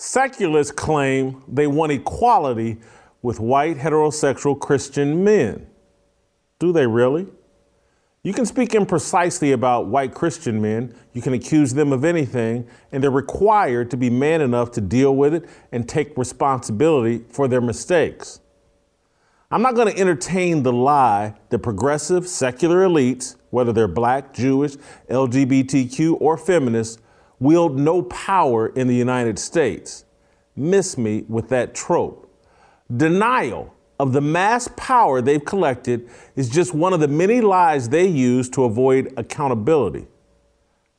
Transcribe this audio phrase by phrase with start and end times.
[0.00, 2.76] Secularists claim they want equality
[3.20, 5.66] with white heterosexual Christian men.
[6.60, 7.26] Do they really?
[8.22, 13.02] You can speak imprecisely about white Christian men, you can accuse them of anything, and
[13.02, 17.60] they're required to be man enough to deal with it and take responsibility for their
[17.60, 18.38] mistakes.
[19.50, 24.76] I'm not going to entertain the lie that progressive secular elites, whether they're black, Jewish,
[25.10, 27.02] LGBTQ, or feminists,
[27.40, 30.04] wield no power in the United States.
[30.56, 32.24] Miss me with that trope.
[32.94, 38.06] Denial of the mass power they've collected is just one of the many lies they
[38.06, 40.06] use to avoid accountability.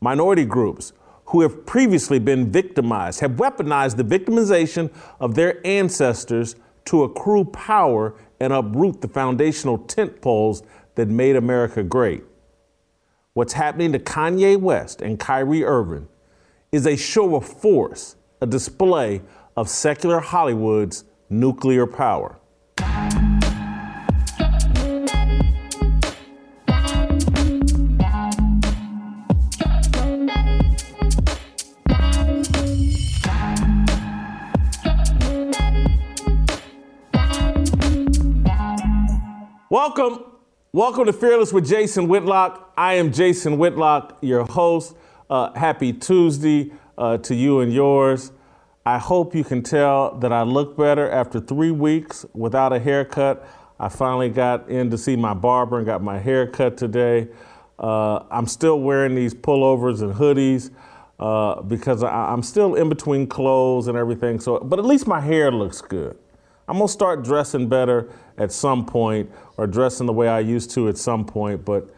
[0.01, 0.93] Minority groups
[1.25, 8.15] who have previously been victimized have weaponized the victimization of their ancestors to accrue power
[8.39, 10.63] and uproot the foundational tent poles
[10.95, 12.23] that made America great.
[13.33, 16.07] What's happening to Kanye West and Kyrie Irving
[16.71, 19.21] is a show of force, a display
[19.57, 22.37] of secular Hollywood's nuclear power.
[39.71, 40.25] Welcome.
[40.71, 42.73] Welcome to Fearless with Jason Whitlock.
[42.77, 44.95] I am Jason Whitlock, your host.
[45.29, 48.31] Uh, happy Tuesday uh, to you and yours.
[48.85, 53.47] I hope you can tell that I look better after three weeks without a haircut.
[53.79, 57.27] I finally got in to see my barber and got my hair cut today.
[57.77, 60.71] Uh, I'm still wearing these pullovers and hoodies
[61.19, 64.39] uh, because I, am still in between clothes and everything.
[64.39, 66.17] So, but at least my hair looks good.
[66.67, 70.87] I'm gonna start dressing better at some point, or dressing the way I used to
[70.87, 71.65] at some point.
[71.65, 71.93] But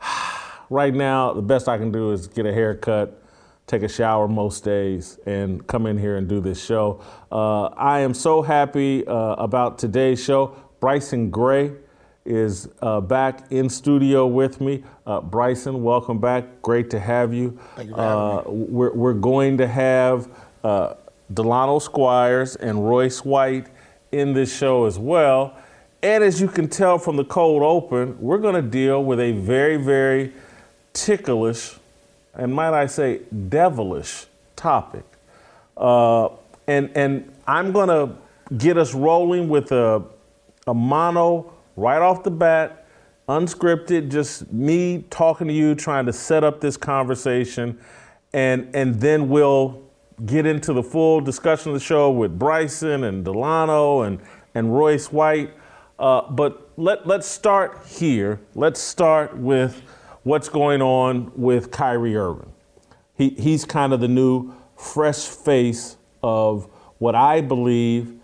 [0.72, 3.18] right now, the best I can do is get a haircut
[3.66, 7.00] take a shower most days and come in here and do this show.
[7.30, 10.56] Uh, I am so happy uh, about today's show.
[10.80, 11.72] Bryson Gray
[12.24, 14.82] is uh, back in studio with me.
[15.06, 16.60] Uh, Bryson, welcome back.
[16.60, 17.58] Great to have you.
[17.76, 18.66] Thank you for having uh, me.
[18.68, 20.28] We're, we're going to have
[20.64, 20.94] uh,
[21.32, 23.68] Delano Squires and Royce White
[24.10, 25.56] in this show as well.
[26.02, 29.32] And as you can tell from the cold open, we're going to deal with a
[29.32, 30.32] very, very
[30.92, 31.76] ticklish
[32.34, 34.26] and might I say, devilish
[34.56, 35.04] topic.
[35.76, 36.28] Uh,
[36.66, 38.16] and, and I'm going to
[38.56, 40.02] get us rolling with a,
[40.66, 42.86] a mono right off the bat,
[43.28, 47.78] unscripted, just me talking to you, trying to set up this conversation.
[48.32, 49.82] And, and then we'll
[50.24, 54.20] get into the full discussion of the show with Bryson and Delano and,
[54.54, 55.50] and Royce White.
[55.98, 58.40] Uh, but let, let's start here.
[58.54, 59.82] Let's start with
[60.22, 62.52] what's going on with Kyrie Irving.
[63.14, 66.68] He, he's kind of the new fresh face of
[66.98, 68.14] what I believe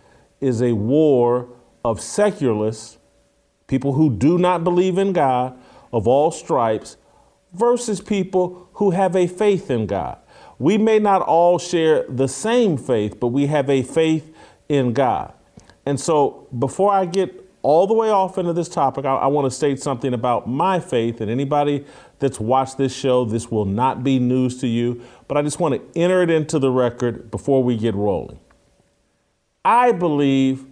[0.41, 1.49] is a war
[1.85, 2.99] of secularists,
[3.67, 5.59] people who do not believe in God
[5.93, 6.97] of all stripes,
[7.53, 10.19] versus people who have a faith in God.
[10.59, 14.35] We may not all share the same faith, but we have a faith
[14.69, 15.33] in God.
[15.87, 19.45] And so before I get all the way off into this topic, I, I want
[19.45, 21.21] to state something about my faith.
[21.21, 21.85] And anybody
[22.19, 25.75] that's watched this show, this will not be news to you, but I just want
[25.75, 28.39] to enter it into the record before we get rolling.
[29.67, 30.65] I believe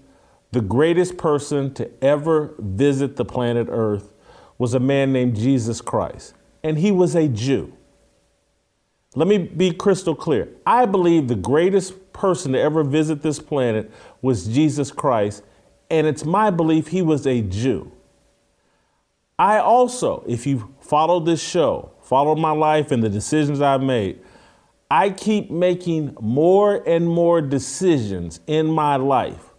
[0.53, 4.11] the greatest person to ever visit the planet Earth
[4.57, 6.33] was a man named Jesus Christ,
[6.65, 7.77] and he was a Jew.
[9.15, 10.49] Let me be crystal clear.
[10.65, 13.91] I believe the greatest person to ever visit this planet
[14.23, 15.43] was Jesus Christ,
[15.91, 17.93] and it's my belief he was a Jew.
[19.39, 24.21] I also, if you follow this show, follow my life and the decisions I've made,
[24.91, 29.53] I keep making more and more decisions in my life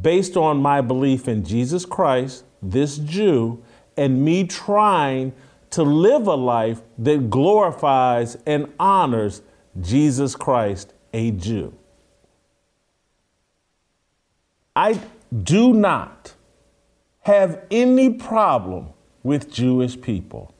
[0.00, 3.62] based on my belief in Jesus Christ, this Jew,
[3.96, 5.32] and me trying
[5.70, 9.42] to live a life that glorifies and honors
[9.80, 11.74] Jesus Christ, a Jew.
[14.76, 15.00] I
[15.42, 16.34] do not
[17.20, 18.90] have any problem
[19.22, 20.54] with Jewish people.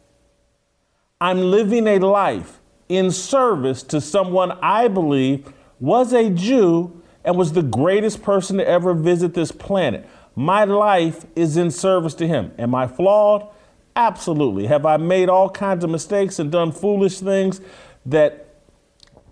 [1.20, 7.52] I'm living a life in service to someone I believe was a Jew and was
[7.52, 10.08] the greatest person to ever visit this planet.
[10.34, 12.52] My life is in service to him.
[12.58, 13.48] Am I flawed?
[13.96, 14.66] Absolutely.
[14.66, 17.60] Have I made all kinds of mistakes and done foolish things
[18.06, 18.48] that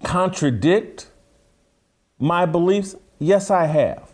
[0.05, 1.09] contradict
[2.19, 2.95] my beliefs?
[3.19, 4.12] Yes, I have.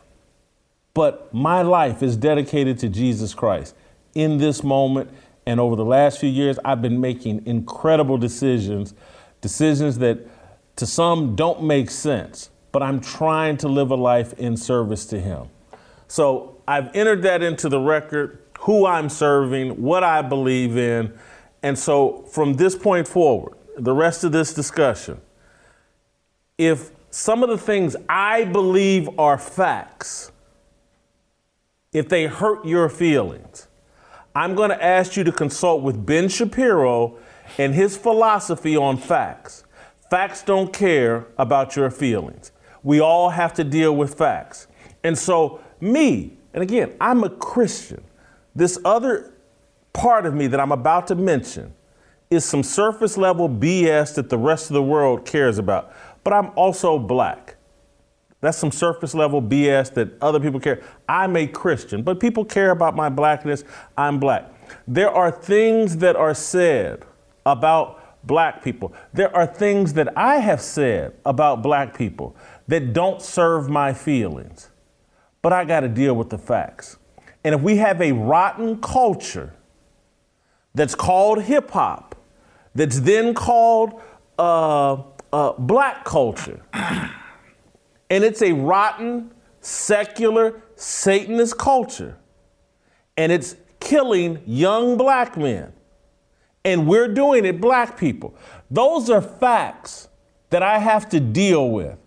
[0.99, 3.77] But my life is dedicated to Jesus Christ.
[4.17, 5.11] In this moment
[5.47, 8.95] and over the last few years, I've been making incredible decisions,
[9.41, 10.19] decisions that
[10.75, 12.51] to some don't make sense.
[12.73, 15.49] but I'm trying to live a life in service to Him.
[16.07, 21.13] So I've entered that into the record, who I'm serving, what I believe in.
[21.63, 25.21] And so from this point forward, the rest of this discussion,
[26.59, 30.33] if some of the things I believe are facts,
[31.93, 33.69] if they hurt your feelings,
[34.35, 37.17] I'm going to ask you to consult with Ben Shapiro
[37.57, 39.65] and his philosophy on facts.
[40.11, 42.53] Facts don't care about your feelings.
[42.83, 44.67] We all have to deal with facts.
[45.03, 48.03] And so, me, and again, I'm a Christian.
[48.55, 49.33] This other
[49.93, 51.75] part of me that I'm about to mention
[52.31, 55.93] is some surface level BS that the rest of the world cares about.
[56.25, 57.57] But I'm also black.
[58.41, 60.83] That's some surface level BS that other people care.
[61.09, 63.65] I'm a Christian, but people care about my blackness.
[63.97, 64.45] I'm black.
[64.87, 67.05] There are things that are said
[67.45, 68.93] about black people.
[69.13, 72.37] There are things that I have said about black people
[72.69, 74.71] that don't serve my feelings.
[75.43, 76.99] But I got to deal with the facts.
[77.45, 79.55] And if we have a rotten culture
[80.75, 82.15] that's called hip hop,
[82.75, 84.01] that's then called
[84.39, 85.03] uh,
[85.33, 86.61] uh, black culture,
[88.11, 92.17] and it's a rotten, secular, Satanist culture,
[93.17, 95.73] and it's killing young black men,
[96.65, 98.35] and we're doing it, black people.
[98.71, 100.09] Those are facts
[100.51, 101.99] that I have to deal with.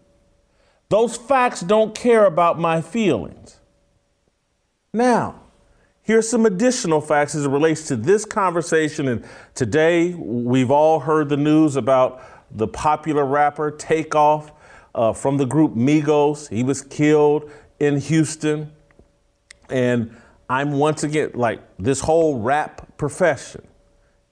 [0.90, 3.60] Those facts don't care about my feelings.
[4.94, 5.42] Now,
[6.02, 9.08] here's some additional facts as it relates to this conversation.
[9.08, 9.26] And
[9.56, 12.22] today, we've all heard the news about
[12.52, 14.52] the popular rapper Takeoff
[14.94, 16.50] uh, from the group Migos.
[16.50, 17.50] He was killed
[17.80, 18.72] in Houston.
[19.70, 20.16] And
[20.50, 23.68] I'm once again like this whole rap profession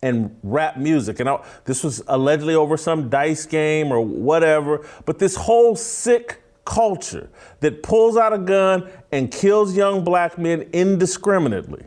[0.02, 1.20] and rap music.
[1.20, 6.42] And I, this was allegedly over some dice game or whatever, but this whole sick
[6.66, 7.30] culture
[7.62, 11.86] that pulls out a gun and kills young black men indiscriminately,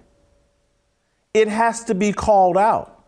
[1.33, 3.05] it has to be called out.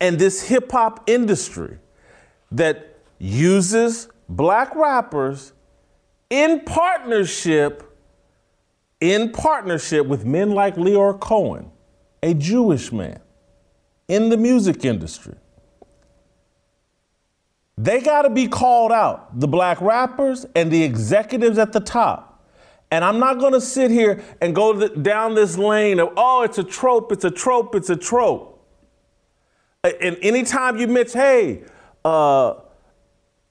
[0.00, 1.78] And this hip hop industry
[2.52, 5.52] that uses black rappers
[6.30, 7.90] in partnership
[9.00, 11.70] in partnership with men like Lyor Cohen,
[12.22, 13.20] a Jewish man
[14.08, 15.34] in the music industry
[17.76, 22.30] they got to be called out, the black rappers and the executives at the top.
[22.90, 26.42] And I'm not going to sit here and go th- down this lane of, oh,
[26.42, 28.50] it's a trope, it's a trope, it's a trope.
[29.82, 31.64] And anytime you mention, hey,
[32.04, 32.54] uh,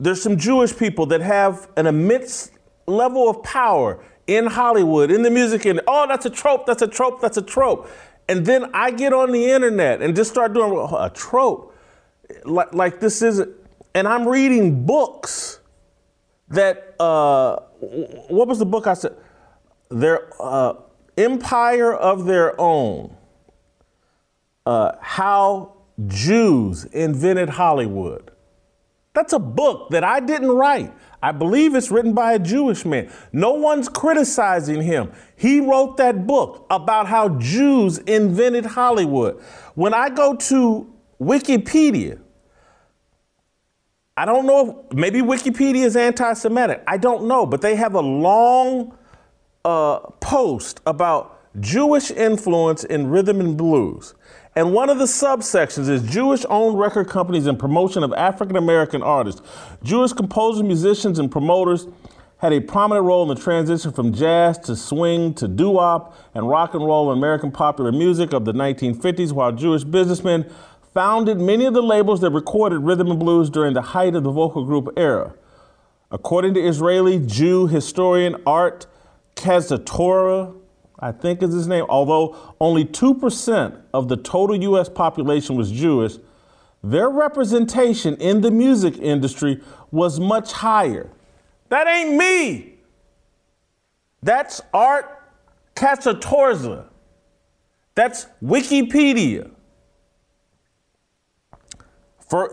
[0.03, 2.51] there's some Jewish people that have an immense
[2.88, 5.85] level of power in Hollywood, in the music industry.
[5.88, 7.89] Oh, that's a trope, that's a trope, that's a trope.
[8.27, 11.75] And then I get on the internet and just start doing a trope.
[12.45, 13.53] Like, like this isn't
[13.95, 15.59] and I'm reading books
[16.50, 19.15] that uh, what was the book I said?
[19.89, 20.73] Their uh,
[21.17, 23.15] Empire of Their Own.
[24.65, 25.73] Uh, how
[26.07, 28.32] Jews invented Hollywood.
[29.13, 30.92] That's a book that I didn't write.
[31.21, 33.12] I believe it's written by a Jewish man.
[33.31, 35.12] No one's criticizing him.
[35.36, 39.39] He wrote that book about how Jews invented Hollywood.
[39.75, 42.19] When I go to Wikipedia,
[44.18, 46.83] I don't know if maybe Wikipedia is anti Semitic.
[46.88, 48.98] I don't know, but they have a long
[49.63, 54.13] uh, post about Jewish influence in rhythm and blues.
[54.55, 59.01] And one of the subsections is Jewish owned record companies and promotion of African American
[59.01, 59.41] artists.
[59.83, 61.88] Jewish composers, musicians, and promoters
[62.38, 66.48] had a prominent role in the transition from jazz to swing to doo wop and
[66.48, 70.45] rock and roll in American popular music of the 1950s, while Jewish businessmen
[70.93, 74.31] founded many of the labels that recorded rhythm and blues during the height of the
[74.31, 75.33] vocal group era.
[76.12, 78.86] According to Israeli Jew historian Art
[79.36, 80.55] Kazatorah,
[81.03, 86.13] I think is his name, although only 2% of the total US population was Jewish,
[86.81, 91.10] their representation in the music industry was much higher.
[91.67, 92.75] That ain't me.
[94.22, 95.22] That's Art
[95.75, 96.86] Kazatorza.
[97.95, 99.51] That's Wikipedia.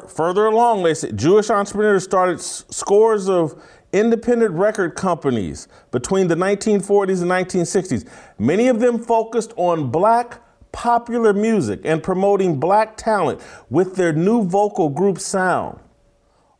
[0.09, 6.35] further along, they said Jewish entrepreneurs started s- scores of independent record companies between the
[6.35, 8.09] 1940s and 1960s.
[8.38, 10.40] Many of them focused on black
[10.73, 15.80] popular music and promoting black talent with their new vocal group sound.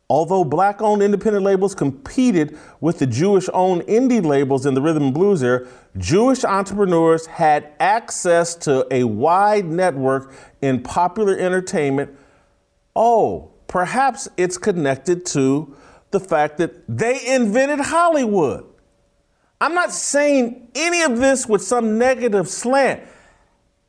[0.09, 5.03] Although black owned independent labels competed with the Jewish owned indie labels in the rhythm
[5.03, 5.65] and blues era,
[5.97, 12.17] Jewish entrepreneurs had access to a wide network in popular entertainment
[12.95, 15.75] oh, perhaps it's connected to
[16.11, 18.65] the fact that they invented Hollywood.
[19.59, 23.03] I'm not saying any of this with some negative slant.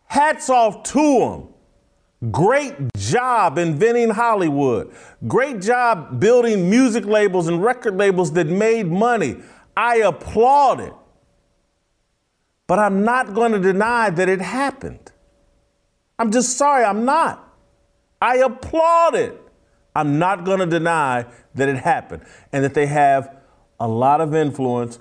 [0.05, 1.49] Hats off to them.
[2.31, 4.95] Great job inventing Hollywood.
[5.27, 9.37] Great job building music labels and record labels that made money.
[9.77, 10.93] I applaud it.
[12.69, 15.11] But I'm not going to deny that it happened.
[16.19, 17.53] I'm just sorry, I'm not.
[18.21, 19.42] I applaud it.
[19.95, 23.37] I'm not going to deny that it happened and that they have
[23.79, 24.99] a lot of influence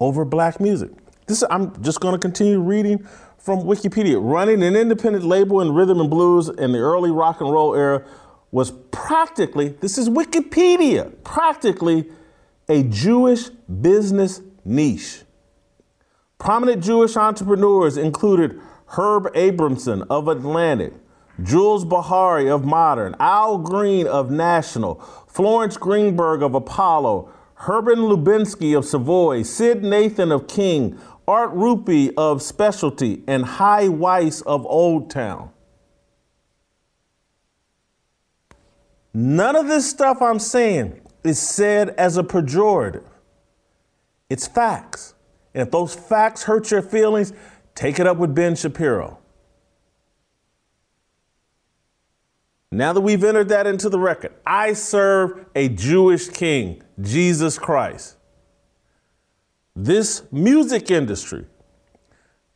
[0.00, 0.90] over black music.
[1.26, 3.06] This I'm just going to continue reading
[3.38, 4.18] from Wikipedia.
[4.20, 8.04] Running an independent label in rhythm and blues in the early rock and roll era
[8.50, 12.10] was practically, this is Wikipedia, practically
[12.68, 15.22] a Jewish business niche.
[16.38, 20.92] Prominent Jewish entrepreneurs included Herb Abramson of Atlantic,
[21.40, 24.96] Jules Bihari of Modern, Al Green of National,
[25.28, 32.42] Florence Greenberg of Apollo, Herman Lubinsky of Savoy, Sid Nathan of King, Art Rupe of
[32.42, 35.50] Specialty, and Hy Weiss of Old Town.
[39.14, 43.04] None of this stuff I'm saying is said as a pejorative.
[44.28, 45.14] It's facts.
[45.54, 47.32] And if those facts hurt your feelings,
[47.74, 49.21] take it up with Ben Shapiro.
[52.74, 58.16] Now that we've entered that into the record, I serve a Jewish king, Jesus Christ.
[59.76, 61.44] This music industry,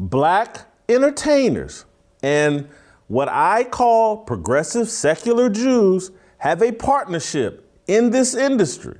[0.00, 1.85] black entertainers,
[2.23, 2.66] and
[3.08, 8.96] what I call progressive secular Jews have a partnership in this industry.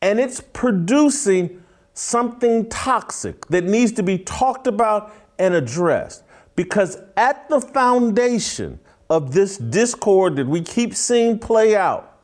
[0.00, 1.60] And it's producing
[1.92, 6.22] something toxic that needs to be talked about and addressed.
[6.54, 8.78] Because at the foundation
[9.12, 12.18] of this discord that we keep seeing play out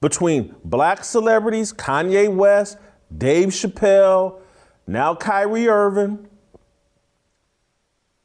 [0.00, 2.78] between black celebrities, Kanye West,
[3.16, 4.40] Dave Chappelle,
[4.88, 6.28] now Kyrie Irving,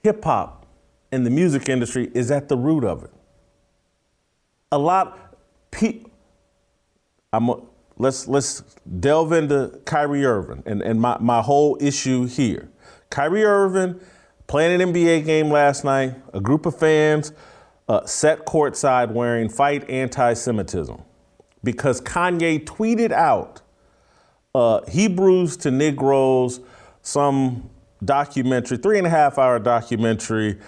[0.02, 0.66] hip hop
[1.12, 3.12] and the music industry is at the root of it.
[4.72, 5.38] A lot,
[7.32, 7.52] I'm,
[7.98, 8.62] let's, let's
[9.00, 12.68] delve into Kyrie Irving and, and my, my whole issue here.
[13.12, 14.00] Kyrie Irving
[14.48, 17.32] playing an NBA game last night, a group of fans
[17.90, 21.02] uh, set courtside wearing fight anti Semitism
[21.64, 23.62] because Kanye tweeted out
[24.56, 26.62] uh, Hebrews to Negroes,
[27.02, 27.70] some
[28.04, 30.60] documentary, three and a half hour documentary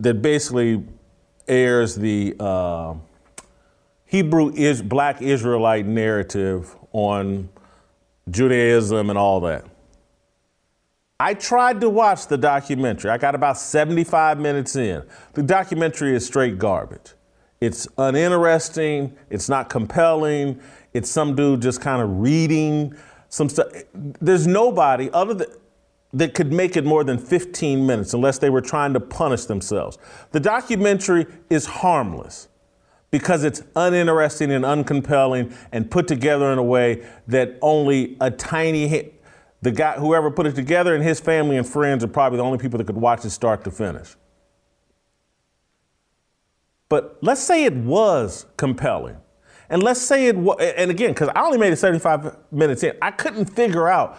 [0.00, 0.82] that basically
[1.46, 2.94] airs the uh,
[4.06, 7.48] Hebrew is black Israelite narrative on
[8.30, 9.64] Judaism and all that.
[11.18, 13.10] I tried to watch the documentary.
[13.10, 15.02] I got about 75 minutes in.
[15.32, 17.14] The documentary is straight garbage.
[17.60, 20.60] It's uninteresting, it's not compelling,
[20.92, 22.94] it's some dude just kind of reading
[23.30, 23.68] some stuff.
[23.94, 25.48] There's nobody other than
[26.12, 29.98] that could make it more than 15 minutes unless they were trying to punish themselves.
[30.32, 32.48] The documentary is harmless
[33.10, 39.12] because it's uninteresting and uncompelling and put together in a way that only a tiny
[39.66, 42.56] the guy, whoever put it together, and his family and friends are probably the only
[42.56, 44.14] people that could watch it start to finish.
[46.88, 49.16] But let's say it was compelling.
[49.68, 52.96] And let's say it was, and again, because I only made it 75 minutes in,
[53.02, 54.18] I couldn't figure out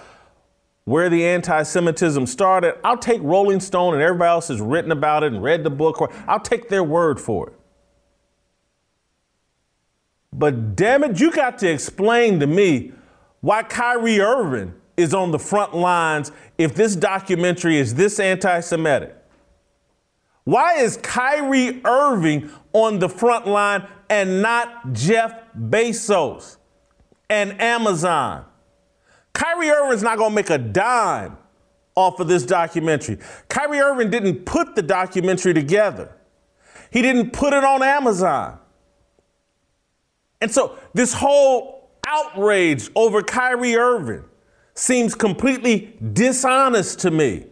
[0.83, 2.75] where the anti Semitism started.
[2.83, 6.01] I'll take Rolling Stone and everybody else has written about it and read the book,
[6.01, 7.59] or I'll take their word for it.
[10.33, 12.91] But damn it, you got to explain to me
[13.39, 19.15] why Kyrie Irving is on the front lines if this documentary is this anti Semitic?
[20.43, 26.57] Why is Kyrie Irving on the front line and not Jeff Bezos
[27.29, 28.45] and Amazon?
[29.33, 31.37] Kyrie Irving's not gonna make a dime
[31.95, 33.17] off of this documentary.
[33.49, 36.15] Kyrie Irving didn't put the documentary together,
[36.89, 38.57] he didn't put it on Amazon.
[40.39, 44.23] And so this whole outrage over Kyrie Irving
[44.77, 47.47] seems completely dishonest to me.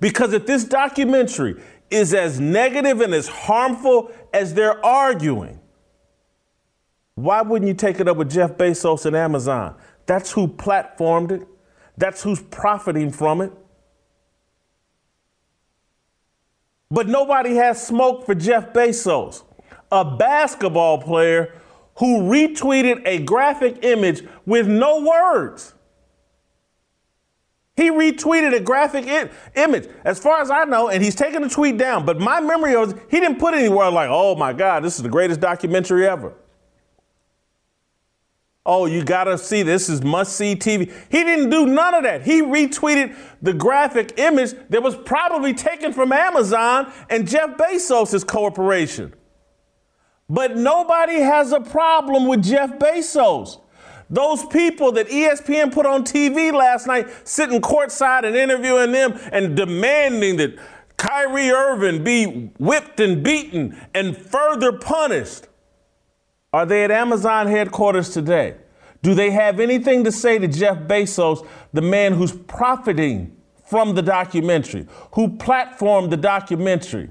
[0.00, 5.60] Because if this documentary is as negative and as harmful as they're arguing,
[7.14, 9.76] why wouldn't you take it up with Jeff Bezos and Amazon?
[10.06, 11.46] That's who platformed it,
[11.96, 13.52] that's who's profiting from it.
[16.90, 19.42] But nobody has smoke for Jeff Bezos,
[19.92, 21.52] a basketball player
[21.96, 25.74] who retweeted a graphic image with no words.
[27.76, 29.06] He retweeted a graphic
[29.54, 32.06] image, as far as I know, and he's taken the tweet down.
[32.06, 35.10] But my memory was he didn't put anywhere like, "Oh my God, this is the
[35.10, 36.32] greatest documentary ever."
[38.64, 40.90] Oh, you gotta see this is must see TV.
[41.10, 42.22] He didn't do none of that.
[42.22, 49.14] He retweeted the graphic image that was probably taken from Amazon and Jeff Bezos' corporation.
[50.28, 53.60] But nobody has a problem with Jeff Bezos.
[54.08, 59.56] Those people that ESPN put on TV last night, sitting courtside and interviewing them and
[59.56, 60.56] demanding that
[60.96, 65.48] Kyrie Irving be whipped and beaten and further punished.
[66.52, 68.56] Are they at Amazon headquarters today?
[69.02, 73.36] Do they have anything to say to Jeff Bezos, the man who's profiting
[73.66, 77.10] from the documentary, who platformed the documentary?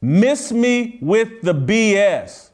[0.00, 2.50] Miss me with the BS.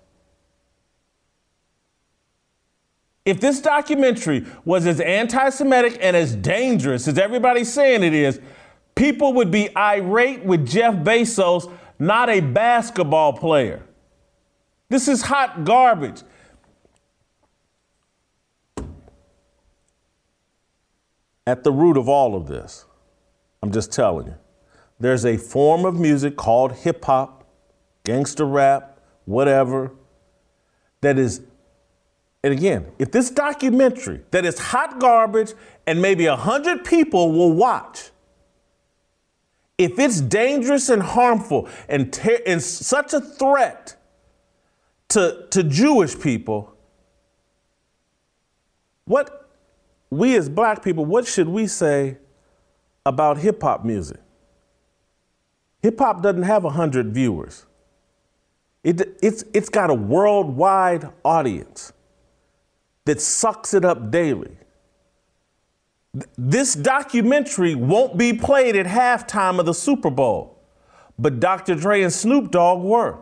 [3.25, 8.41] If this documentary was as anti Semitic and as dangerous as everybody's saying it is,
[8.95, 13.83] people would be irate with Jeff Bezos, not a basketball player.
[14.88, 16.23] This is hot garbage.
[21.47, 22.87] At the root of all of this,
[23.62, 24.35] I'm just telling you,
[25.00, 27.45] there's a form of music called hip hop,
[28.05, 29.93] gangster rap, whatever,
[31.00, 31.41] that is,
[32.43, 35.53] and again, if this documentary that is hot garbage
[35.87, 38.11] and maybe a hundred people will watch,
[39.79, 43.97] if it's dangerous and harmful and, ter- and such a threat
[45.11, 46.77] to, to Jewish people,
[49.05, 49.49] what
[50.11, 52.19] we as black people, what should we say
[53.07, 54.21] about hip hop music?
[55.83, 57.67] Hip hop doesn't have 100 viewers.
[58.85, 61.93] It, it's, it's got a worldwide audience
[63.04, 64.56] that sucks it up daily.
[66.37, 70.59] This documentary won't be played at halftime of the Super Bowl,
[71.18, 71.75] but Dr.
[71.75, 73.18] Dre and Snoop Dogg were.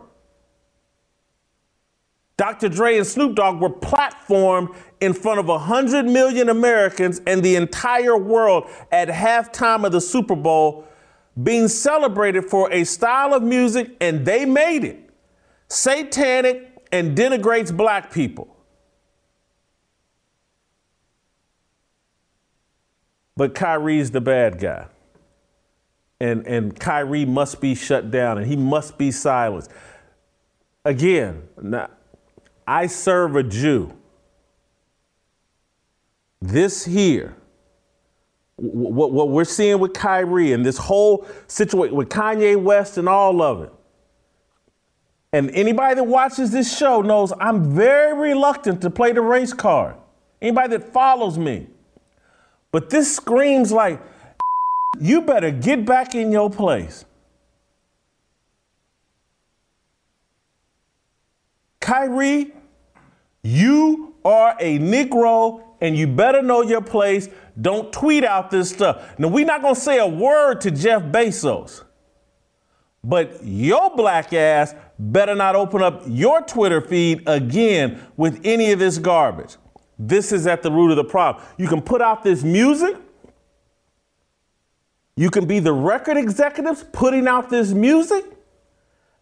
[2.35, 2.69] Dr.
[2.69, 8.17] Dre and Snoop Dogg were platformed in front of 100 million Americans and the entire
[8.17, 10.87] world at halftime of the Super Bowl,
[11.43, 15.09] being celebrated for a style of music, and they made it
[15.69, 18.50] satanic and denigrates black people.
[23.41, 24.85] But Kyrie's the bad guy.
[26.19, 29.71] And, and Kyrie must be shut down and he must be silenced.
[30.85, 31.89] Again, now,
[32.67, 33.97] I serve a Jew.
[36.39, 37.35] This here,
[38.57, 43.41] what, what we're seeing with Kyrie and this whole situation with Kanye West and all
[43.41, 43.73] of it.
[45.33, 49.95] And anybody that watches this show knows I'm very reluctant to play the race card.
[50.43, 51.70] Anybody that follows me.
[52.71, 54.01] But this screams like,
[54.99, 57.05] you better get back in your place.
[61.79, 62.53] Kyrie,
[63.43, 67.27] you are a Negro and you better know your place.
[67.59, 69.17] Don't tweet out this stuff.
[69.19, 71.83] Now, we're not going to say a word to Jeff Bezos,
[73.03, 78.79] but your black ass better not open up your Twitter feed again with any of
[78.79, 79.57] this garbage.
[80.03, 81.45] This is at the root of the problem.
[81.57, 82.95] You can put out this music.
[85.15, 88.25] You can be the record executives putting out this music.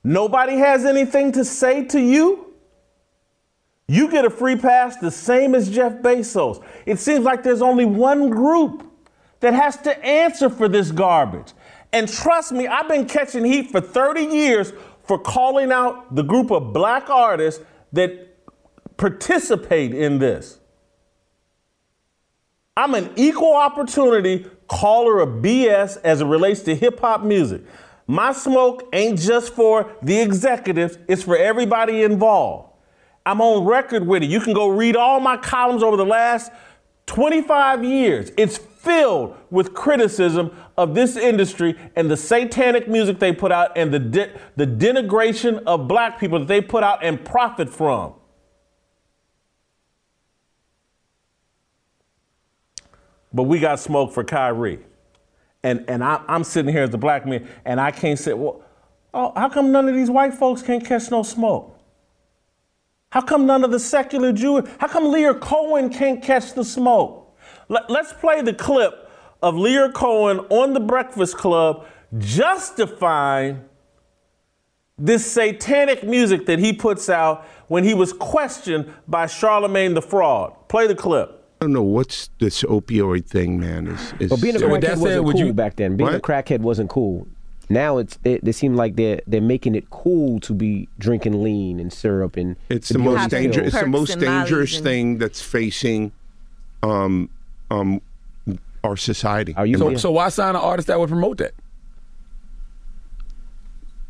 [0.06, 2.54] Nobody has anything to say to you.
[3.90, 6.64] You get a free pass the same as Jeff Bezos.
[6.86, 8.90] It seems like there's only one group
[9.42, 11.52] that has to answer for this garbage.
[11.92, 14.72] And trust me, I've been catching heat for 30 years
[15.04, 17.62] for calling out the group of black artists
[17.92, 18.38] that
[18.96, 20.59] participate in this.
[22.80, 27.62] I'm an equal opportunity caller of BS as it relates to hip hop music.
[28.08, 32.72] My smoke ain't just for the executives, it's for everybody involved.
[33.26, 34.30] I'm on record with it.
[34.30, 36.54] You can go read all my columns over the last
[37.08, 38.32] 25 years.
[38.38, 43.94] It's filled with criticism of this industry and the satanic music they put out and
[43.94, 48.14] the, de- the denigration of black people that they put out and profit from.
[53.34, 54.80] But we got smoke for Kyrie.
[55.64, 58.64] And, and I, am sitting here as a black man and I can't say, well,
[59.14, 61.78] oh, how come none of these white folks can't catch no smoke?
[63.12, 67.36] How come none of the secular Jews, how come Lyor Cohen can't catch the smoke?
[67.68, 69.10] Let, let's play the clip
[69.42, 71.88] of Lyor Cohen on the Breakfast Club
[72.18, 73.66] justifying
[74.98, 80.68] this satanic music that he puts out when he was questioned by Charlemagne the Fraud.
[80.68, 81.39] Play the clip.
[81.62, 83.88] I don't know what's this opioid thing, man.
[83.88, 85.98] Is, is but being a crackhead wasn't cool you, back then.
[85.98, 86.16] Being what?
[86.16, 87.28] a crackhead wasn't cool.
[87.68, 91.80] now it's it, they seem like they're they're making it cool to be drinking lean
[91.80, 93.74] and syrup and It's the most dangerous.
[93.74, 96.14] It's the most dangerous and- thing that's facing
[96.82, 97.30] um,
[97.70, 98.02] um,
[98.86, 99.54] our society.
[99.56, 101.54] Are you So, so why sign an artist that would promote that?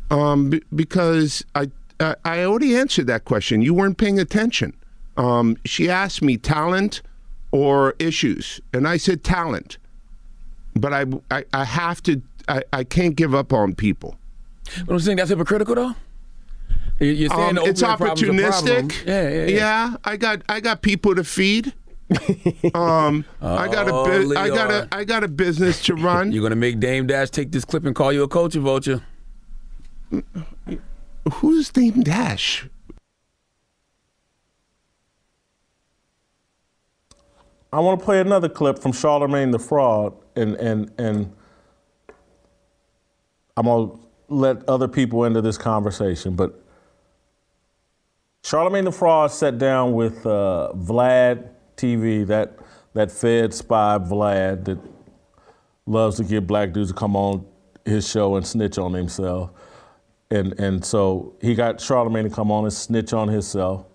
[0.08, 3.60] Um, be- because I, I I already answered that question.
[3.60, 4.72] You weren't paying attention.
[5.16, 7.02] Um, she asked me talent
[7.52, 9.78] or issues, and I said talent.
[10.74, 12.22] But I I, I have to.
[12.48, 14.16] I, I can't give up on people.
[14.86, 15.94] But I'm saying that's hypocritical, though.
[17.00, 18.88] You- You're saying Um, it's opioid problem's a problem.
[18.88, 19.06] opportunistic.
[19.06, 19.94] Yeah, yeah, yeah.
[20.04, 21.72] I got I got people to feed.
[22.74, 26.32] um, I got a Oh, bu- I got a I got a business to run.
[26.32, 29.02] You're gonna make Dame Dash take this clip and call you a culture vulture.
[31.34, 32.66] Who's Dame Dash?
[37.72, 41.32] I want to play another clip from Charlemagne the Fraud, and and and
[43.56, 43.92] I'm gonna
[44.28, 46.34] let other people into this conversation.
[46.34, 46.64] But
[48.42, 52.58] Charlemagne the Fraud sat down with uh, Vlad TV, that
[52.94, 54.78] that Fed spy Vlad that
[55.86, 57.44] loves to get black dudes to come on
[57.84, 59.50] his show and snitch on himself.
[60.30, 63.86] And and so he got Charlemagne to come on and snitch on himself.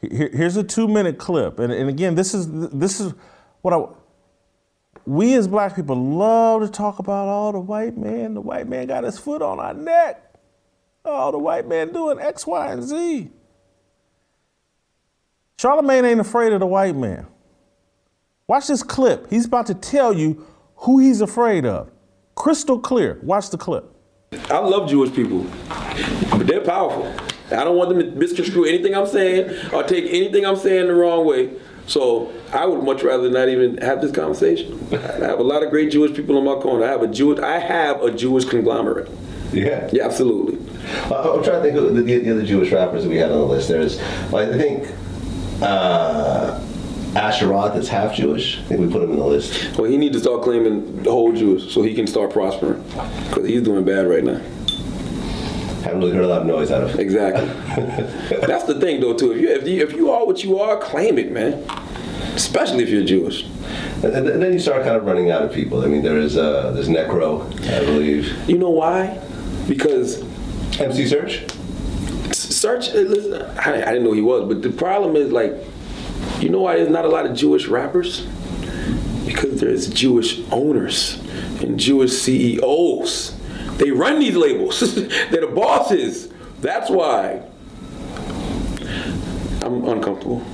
[0.00, 3.14] Here- Here's a two-minute clip, and, and again, this is this is
[3.62, 3.84] what I.
[5.06, 8.34] We as black people love to talk about all the white man.
[8.34, 10.22] The white man got his foot on our neck.
[11.04, 13.30] Oh, the white man doing X, Y, and Z.
[15.58, 17.26] Charlemagne ain't afraid of the white man.
[18.46, 19.28] Watch this clip.
[19.30, 21.90] He's about to tell you who he's afraid of.
[22.34, 23.18] Crystal clear.
[23.22, 23.84] Watch the clip.
[24.50, 25.46] I love Jewish people,
[26.30, 27.12] but they're powerful.
[27.50, 30.94] I don't want them to misconstrue anything I'm saying or take anything I'm saying the
[30.94, 31.50] wrong way.
[31.86, 34.78] So I would much rather not even have this conversation.
[34.92, 36.84] I have a lot of great Jewish people in my corner.
[36.84, 39.10] I have a Jewish, I have a Jewish conglomerate.
[39.52, 39.88] Yeah.
[39.90, 40.58] Yeah, absolutely.
[41.04, 43.44] I'm trying to think of the, the other Jewish rappers that we had on the
[43.44, 43.68] list.
[43.68, 43.98] There's,
[44.30, 44.94] well, I think,
[45.62, 46.62] uh,
[47.16, 48.58] Asher Roth is half Jewish.
[48.58, 49.76] I think we put him in the list.
[49.78, 52.82] Well, he needs to start claiming the whole Jews so he can start prospering
[53.28, 54.42] because he's doing bad right now.
[55.82, 56.98] Haven't really heard a lot of noise out of.
[56.98, 57.46] Exactly.
[58.46, 59.32] That's the thing, though, too.
[59.32, 61.64] If you if you, if you are what you are, claim it, man.
[62.34, 63.44] Especially if you're Jewish.
[64.02, 65.82] And, and then you start kind of running out of people.
[65.82, 68.48] I mean, there is uh, there's Necro, I believe.
[68.48, 69.20] You know why?
[69.66, 70.20] Because
[70.80, 71.46] MC Serch.
[72.30, 75.52] Serch, uh, listen, I, I didn't know he was, but the problem is like,
[76.40, 78.26] you know why there's not a lot of Jewish rappers?
[79.26, 81.20] Because there's Jewish owners
[81.60, 83.37] and Jewish CEOs.
[83.78, 84.94] They run these labels.
[85.30, 86.28] They're the bosses.
[86.60, 87.42] That's why.
[89.62, 90.40] I'm uncomfortable.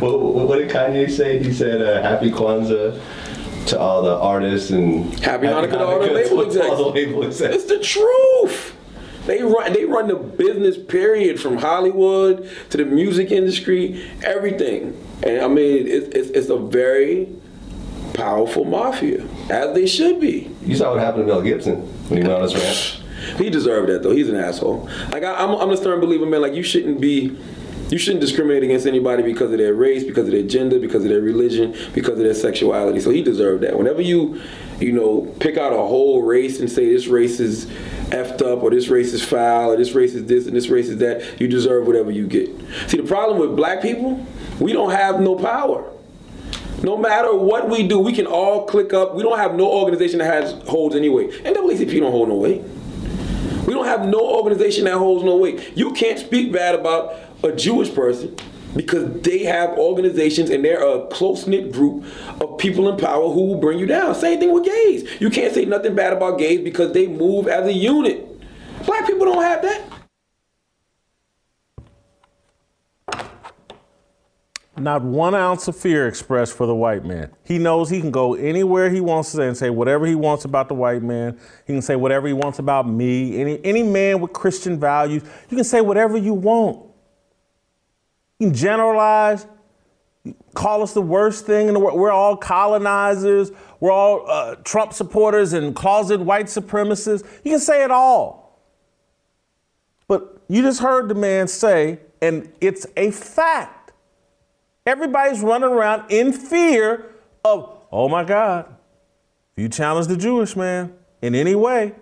[0.00, 1.42] What, what, did Kanye say?
[1.42, 2.98] He said, uh, "Happy Kwanzaa."
[3.66, 7.08] To all the artists and Happy Hanukkah to all the label to all the execs.
[7.08, 7.54] label execs.
[7.56, 8.74] It's the truth.
[9.26, 14.96] They run they run the business period from Hollywood to the music industry, everything.
[15.22, 17.28] And I mean, it's, it's, it's a very
[18.14, 20.50] powerful mafia, as they should be.
[20.64, 23.00] You saw what happened to Mel Gibson when he went on his rant.
[23.38, 24.12] He deserved that though.
[24.12, 24.88] He's an asshole.
[25.10, 26.40] Like I, I'm, I'm a stern believer, man.
[26.40, 27.38] Like you shouldn't be,
[27.90, 31.10] you shouldn't discriminate against anybody because of their race, because of their gender, because of
[31.10, 33.00] their religion, because of their sexuality.
[33.00, 33.76] So he deserved that.
[33.76, 34.40] Whenever you,
[34.78, 37.66] you know, pick out a whole race and say this race is
[38.10, 40.88] effed up, or this race is foul, or this race is this, and this race
[40.88, 42.48] is that, you deserve whatever you get.
[42.88, 44.26] See, the problem with black people,
[44.58, 45.92] we don't have no power.
[46.82, 49.14] No matter what we do, we can all click up.
[49.14, 51.26] We don't have no organization that has holds anyway.
[51.26, 52.62] NAACP don't hold no weight.
[53.66, 55.76] We don't have no organization that holds no weight.
[55.76, 57.14] You can't speak bad about
[57.44, 58.34] a Jewish person
[58.74, 62.04] because they have organizations and they're a close knit group
[62.40, 64.14] of people in power who will bring you down.
[64.14, 65.20] Same thing with gays.
[65.20, 68.26] You can't say nothing bad about gays because they move as a unit.
[68.86, 69.99] Black people don't have that.
[74.80, 77.30] Not one ounce of fear expressed for the white man.
[77.44, 80.44] He knows he can go anywhere he wants to say and say whatever he wants
[80.44, 81.38] about the white man.
[81.66, 83.40] He can say whatever he wants about me.
[83.40, 86.86] Any any man with Christian values, you can say whatever you want.
[88.38, 89.46] You can generalize,
[90.54, 91.98] call us the worst thing in the world.
[91.98, 93.52] We're all colonizers.
[93.80, 97.26] We're all uh, Trump supporters and closet white supremacists.
[97.44, 98.40] You can say it all.
[100.08, 103.79] But you just heard the man say, and it's a fact.
[104.90, 108.66] Everybody's running around in fear of, oh my God,
[109.52, 111.94] if you challenge the Jewish man in any way,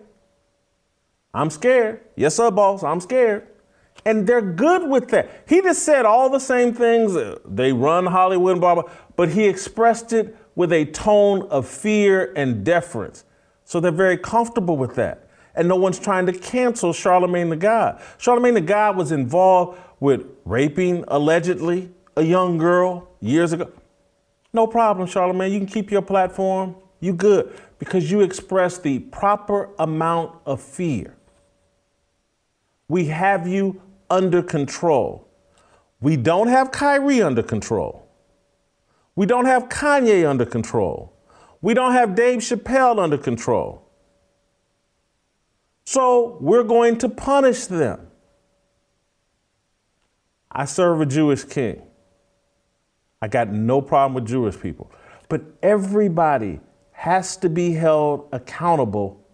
[1.34, 2.00] I'm scared.
[2.16, 3.46] Yes, sir, boss, I'm scared.
[4.06, 5.28] And they're good with that.
[5.46, 7.14] He just said all the same things.
[7.44, 12.64] They run Hollywood, blah, blah, but he expressed it with a tone of fear and
[12.64, 13.26] deference.
[13.64, 15.28] So they're very comfortable with that.
[15.54, 18.00] And no one's trying to cancel Charlemagne the God.
[18.16, 23.70] Charlemagne the God was involved with raping, allegedly, a young girl years ago.
[24.52, 25.52] No problem, Charlemagne.
[25.52, 26.74] You can keep your platform.
[26.98, 27.56] You good.
[27.78, 31.14] Because you express the proper amount of fear.
[32.88, 35.28] We have you under control.
[36.00, 38.08] We don't have Kyrie under control.
[39.14, 41.12] We don't have Kanye under control.
[41.60, 43.88] We don't have Dave Chappelle under control.
[45.84, 48.08] So we're going to punish them.
[50.50, 51.82] I serve a Jewish king.
[53.20, 54.90] I got no problem with Jewish people.
[55.28, 56.60] But everybody
[56.92, 59.24] has to be held accountable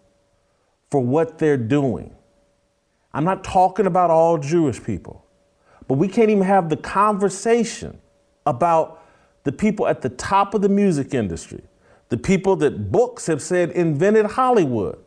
[0.89, 2.15] for what they're doing.
[3.13, 5.25] I'm not talking about all Jewish people,
[5.87, 7.99] but we can't even have the conversation
[8.45, 9.03] about
[9.43, 11.63] the people at the top of the music industry,
[12.09, 14.99] the people that books have said invented Hollywood,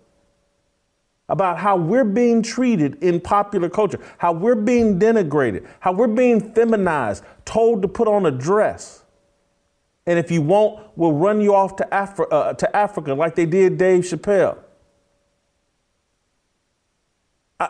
[1.28, 6.52] about how we're being treated in popular culture, how we're being denigrated, how we're being
[6.54, 9.04] feminized, told to put on a dress.
[10.06, 13.44] And if you won't, we'll run you off to, Afri- uh, to Africa like they
[13.44, 14.56] did Dave Chappelle.
[17.60, 17.68] I,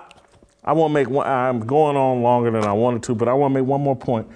[0.62, 3.32] I want to make one, I'm going on longer than I wanted to, but I
[3.32, 4.28] want to make one more point.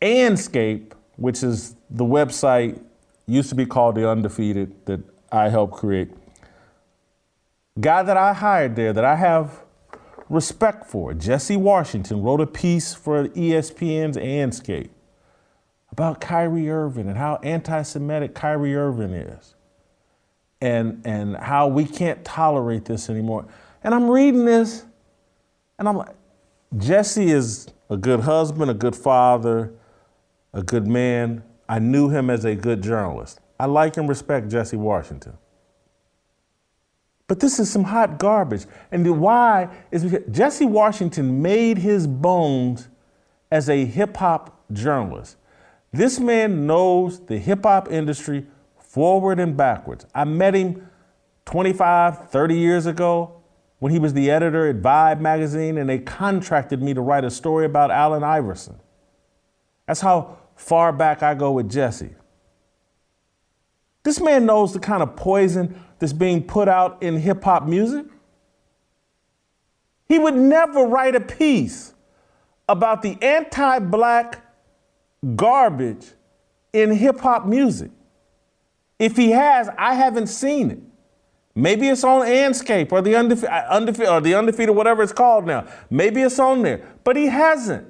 [0.00, 2.82] Andscape, which is the website,
[3.26, 6.08] used to be called The Undefeated, that I helped create
[7.80, 9.62] guy that I hired there that I have
[10.28, 14.90] respect for, Jesse Washington, wrote a piece for ESPN's Andscape
[15.90, 19.54] about Kyrie Irving and how anti-Semitic Kyrie Irving is.
[20.60, 23.46] And, and how we can't tolerate this anymore.
[23.82, 24.84] And I'm reading this,
[25.76, 26.14] and I'm like,
[26.78, 29.74] Jesse is a good husband, a good father,
[30.52, 31.42] a good man.
[31.68, 33.40] I knew him as a good journalist.
[33.58, 35.36] I like and respect Jesse Washington.
[37.32, 38.66] But this is some hot garbage.
[38.90, 42.90] And the why is because Jesse Washington made his bones
[43.50, 45.38] as a hip hop journalist.
[45.92, 48.46] This man knows the hip hop industry
[48.78, 50.04] forward and backwards.
[50.14, 50.86] I met him
[51.46, 53.40] 25, 30 years ago
[53.78, 57.30] when he was the editor at Vibe magazine and they contracted me to write a
[57.30, 58.78] story about Allen Iverson.
[59.86, 62.10] That's how far back I go with Jesse.
[64.02, 68.06] This man knows the kind of poison that's being put out in hip hop music.
[70.08, 71.94] He would never write a piece
[72.68, 74.44] about the anti black
[75.36, 76.04] garbage
[76.72, 77.92] in hip hop music.
[78.98, 80.80] If he has, I haven't seen it.
[81.54, 85.46] Maybe it's on Andscape or the undefeated, uh, undefe- or the undefeated, whatever it's called
[85.46, 85.68] now.
[85.88, 87.86] Maybe it's on there, but he hasn't.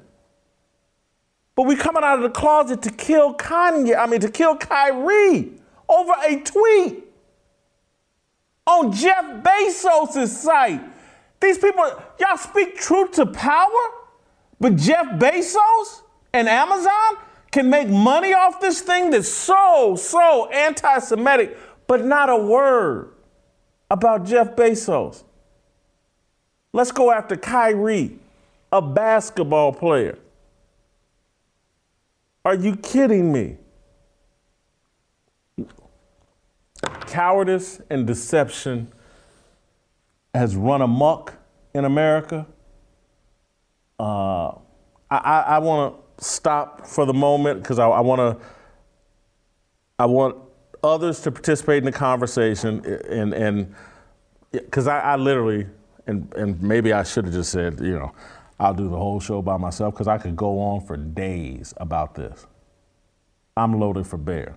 [1.55, 3.97] But we're coming out of the closet to kill Kanye.
[3.97, 5.53] I mean, to kill Kyrie
[5.89, 7.09] over a tweet
[8.67, 10.81] on Jeff Bezos' site.
[11.41, 11.85] These people,
[12.21, 13.91] y'all speak truth to power,
[14.61, 17.19] but Jeff Bezos and Amazon
[17.51, 23.13] can make money off this thing that's so, so anti Semitic, but not a word
[23.91, 25.25] about Jeff Bezos.
[26.73, 28.19] Let's go after Kyrie,
[28.71, 30.19] a basketball player.
[32.45, 33.59] Are you kidding me?
[37.13, 38.91] Cowardice and deception
[40.35, 41.35] has run amok
[41.75, 42.47] in America.
[44.01, 44.49] Uh,
[45.11, 48.47] I, I, I want to stop for the moment because I, I want to.
[49.99, 50.37] I want
[50.83, 53.75] others to participate in the conversation, and and
[54.51, 55.67] because I, I literally
[56.07, 58.13] and and maybe I should have just said, you know,
[58.59, 62.15] I'll do the whole show by myself because I could go on for days about
[62.15, 62.47] this.
[63.57, 64.57] I'm loaded for bear.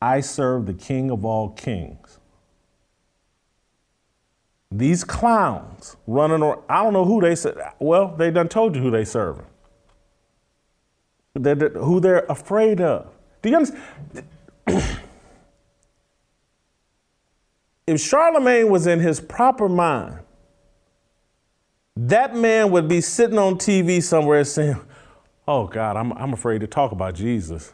[0.00, 2.18] I serve the King of all kings.
[4.70, 8.82] These clowns running around, I don't know who they said, well, they done told you
[8.82, 9.46] who they serving.
[11.34, 13.12] They're, who they're afraid of.
[13.42, 13.82] Do you understand?
[17.86, 20.18] if Charlemagne was in his proper mind,
[21.96, 24.76] that man would be sitting on TV somewhere saying,
[25.48, 27.72] Oh God, I'm, I'm afraid to talk about Jesus.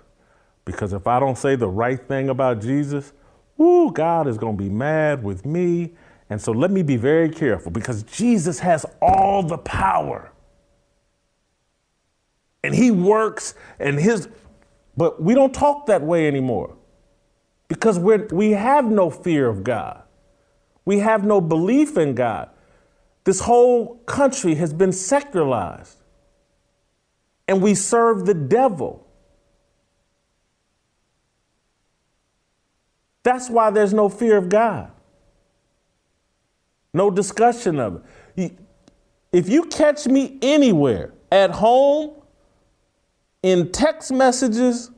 [0.64, 3.12] Because if I don't say the right thing about Jesus,
[3.56, 5.92] whoo, God is going to be mad with me.
[6.30, 10.32] And so let me be very careful because Jesus has all the power.
[12.64, 14.28] And he works and his,
[14.96, 16.76] but we don't talk that way anymore
[17.68, 20.02] because we're, we have no fear of God.
[20.84, 22.50] We have no belief in God.
[23.24, 25.98] This whole country has been secularized.
[27.48, 29.01] And we serve the devil.
[33.22, 34.90] That's why there's no fear of God.
[36.94, 38.04] No discussion of
[38.36, 38.56] it.
[39.32, 42.12] If you catch me anywhere, at home,
[43.42, 44.90] in text messages,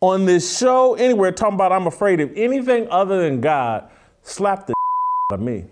[0.00, 3.90] on this show, anywhere, talking about I'm afraid of anything other than God,
[4.22, 4.74] slap the
[5.32, 5.64] out of me.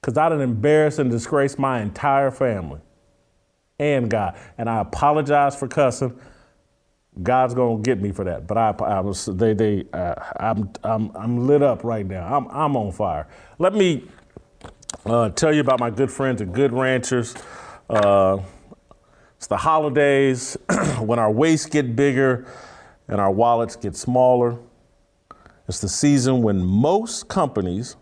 [0.00, 2.80] Because I done embarrassed and disgraced my entire family
[3.78, 4.38] and God.
[4.56, 6.18] And I apologize for cussing.
[7.22, 8.46] God's gonna get me for that.
[8.46, 12.36] But I, I was they they uh, I'm I'm I'm lit up right now.
[12.36, 13.26] I'm I'm on fire.
[13.58, 14.04] Let me
[15.04, 17.34] uh, tell you about my good friends at Good Ranchers.
[17.88, 18.38] Uh,
[19.36, 20.56] it's the holidays
[20.98, 22.46] when our waists get bigger
[23.08, 24.58] and our wallets get smaller.
[25.68, 27.96] It's the season when most companies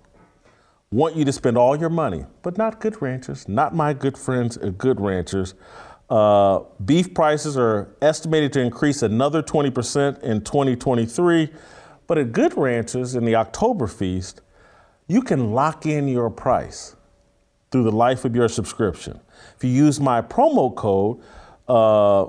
[0.91, 4.57] want you to spend all your money, but not Good Ranchers, not my good friends
[4.59, 5.55] at Good Ranchers.
[6.09, 11.51] Uh, beef prices are estimated to increase another 20% in 2023.
[12.07, 14.41] But at Good Ranchers in the October feast,
[15.09, 16.95] you can lock in your price
[17.71, 19.21] through the life of your subscription.
[19.57, 21.21] If you use my promo code,
[21.69, 22.27] uh,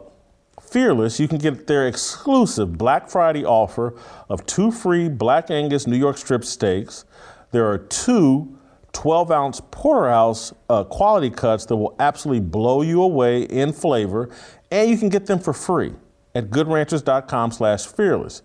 [0.69, 3.93] Fearless, you can get their exclusive Black Friday offer
[4.27, 7.05] of two free Black Angus New York strip steaks.
[7.51, 8.56] There are two
[8.97, 14.27] 12 ounce porterhouse uh, quality cuts that will absolutely blow you away in flavor,
[14.71, 15.93] and you can get them for free
[16.33, 18.41] at goodranchers.com slash fearless.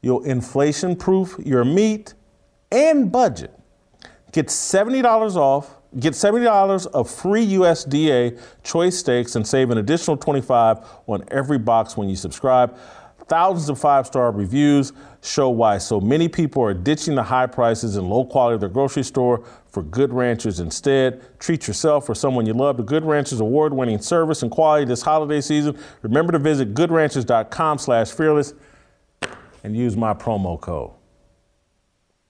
[0.00, 2.14] You'll inflation proof your meat
[2.70, 3.52] and budget.
[4.30, 10.78] Get $70 off, get $70 of free USDA choice steaks and save an additional 25
[11.08, 12.78] on every box when you subscribe.
[13.28, 17.96] Thousands of five star reviews show why so many people are ditching the high prices
[17.96, 21.22] and low quality of their grocery store for Good Ranchers instead.
[21.38, 25.02] Treat yourself or someone you love to Good Ranchers award winning service and quality this
[25.02, 25.78] holiday season.
[26.02, 28.54] Remember to visit goodranchers.com slash fearless
[29.64, 30.90] and use my promo code.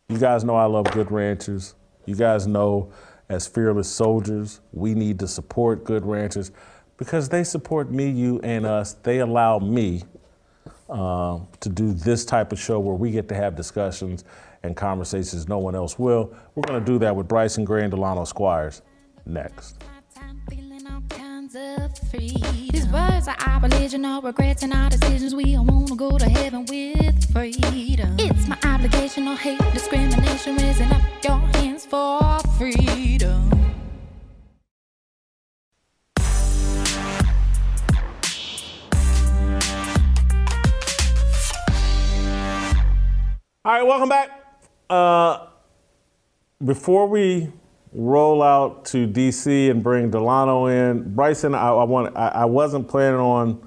[0.09, 1.75] You guys know I love Good Ranchers.
[2.05, 2.93] You guys know
[3.29, 6.53] as fearless soldiers, we need to support Good Ranchers
[6.99, 8.93] because they support me, you, and us.
[8.93, 10.03] They allow me
[10.93, 14.25] uh, to do this type of show where we get to have discussions
[14.63, 16.35] and conversations no one else will.
[16.55, 18.83] We're going to do that with Bryson Gray and Delano Squires
[19.27, 19.83] next.
[22.13, 25.35] These words are our religion, our regrets and our decisions.
[25.35, 28.17] We all wanna go to heaven with freedom.
[28.19, 33.62] It's my obligation, no hate, discrimination, raising up your hands for freedom.
[43.65, 44.59] All right, welcome back.
[44.91, 45.47] Uh,
[46.65, 47.53] before we
[47.93, 52.89] roll out to DC and bring Delano in, Bryson, I, I want I, I, wasn't
[52.89, 53.65] planning on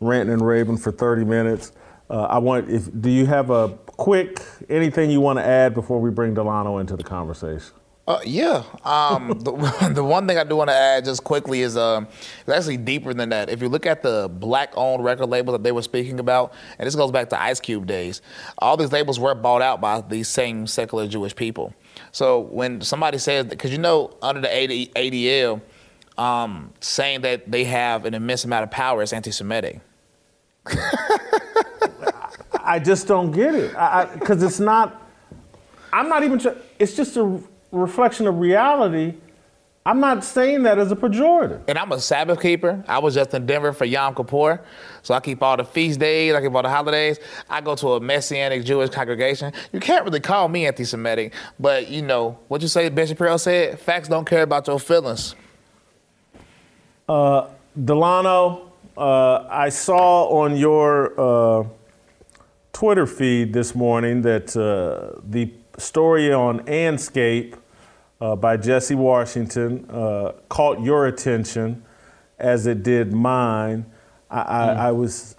[0.00, 1.72] ranting and raving for 30 minutes.
[2.08, 6.00] Uh, I want if do you have a quick anything you want to add before
[6.00, 7.74] we bring Delano into the conversation?
[8.06, 8.62] Uh, yeah.
[8.84, 12.06] Um, the, the one thing I do want to add just quickly is um,
[12.40, 13.48] it's actually deeper than that.
[13.48, 16.94] If you look at the black-owned record labels that they were speaking about, and this
[16.94, 18.20] goes back to Ice Cube days,
[18.58, 21.72] all these labels were bought out by these same secular Jewish people.
[22.12, 25.62] So when somebody says, because you know, under the ADL,
[26.18, 29.80] um, saying that they have an immense amount of power is anti-Semitic.
[32.66, 33.72] I just don't get it
[34.18, 35.02] because it's not.
[35.92, 36.40] I'm not even.
[36.78, 37.40] It's just a
[37.74, 39.14] reflection of reality.
[39.86, 41.60] I'm not saying that as a pejorative.
[41.68, 42.82] And I'm a Sabbath keeper.
[42.88, 44.64] I was just in Denver for Yom Kippur.
[45.02, 47.18] So I keep all the feast days, I keep all the holidays.
[47.50, 49.52] I go to a Messianic Jewish congregation.
[49.72, 53.36] You can't really call me anti Semitic, but you know, what you say, Ben Shapiro
[53.36, 55.34] said, facts don't care about your feelings.
[57.06, 57.48] Uh,
[57.84, 61.64] Delano, uh, I saw on your uh,
[62.72, 67.56] Twitter feed this morning that uh, the story on Andscape
[68.24, 71.84] uh, by Jesse Washington uh, caught your attention
[72.38, 73.84] as it did mine.
[74.30, 74.46] I, mm.
[74.46, 75.36] I, I, was,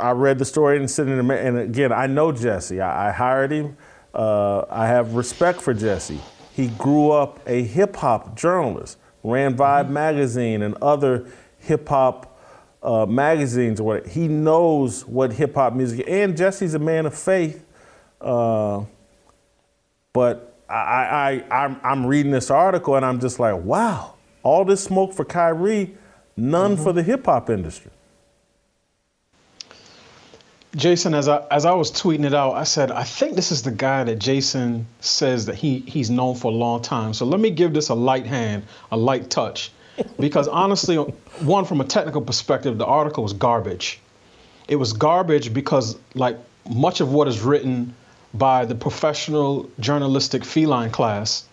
[0.00, 2.80] I read the story and sitting in and again, I know Jesse.
[2.80, 3.76] I, I hired him.
[4.12, 6.18] Uh, I have respect for Jesse.
[6.54, 9.92] He grew up a hip hop journalist, ran Vibe mm-hmm.
[9.92, 11.24] magazine and other
[11.58, 12.36] hip hop
[12.82, 14.08] uh, magazines or what.
[14.08, 16.04] He knows what hip hop music.
[16.08, 17.64] And Jesse's a man of faith.
[18.20, 18.86] Uh,
[20.12, 24.84] but I, I, I'm, I'm reading this article and I'm just like, wow, all this
[24.84, 25.96] smoke for Kyrie,
[26.36, 26.82] none mm-hmm.
[26.82, 27.90] for the hip hop industry.
[30.76, 33.62] Jason, as I as I was tweeting it out, I said I think this is
[33.62, 37.14] the guy that Jason says that he he's known for a long time.
[37.14, 39.72] So let me give this a light hand, a light touch,
[40.20, 43.98] because honestly, one from a technical perspective, the article was garbage.
[44.68, 46.36] it was garbage because like
[46.68, 47.94] much of what is written
[48.34, 51.44] by the professional journalistic feline class,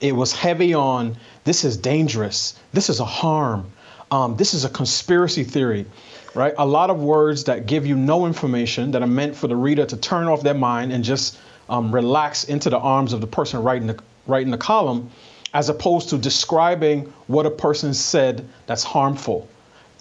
[0.00, 3.72] it was heavy on this is dangerous, this is a harm,
[4.10, 5.86] um, this is a conspiracy theory,
[6.34, 6.54] right?
[6.58, 9.86] A lot of words that give you no information that are meant for the reader
[9.86, 13.62] to turn off their mind and just um, relax into the arms of the person
[13.62, 15.10] writing the writing the column,
[15.54, 19.48] as opposed to describing what a person said that's harmful,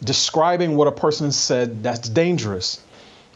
[0.04, 2.80] describing what a person said that's dangerous.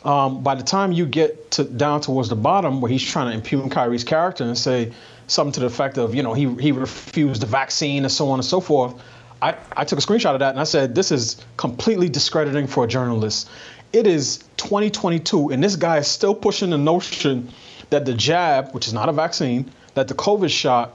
[0.06, 3.34] Um, by the time you get to down towards the bottom, where he's trying to
[3.34, 4.94] impugn Kyrie's character and say
[5.26, 8.40] something to the effect of, you know, he he refused the vaccine and so on
[8.40, 8.94] and so forth.
[9.42, 12.86] I, I took a screenshot of that and I said, this is completely discrediting for
[12.86, 13.50] a journalist.
[13.94, 17.50] It is 2022, and this guy is still pushing the notion
[17.90, 20.94] that the jab, which is not a vaccine, that the COVID shot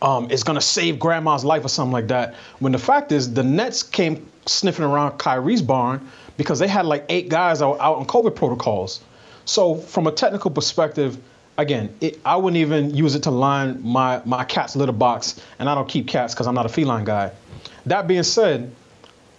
[0.00, 2.34] um, is going to save grandma's life or something like that.
[2.58, 7.04] When the fact is, the Nets came sniffing around Kyrie's barn because they had like
[7.08, 9.00] eight guys out, out on COVID protocols.
[9.44, 11.18] So, from a technical perspective,
[11.58, 15.68] again, it, I wouldn't even use it to line my, my cat's litter box, and
[15.68, 17.32] I don't keep cats because I'm not a feline guy.
[17.86, 18.72] That being said,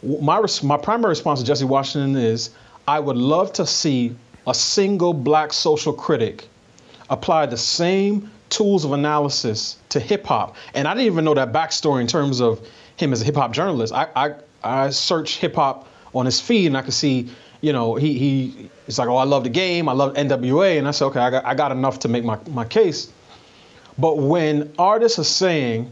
[0.04, 2.50] my, my primary response to Jesse Washington is
[2.88, 4.16] I would love to see
[4.46, 6.48] a single black social critic
[7.10, 10.56] apply the same tools of analysis to hip hop.
[10.74, 12.68] And I didn't even know that backstory in terms of
[12.98, 13.94] him as a hip hop journalist.
[13.94, 14.34] I, I,
[14.64, 17.30] I searched hip hop on his feed and I could see,
[17.62, 20.78] you know, he, he it's like, oh, I love the game, I love NWA.
[20.78, 23.12] And I said, okay, I got, I got enough to make my, my case.
[23.98, 25.92] But when artists are saying,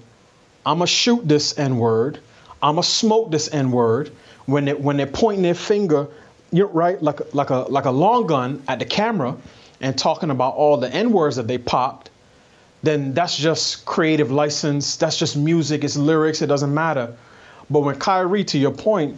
[0.66, 2.20] I'm going to shoot this N word,
[2.62, 4.12] I'm going to smoke this N word,
[4.46, 6.08] when, they, when they're pointing their finger,
[6.52, 9.38] you're right, like, like, a, like a long gun at the camera
[9.80, 12.10] and talking about all the N words that they popped,
[12.84, 14.96] then that's just creative license.
[14.98, 15.84] That's just music.
[15.84, 16.42] It's lyrics.
[16.42, 17.16] It doesn't matter.
[17.70, 19.18] But when Kyrie, to your point,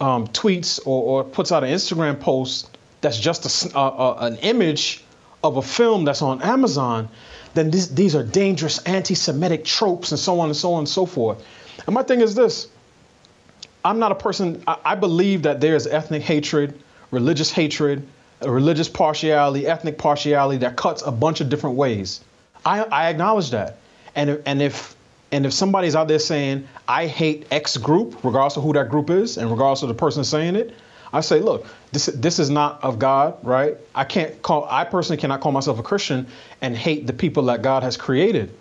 [0.00, 5.04] um, tweets or, or, puts out an Instagram post that's just a, an image
[5.42, 7.08] of a film that's on Amazon,
[7.54, 11.06] then this, these are dangerous anti-Semitic tropes and so on and so on and so
[11.06, 11.42] forth.
[11.86, 12.68] And my thing is this:
[13.84, 14.62] I'm not a person.
[14.66, 16.78] I, I believe that there is ethnic hatred,
[17.10, 18.06] religious hatred,
[18.42, 22.20] religious partiality, ethnic partiality that cuts a bunch of different ways.
[22.64, 23.78] I, I acknowledge that.
[24.14, 24.95] And, and if
[25.32, 29.10] and if somebody's out there saying, I hate X group, regardless of who that group
[29.10, 30.74] is, and regardless of the person saying it,
[31.12, 33.76] I say, look, this this is not of God, right?
[33.94, 36.26] I can't call I personally cannot call myself a Christian
[36.60, 38.52] and hate the people that God has created.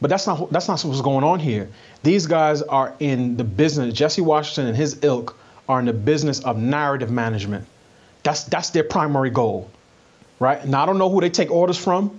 [0.00, 1.68] But that's not that's not what's going on here.
[2.02, 3.94] These guys are in the business.
[3.94, 5.36] Jesse Washington and his ilk
[5.68, 7.66] are in the business of narrative management.
[8.22, 9.70] That's that's their primary goal,
[10.38, 10.64] right?
[10.66, 12.18] Now I don't know who they take orders from.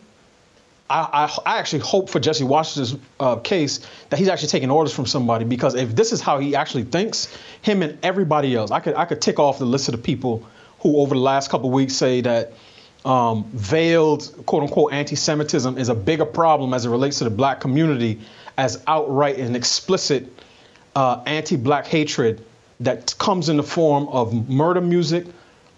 [0.93, 3.79] I, I, I actually hope for Jesse Washington's uh, case
[4.09, 7.35] that he's actually taking orders from somebody because if this is how he actually thinks,
[7.63, 10.47] him and everybody else, I could I could tick off the list of the people
[10.81, 12.53] who over the last couple weeks say that
[13.05, 17.59] um, veiled quote unquote anti-Semitism is a bigger problem as it relates to the black
[17.59, 18.21] community
[18.57, 20.31] as outright and explicit
[20.95, 22.45] uh, anti-black hatred
[22.79, 25.25] that comes in the form of murder music,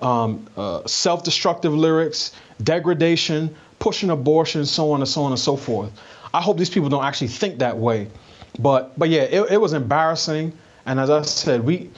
[0.01, 3.55] um, uh, self-destructive lyrics, degradation,
[3.85, 5.91] pushing abortion, so on and so on and so forth.
[6.33, 8.07] I hope these people don't actually think that way.
[8.57, 10.53] But but yeah, it, it was embarrassing.
[10.87, 11.91] And as I said, we,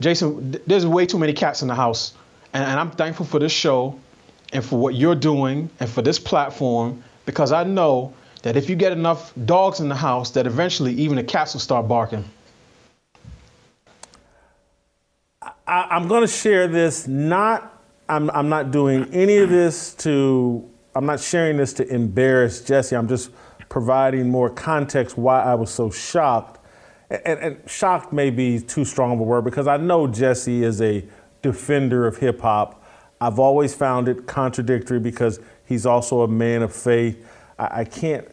[0.00, 2.14] Jason, there's way too many cats in the house,
[2.54, 3.98] and, and I'm thankful for this show,
[4.52, 8.76] and for what you're doing, and for this platform, because I know that if you
[8.76, 12.24] get enough dogs in the house, that eventually even the cats will start barking.
[15.66, 17.08] I, am going to share this.
[17.08, 20.68] Not, I'm, I'm not doing any of this to.
[20.94, 22.96] I'm not sharing this to embarrass Jesse.
[22.96, 23.30] I'm just
[23.68, 26.58] providing more context why I was so shocked.
[27.10, 30.80] And, and shocked may be too strong of a word because I know Jesse is
[30.80, 31.04] a
[31.42, 32.84] defender of hip hop.
[33.20, 37.26] I've always found it contradictory because he's also a man of faith.
[37.58, 38.28] I, I can't.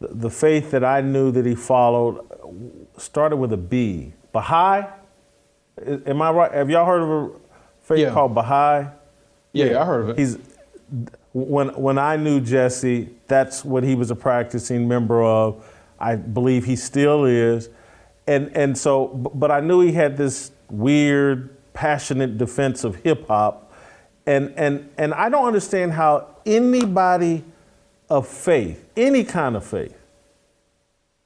[0.00, 2.26] The faith that I knew that he followed
[2.98, 4.12] started with a B.
[4.32, 4.86] Baha'i
[6.06, 6.52] Am I right?
[6.52, 7.30] Have y'all heard of a
[7.82, 8.12] faith yeah.
[8.12, 8.86] called Baha'i?
[9.52, 10.18] Yeah, yeah, I heard of it.
[10.18, 10.38] He's
[11.34, 15.68] when when I knew Jesse, that's what he was a practicing member of.
[15.98, 17.68] I believe he still is,
[18.26, 23.72] and and so, but I knew he had this weird, passionate defense of hip hop,
[24.26, 27.42] and and and I don't understand how anybody
[28.08, 29.98] of faith, any kind of faith,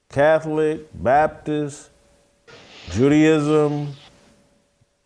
[0.09, 1.91] Catholic, Baptist,
[2.89, 3.93] Judaism,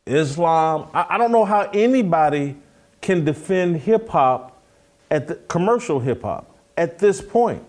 [0.06, 0.88] Islam.
[0.94, 2.56] I, I don't know how anybody
[3.02, 4.53] can defend hip hop
[5.14, 7.64] at the commercial hip hop at this point.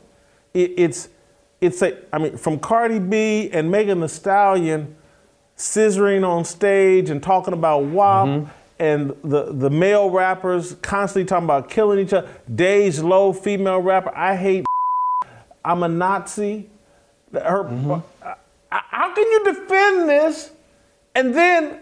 [0.54, 1.10] It, it's
[1.60, 4.96] it's a I mean from Cardi B and Megan Thee Stallion
[5.56, 8.50] scissoring on stage and talking about WAP mm-hmm.
[8.78, 12.28] and the the male rappers constantly talking about killing each other.
[12.52, 14.12] Days Low, female rapper.
[14.16, 14.64] I hate.
[15.64, 16.70] I'm a Nazi.
[17.32, 17.68] Her,
[18.22, 18.34] I-
[18.72, 20.50] I- how can you defend this?
[21.14, 21.78] And then,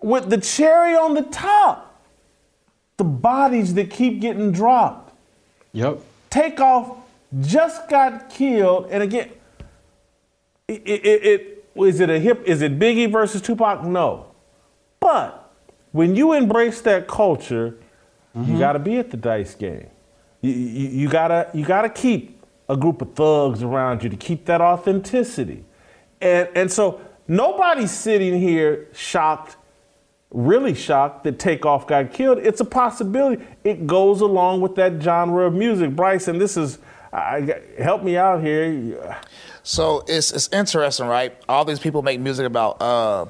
[0.00, 1.85] with the cherry on the top,
[2.96, 5.12] the bodies that keep getting dropped.
[5.72, 6.00] Yep.
[6.30, 6.96] Takeoff
[7.40, 9.30] just got killed, and again,
[10.68, 12.42] it, it, it, is it a hip?
[12.46, 13.84] Is it Biggie versus Tupac?
[13.84, 14.26] No,
[15.00, 15.52] but
[15.92, 17.76] when you embrace that culture,
[18.34, 18.58] you mm-hmm.
[18.58, 19.88] got to be at the dice game.
[20.40, 24.46] You, you, you gotta you gotta keep a group of thugs around you to keep
[24.46, 25.64] that authenticity,
[26.20, 29.56] and and so nobody's sitting here shocked
[30.30, 32.38] really shocked that Takeoff got killed.
[32.38, 33.44] It's a possibility.
[33.64, 35.94] It goes along with that genre of music.
[35.94, 36.78] Bryce, and this is,
[37.12, 39.16] I, help me out here.
[39.62, 41.36] So it's it's interesting, right?
[41.48, 43.26] All these people make music about uh,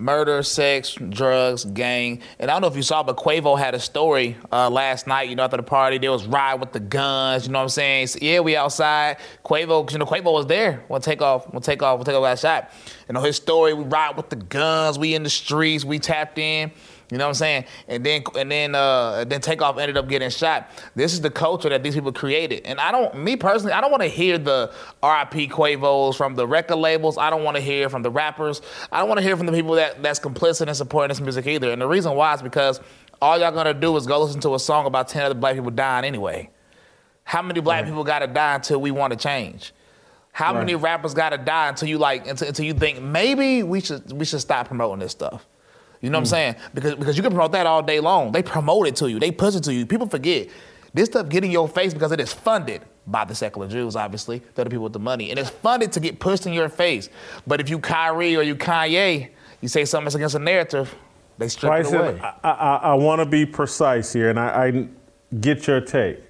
[0.00, 2.20] murder, sex, drugs, gang.
[2.38, 5.28] And I don't know if you saw, but Quavo had a story uh, last night.
[5.28, 7.46] You know, after the party, there was ride with the guns.
[7.46, 8.08] You know what I'm saying?
[8.08, 9.18] So, yeah, we outside.
[9.44, 10.82] Quavo, you know, Quavo was there.
[10.88, 11.52] We'll take off.
[11.52, 11.98] We'll take off.
[11.98, 12.72] We'll take off that shot.
[13.08, 13.74] You know, his story.
[13.74, 14.98] We ride with the guns.
[14.98, 15.84] We in the streets.
[15.84, 16.72] We tapped in.
[17.10, 17.64] You know what I'm saying?
[17.88, 20.70] And then and then uh then Takeoff ended up getting shot.
[20.94, 22.64] This is the culture that these people created.
[22.64, 26.46] And I don't me personally, I don't want to hear the RIP Quavos from the
[26.46, 27.18] record labels.
[27.18, 28.62] I don't want to hear from the rappers.
[28.92, 31.46] I don't want to hear from the people that that's complicit in supporting this music
[31.46, 31.72] either.
[31.72, 32.80] And the reason why is because
[33.20, 35.70] all y'all gonna do is go listen to a song about 10 other black people
[35.70, 36.48] dying anyway.
[37.24, 39.72] How many black people gotta die until we want to change?
[40.32, 44.12] How many rappers gotta die until you like until, until you think maybe we should
[44.12, 45.46] we should stop promoting this stuff?
[46.00, 46.30] You know what I'm mm.
[46.30, 46.54] saying?
[46.74, 48.32] Because because you can promote that all day long.
[48.32, 49.18] They promote it to you.
[49.18, 49.86] They push it to you.
[49.86, 50.48] People forget.
[50.92, 54.42] This stuff get in your face because it is funded by the secular Jews, obviously.
[54.54, 55.30] They're the people with the money.
[55.30, 57.08] And it's funded to get pushed in your face.
[57.46, 59.30] But if you Kyrie or you Kanye,
[59.60, 60.94] you say something that's against the narrative,
[61.38, 62.20] they strip it away.
[62.20, 64.88] I, I, I want to be precise here, and I, I
[65.36, 66.20] get your take.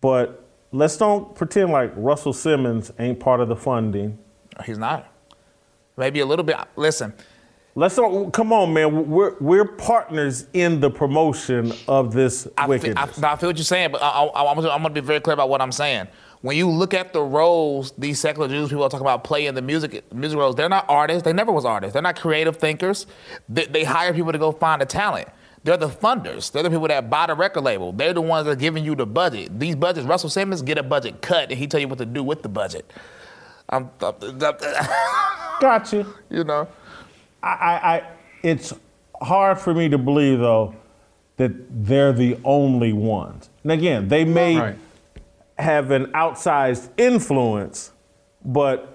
[0.00, 4.18] But let's don't pretend like Russell Simmons ain't part of the funding.
[4.64, 5.10] He's not.
[5.96, 6.56] Maybe a little bit.
[6.76, 7.14] Listen,
[7.76, 9.10] Let's don't come on, man.
[9.10, 13.22] We're we're partners in the promotion of this I feel, wickedness.
[13.22, 15.20] I, I feel what you're saying, but I, I, I'm, I'm going to be very
[15.20, 16.06] clear about what I'm saying.
[16.42, 19.62] When you look at the roles these secular Jews people are talking about playing the
[19.62, 21.24] music music roles, they're not artists.
[21.24, 21.94] They never was artists.
[21.94, 23.06] They're not creative thinkers.
[23.48, 25.28] They, they hire people to go find the talent.
[25.64, 26.52] They're the funders.
[26.52, 27.90] They're the people that buy the record label.
[27.92, 29.58] They're the ones that are giving you the budget.
[29.58, 32.22] These budgets, Russell Simmons get a budget cut, and he tell you what to do
[32.22, 32.92] with the budget.
[33.70, 33.88] I'm,
[35.60, 36.06] Got you.
[36.28, 36.68] you know.
[37.44, 38.02] I, I, I,
[38.42, 38.72] it's
[39.20, 40.74] hard for me to believe though
[41.36, 41.52] that
[41.84, 43.50] they're the only ones.
[43.62, 44.76] And again, they may Right.
[45.58, 47.90] have an outsized influence,
[48.44, 48.93] but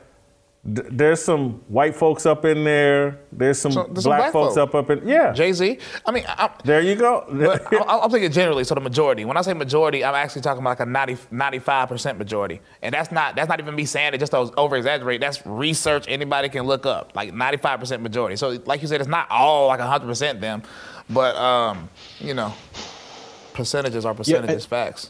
[0.65, 3.19] th- there's some white folks up in there.
[3.31, 4.69] There's some, So- there's some black, black folks folk.
[4.69, 5.31] up up in yeah.
[5.33, 5.77] Jay Z.
[6.05, 7.25] I mean, I, there you go.
[7.71, 9.25] I'm, I'm thinking generally, so the majority.
[9.25, 12.61] When I say majority, I'm actually talking about like a 90, 95% majority.
[12.81, 15.21] And that's not that's not even me saying it just to over exaggerate.
[15.21, 17.15] That's research anybody can look up.
[17.15, 18.35] Like 95% majority.
[18.35, 20.63] So like you said, it's not all like 100% them.
[21.09, 21.89] But, um,
[22.19, 22.53] you know,
[23.53, 25.09] percentages are percentages, facts.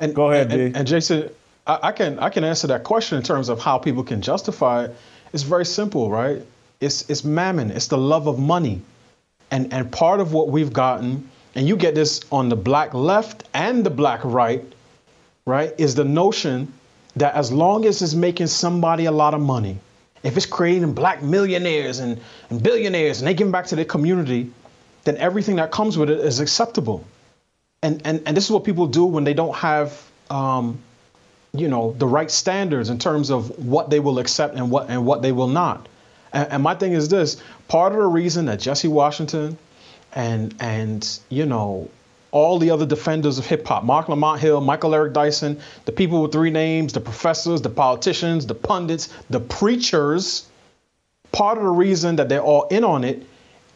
[0.00, 0.78] And, Go ahead, and, D.
[0.78, 1.30] and Jason,
[1.68, 4.84] I, I can I can answer that question in terms of how people can justify
[4.84, 4.96] it.
[5.32, 6.42] It's very simple, right?
[6.80, 7.70] It's it's mammon.
[7.70, 8.80] It's the love of money,
[9.50, 13.44] and and part of what we've gotten, and you get this on the black left
[13.54, 14.64] and the black right,
[15.46, 15.74] right?
[15.78, 16.72] Is the notion
[17.16, 19.78] that as long as it's making somebody a lot of money,
[20.22, 24.52] if it's creating black millionaires and, and billionaires and they give back to their community,
[25.04, 27.04] then everything that comes with it is acceptable
[27.82, 30.78] and and and this is what people do when they don't have um,
[31.58, 35.04] you know the right standards in terms of what they will accept and what and
[35.04, 35.88] what they will not
[36.32, 39.56] and, and my thing is this part of the reason that jesse washington
[40.14, 41.88] and and you know
[42.30, 46.22] all the other defenders of hip hop mark lamont hill michael eric dyson the people
[46.22, 50.46] with three names the professors the politicians the pundits the preachers
[51.32, 53.26] part of the reason that they're all in on it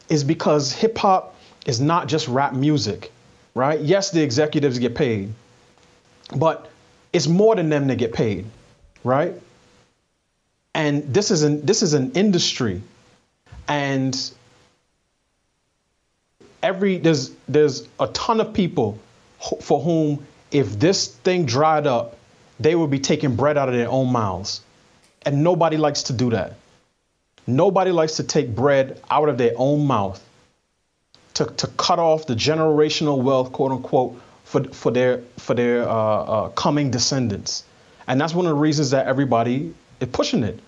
[0.09, 1.35] is because hip hop
[1.67, 3.13] is not just rap music,
[3.55, 3.81] right?
[3.81, 5.33] Yes, the executives get paid,
[6.35, 6.71] but
[7.13, 8.47] it's more than them that get paid,
[9.05, 9.35] right?
[10.75, 12.83] And this is an this is an industry,
[13.69, 14.17] and
[16.63, 18.99] every there's there's a ton of people
[19.61, 22.17] for whom if this thing dried up,
[22.61, 24.61] they would be taking bread out of their own mouths,
[25.27, 26.55] and nobody likes to do that.
[27.47, 30.23] Nobody likes to take bread out of their own mouth
[31.35, 34.21] to, to cut off the generational wealth, quote unquote,
[34.53, 37.65] for, for their for their uh, uh, coming descendants.
[38.07, 40.61] And that's one of the reasons that everybody is pushing it.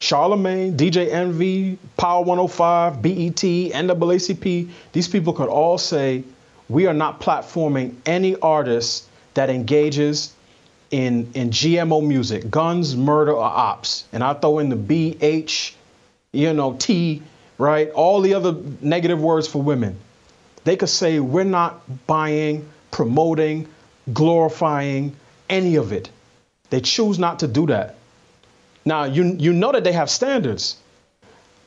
[0.00, 6.24] Charlemagne, DJ Envy, Power 105, BET, NAACP, these people could all say,
[6.68, 10.34] we are not platforming any artist that engages
[10.90, 14.04] in, in GMO music, guns, murder, or ops.
[14.12, 15.76] And I throw in the B, H,
[16.32, 17.22] you know, T,
[17.56, 17.88] right?
[17.90, 19.96] All the other negative words for women.
[20.64, 23.66] They could say, we're not buying, promoting,
[24.12, 25.16] glorifying
[25.50, 26.08] any of it.
[26.70, 27.96] They choose not to do that.
[28.84, 30.76] Now you you know that they have standards,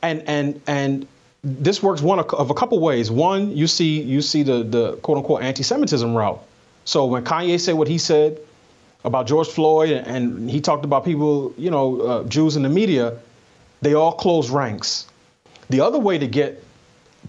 [0.02, 1.06] and and and
[1.44, 3.10] this works one of a couple ways.
[3.10, 6.42] One, you see you see the the quote unquote anti-Semitism route.
[6.84, 8.40] So when Kanye said what he said
[9.04, 13.18] about George Floyd, and he talked about people, you know, uh, Jews in the media,
[13.80, 15.06] they all close ranks.
[15.70, 16.62] The other way to get,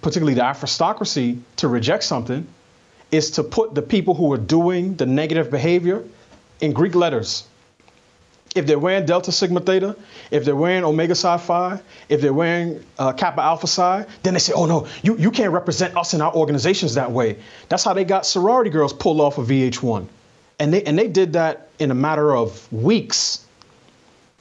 [0.02, 2.48] particularly the aristocracy, to reject something,
[3.12, 6.04] is to put the people who are doing the negative behavior
[6.60, 7.46] in Greek letters
[8.58, 9.96] if they're wearing Delta Sigma Theta,
[10.32, 11.80] if they're wearing Omega Psi Phi,
[12.10, 15.54] if they're wearing uh, Kappa Alpha Psi, then they say, oh no, you, you can't
[15.54, 17.38] represent us in our organizations that way.
[17.70, 20.08] That's how they got sorority girls pulled off of VH1.
[20.60, 23.46] And they, and they did that in a matter of weeks.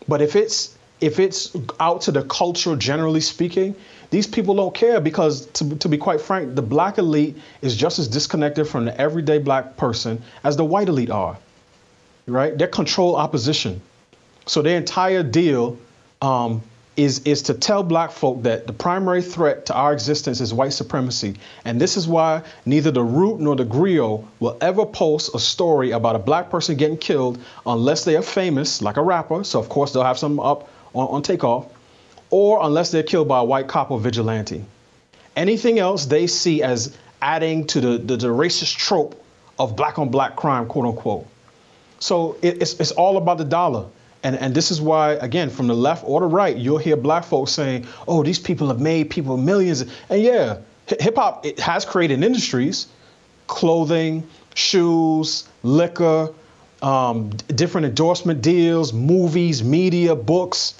[0.08, 3.76] But if it's, if it's out to the culture, generally speaking,
[4.10, 7.98] these people don't care because, to, to be quite frank, the black elite is just
[7.98, 11.38] as disconnected from the everyday black person as the white elite are.
[12.26, 12.56] Right?
[12.56, 13.80] They're control opposition.
[14.46, 15.78] So their entire deal
[16.22, 16.62] um,
[16.96, 20.72] is is to tell black folk that the primary threat to our existence is white
[20.72, 21.34] supremacy.
[21.64, 25.90] And this is why neither the Root nor the Griot will ever post a story
[25.90, 29.44] about a black person getting killed unless they are famous, like a rapper.
[29.44, 31.66] So of course they'll have some up on, on takeoff,
[32.30, 34.64] or unless they're killed by a white cop or vigilante.
[35.36, 39.22] Anything else they see as adding to the, the, the racist trope
[39.58, 41.26] of black on black crime, quote unquote.
[41.98, 43.86] So it, it's, it's all about the dollar.
[44.22, 47.24] And, and this is why, again, from the left or the right, you'll hear black
[47.24, 49.82] folks saying, oh, these people have made people millions.
[50.10, 52.88] And yeah, hip hop has created industries,
[53.46, 56.32] clothing, shoes, liquor,
[56.82, 60.74] um, different endorsement deals, movies, media, books,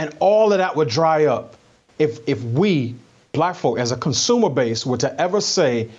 [0.00, 1.56] and all of that would dry up
[1.98, 2.94] if, if we,
[3.32, 5.90] black folk, as a consumer base, were to ever say,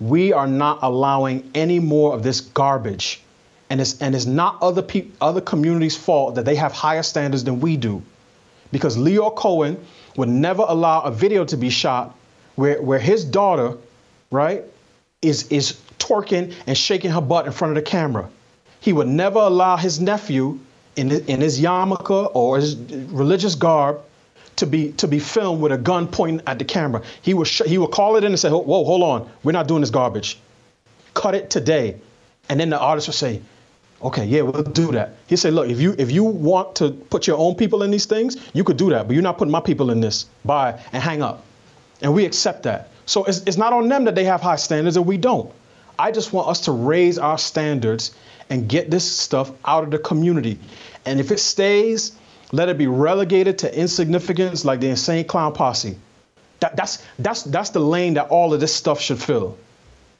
[0.00, 3.20] we are not allowing any more of this garbage
[3.68, 7.44] and it's and it's not other people other communities' fault that they have higher standards
[7.44, 8.02] than we do,
[8.72, 9.78] because Lyor Cohen
[10.16, 12.16] would never allow a video to be shot
[12.56, 13.76] where where his daughter,
[14.30, 14.64] right,
[15.22, 18.28] is is twerking and shaking her butt in front of the camera.
[18.80, 20.58] He would never allow his nephew
[20.96, 24.00] in in his yarmulke or his religious garb
[24.56, 27.02] to be to be filmed with a gun pointing at the camera.
[27.22, 29.68] He would sh- he would call it in and say, "Whoa, hold on, we're not
[29.68, 30.38] doing this garbage.
[31.14, 31.96] Cut it today."
[32.48, 33.40] And then the artist would say,
[34.02, 35.16] Okay, yeah, we'll do that.
[35.26, 38.06] He said, look, if you if you want to put your own people in these
[38.06, 40.24] things, you could do that, but you're not putting my people in this.
[40.44, 41.44] Bye and hang up.
[42.00, 42.88] And we accept that.
[43.04, 45.52] So it's, it's not on them that they have high standards and we don't.
[45.98, 48.14] I just want us to raise our standards
[48.50, 50.58] and get this stuff out of the community.
[51.06, 52.12] And if it stays,
[52.52, 55.96] let it be relegated to insignificance like the insane clown posse.
[56.58, 59.56] That, that's that's that's the lane that all of this stuff should fill.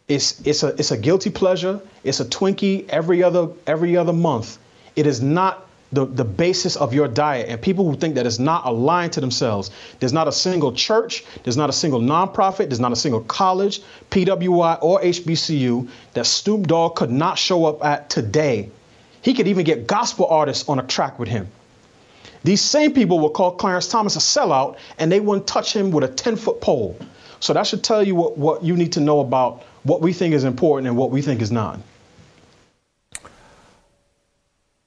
[0.08, 1.80] It's it's a it's a guilty pleasure.
[2.02, 4.58] It's a Twinkie every other every other month.
[4.96, 7.48] It is not the, the basis of your diet.
[7.48, 9.70] And people who think that it's not aligned to themselves.
[9.98, 13.82] There's not a single church, there's not a single nonprofit, there's not a single college,
[14.10, 18.70] PWI, or HBCU that Snoop Dogg could not show up at today.
[19.22, 21.48] He could even get gospel artists on a track with him.
[22.42, 26.04] These same people will call Clarence Thomas a sellout and they wouldn't touch him with
[26.04, 26.96] a 10 foot pole.
[27.40, 30.34] So that should tell you what, what you need to know about what we think
[30.34, 31.80] is important and what we think is not.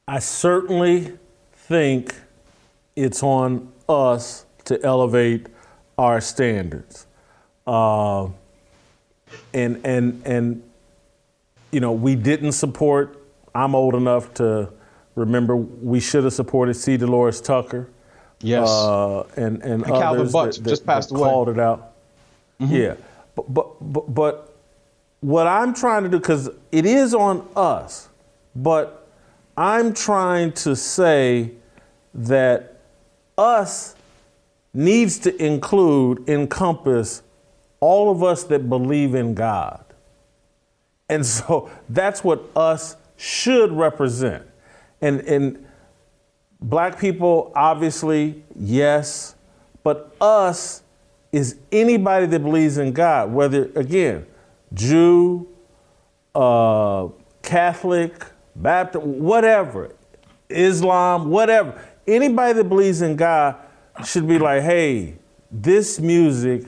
[0.08, 1.18] I certainly
[1.54, 2.16] think
[2.96, 5.48] it's on us to elevate
[5.98, 7.08] our standards.
[7.66, 8.28] Uh,
[9.54, 10.64] and and and
[11.72, 13.18] you know, we didn't support.
[13.56, 14.70] I'm old enough to
[15.16, 16.98] remember we should have supported C.
[16.98, 17.90] Delores Tucker.
[18.42, 18.70] Yes.
[18.70, 21.30] Uh, and, and, and Calvin Butts that, that, just passed that away.
[21.30, 21.94] called it out.
[22.60, 22.76] Mm-hmm.
[22.76, 22.96] Yeah.
[23.36, 24.56] But, but but but
[25.22, 28.10] what I'm trying to do, because it is on us,
[28.56, 29.03] but
[29.58, 31.52] I'm trying to say
[32.14, 32.80] that
[33.38, 33.96] us
[34.74, 37.22] needs to include, encompass
[37.80, 39.84] all of us that believe in God.
[41.10, 44.44] And so that's what us should represent.
[45.02, 45.66] And, and
[46.60, 49.36] black people, obviously, yes,
[49.84, 50.82] but us
[51.32, 54.26] is anybody that believes in God, whether, again,
[54.74, 55.48] Jew,
[56.34, 57.10] uh,
[57.42, 58.26] Catholic,
[58.56, 59.96] Baptist, whatever,
[60.50, 61.82] Islam, whatever.
[62.08, 63.56] anybody that believes in God
[64.06, 65.16] should be like, hey,
[65.52, 66.66] this music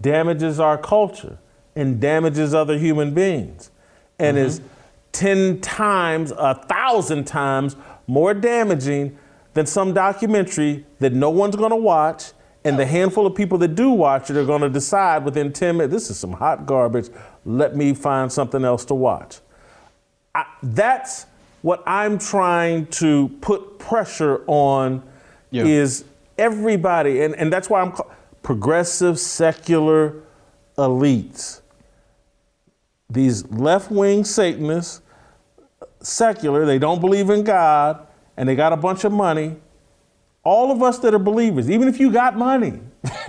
[0.00, 1.38] damages our culture
[1.76, 3.70] and damages other human beings
[4.18, 4.68] and is mm-hmm.
[5.12, 7.76] 10 times, a thousand times
[8.06, 9.16] more damaging
[9.54, 12.32] than some documentary that no one's gonna watch.
[12.64, 15.92] And the handful of people that do watch it are gonna decide within 10 minutes,
[15.92, 17.08] this is some hot garbage,
[17.44, 19.38] let me find something else to watch.
[20.34, 21.26] I, that's
[21.62, 25.02] what I'm trying to put pressure on
[25.50, 25.64] Yeah.
[25.64, 26.04] is
[26.36, 28.04] everybody, and, and that's why I'm ca-
[28.42, 30.16] progressive secular
[30.76, 31.60] elites.
[33.08, 35.00] These left wing Satanists,
[36.00, 38.06] secular, they don't believe in God,
[38.36, 39.56] and they got a bunch of money.
[40.42, 42.80] All of us that are believers, even if you got money,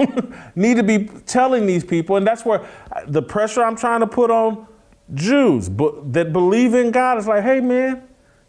[0.56, 4.08] need to be telling these people, and that's where uh, the pressure I'm trying to
[4.08, 4.68] put on
[5.14, 8.03] Jews but that believe in God is like, hey man,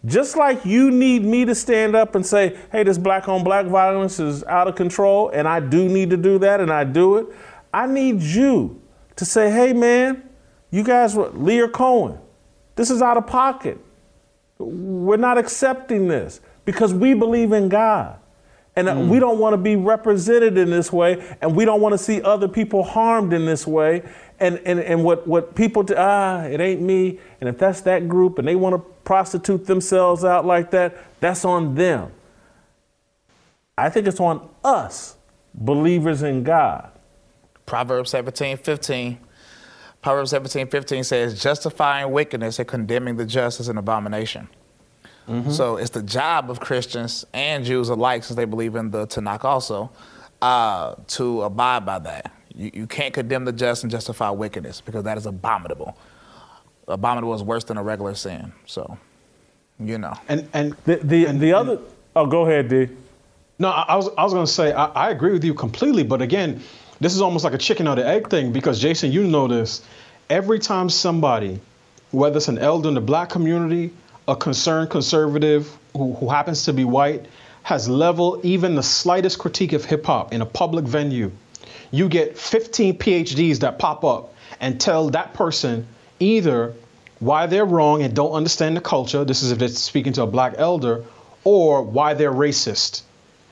[0.05, 3.67] just like you need me to stand up and say, hey, this black on black
[3.67, 7.17] violence is out of control, and I do need to do that, and I do
[7.17, 7.27] it,
[7.75, 8.81] I need you
[9.17, 10.23] to say, hey man,
[10.71, 12.19] you guys, were Lyor Cohen,
[12.75, 13.79] this is out of pocket.
[14.59, 18.19] We're not accepting this because we believe in God.
[18.79, 21.95] And uh, we don't want to be represented in this way, and we don't want
[21.95, 24.03] to see other people harmed in this way.
[24.39, 27.19] And, and, and what, what people, do, ah, it ain't me.
[27.41, 31.45] And if that's that group and they want to prostitute themselves out like that, that's
[31.45, 32.13] on them.
[33.79, 35.17] I think it's on us,
[35.55, 36.91] believers in God.
[37.65, 39.19] Proverbs 17, 15.
[40.03, 44.49] Proverbs 17, 15 says, justifying wickedness and condemning the just is an abomination.
[45.51, 49.43] So it's the job of Christians and Jews alike, since they believe in the Tanakh
[49.45, 49.91] also,
[50.41, 52.33] uh, to abide by that.
[52.57, 55.97] You, you can't condemn the just and justify wickedness because that is abominable.
[56.89, 58.53] Abominable is worse than a regular sin.
[58.65, 58.97] So,
[59.79, 60.15] you know.
[60.29, 61.81] And and The, the, and, the other,
[62.15, 62.89] oh, go ahead, D.
[63.59, 66.23] No, I, I was I was gonna say I, I agree with you completely, but
[66.23, 66.63] again,
[67.01, 69.85] this is almost like a chicken or the egg thing because Jason, you know this.
[70.29, 71.61] Every time somebody,
[72.11, 73.93] whether it's an elder in the black community,
[74.29, 77.27] a concerned conservative who, who happens to be white,
[77.63, 81.31] has leveled even the slightest critique of hip hop in a public venue,
[81.97, 85.87] you get 15 PhDs that pop up and tell that person
[86.21, 86.75] either
[87.19, 89.25] why they're wrong and don't understand the culture.
[89.25, 91.05] This is if they're speaking to a black elder,
[91.45, 93.03] or why they're racist.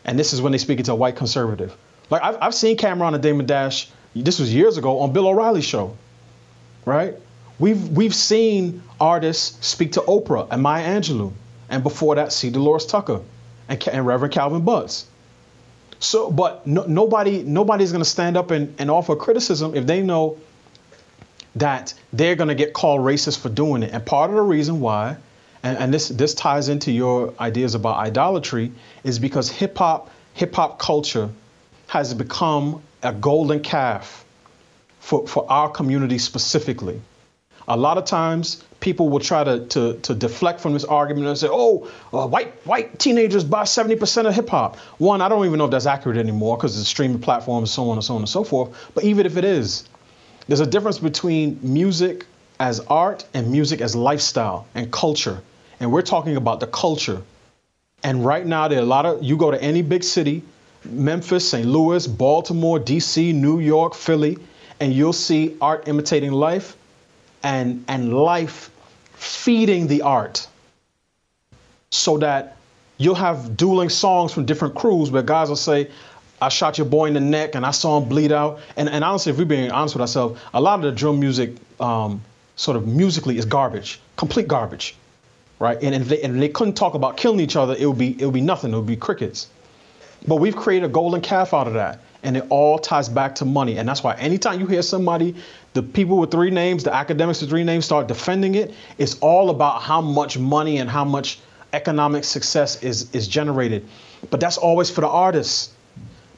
[0.05, 1.75] And this is when they speak to a white conservative.
[2.11, 3.89] Like I've, I've seen Cam'ron and Damon Dash.
[4.15, 5.97] This was years ago on Bill O'Reilly's show,
[6.85, 7.15] right?
[7.59, 11.33] We've we've seen artists speak to Oprah and Maya Angelou,
[11.71, 12.51] and before that, C.
[12.51, 13.23] Delores Tucker
[13.69, 15.07] and, and Reverend Calvin Butts.
[16.01, 20.39] So, but no, nobody nobody's gonna stand up and, and offer criticism if they know
[21.57, 23.93] that they're gonna get called racist for doing it.
[23.93, 25.17] And part of the reason why,
[25.63, 28.73] and, and this this ties into your ideas about idolatry,
[29.03, 31.31] is because hip hop hip hop culture
[31.87, 34.25] has become a golden calf
[35.01, 37.01] for, for our community specifically.
[37.69, 41.39] A lot of times, people will try to, to, to deflect from this argument and
[41.39, 44.77] say, oh, uh, white, white teenagers buy 70% of hip hop.
[44.99, 47.97] One, I don't even know if that's accurate anymore because the streaming platforms, so on
[47.97, 48.91] and so on and so forth.
[48.95, 49.89] But even if it is,
[50.47, 52.27] there's a difference between music
[52.61, 55.41] as art and music as lifestyle and culture.
[55.81, 57.23] And we're talking about the culture.
[58.03, 60.43] And right now, there are a lot of, you go to any big city,
[60.85, 61.67] Memphis, St.
[61.67, 64.37] Louis, Baltimore, DC, New York, Philly,
[64.79, 66.77] and you'll see art imitating life
[67.45, 68.71] and, and life
[69.13, 70.49] feeding the art
[71.91, 72.57] so that
[72.97, 75.91] you'll have dueling songs from different crews where guys will say,
[76.43, 78.61] I shot your boy in the neck and I saw him bleed out.
[78.77, 81.53] And, and honestly, if we're being honest with ourselves, a lot of the drum music,
[81.79, 82.23] um,
[82.57, 84.97] sort of musically, is garbage, complete garbage,
[85.59, 85.81] right?
[85.81, 88.25] And, and, they, and they couldn't talk about killing each other, it would be it
[88.25, 88.73] would be nothing.
[88.73, 89.49] It would be crickets.
[90.27, 92.01] But we've created a golden calf out of that.
[92.25, 93.79] And it all ties back to money.
[93.79, 95.37] And that's why anytime you hear somebody,
[95.75, 99.51] the people with three names, the academics with three names start defending it, it's all
[99.51, 101.39] about how much money and how much
[101.72, 103.87] economic success is, is generated.
[104.31, 105.70] But that's always for the artists.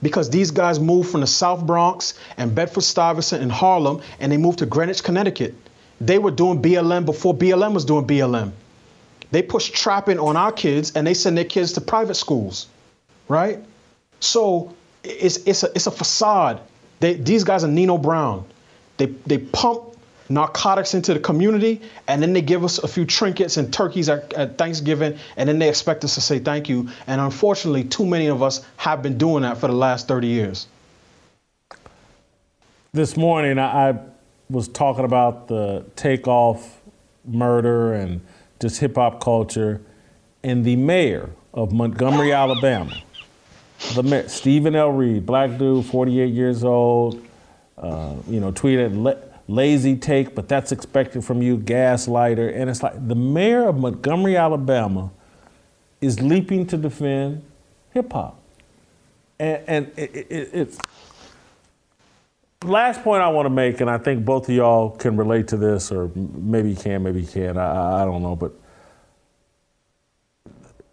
[0.03, 4.37] Because these guys moved from the South Bronx and Bedford Stuyvesant and Harlem, and they
[4.37, 5.55] moved to Greenwich, Connecticut.
[6.01, 8.53] They were doing BLM before BLM was doing BLM.
[9.30, 12.66] They pushed trapping on our kids, and they send their kids to private schools,
[13.28, 13.64] right?
[14.20, 14.74] So
[15.07, 16.61] it's it's a it's a facade.
[17.01, 18.45] They, these guys are Nino Brown.
[18.97, 19.97] They they pump
[20.29, 24.33] narcotics into the community, and then they give us a few trinkets and turkeys at,
[24.35, 26.89] at Thanksgiving, and then they expect us to say thank you.
[27.07, 30.67] And unfortunately, too many of us have been doing that for the last 30 years.
[32.93, 33.99] This morning, I, I
[34.51, 36.81] was talking about the takeoff
[37.25, 38.21] murder and
[38.61, 39.81] just hip hop culture,
[40.43, 42.93] and the mayor of Montgomery, Alabama,
[43.95, 44.91] the mayor, Steven L.
[44.91, 47.24] Reed, black dude, 48 years old,
[47.79, 49.14] uh, you know, tweeted la-
[49.49, 52.55] lazy take, but that's expected from you, gaslighter.
[52.55, 55.11] And it's like the mayor of Montgomery, Alabama,
[56.01, 57.43] is leaping to defend
[57.93, 58.39] hip hop,
[59.39, 60.79] and, and it, it, it's
[62.64, 65.57] last point I want to make, and I think both of y'all can relate to
[65.57, 67.57] this, or maybe you can, maybe you can.
[67.57, 68.53] I- I don't know, but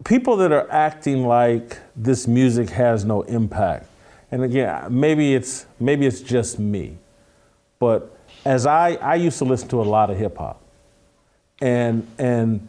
[0.05, 3.87] people that are acting like this music has no impact,
[4.31, 6.97] and again, maybe it's maybe it's just me,
[7.79, 10.61] but as I I used to listen to a lot of hip hop,
[11.61, 12.67] and and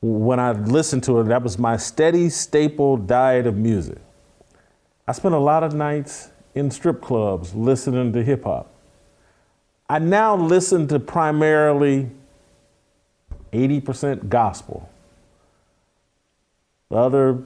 [0.00, 3.98] when I listened to it, that was my steady staple diet of music.
[5.06, 8.72] I spent a lot of nights in strip clubs listening to hip hop.
[9.88, 12.10] I now listen to primarily
[13.52, 14.88] 80% gospel.
[16.92, 17.38] The other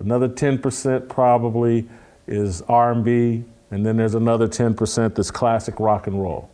[0.00, 1.86] another 10% probably
[2.26, 6.48] is R&B and then there's another 10% that's classic rock and roll.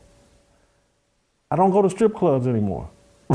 [1.49, 2.91] I don't go to strip clubs anymore.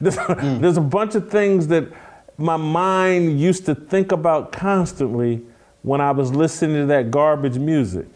[0.00, 0.60] there's, mm.
[0.60, 1.88] there's a bunch of things that
[2.36, 5.42] my mind used to think about constantly
[5.82, 8.06] when I was listening to that garbage music.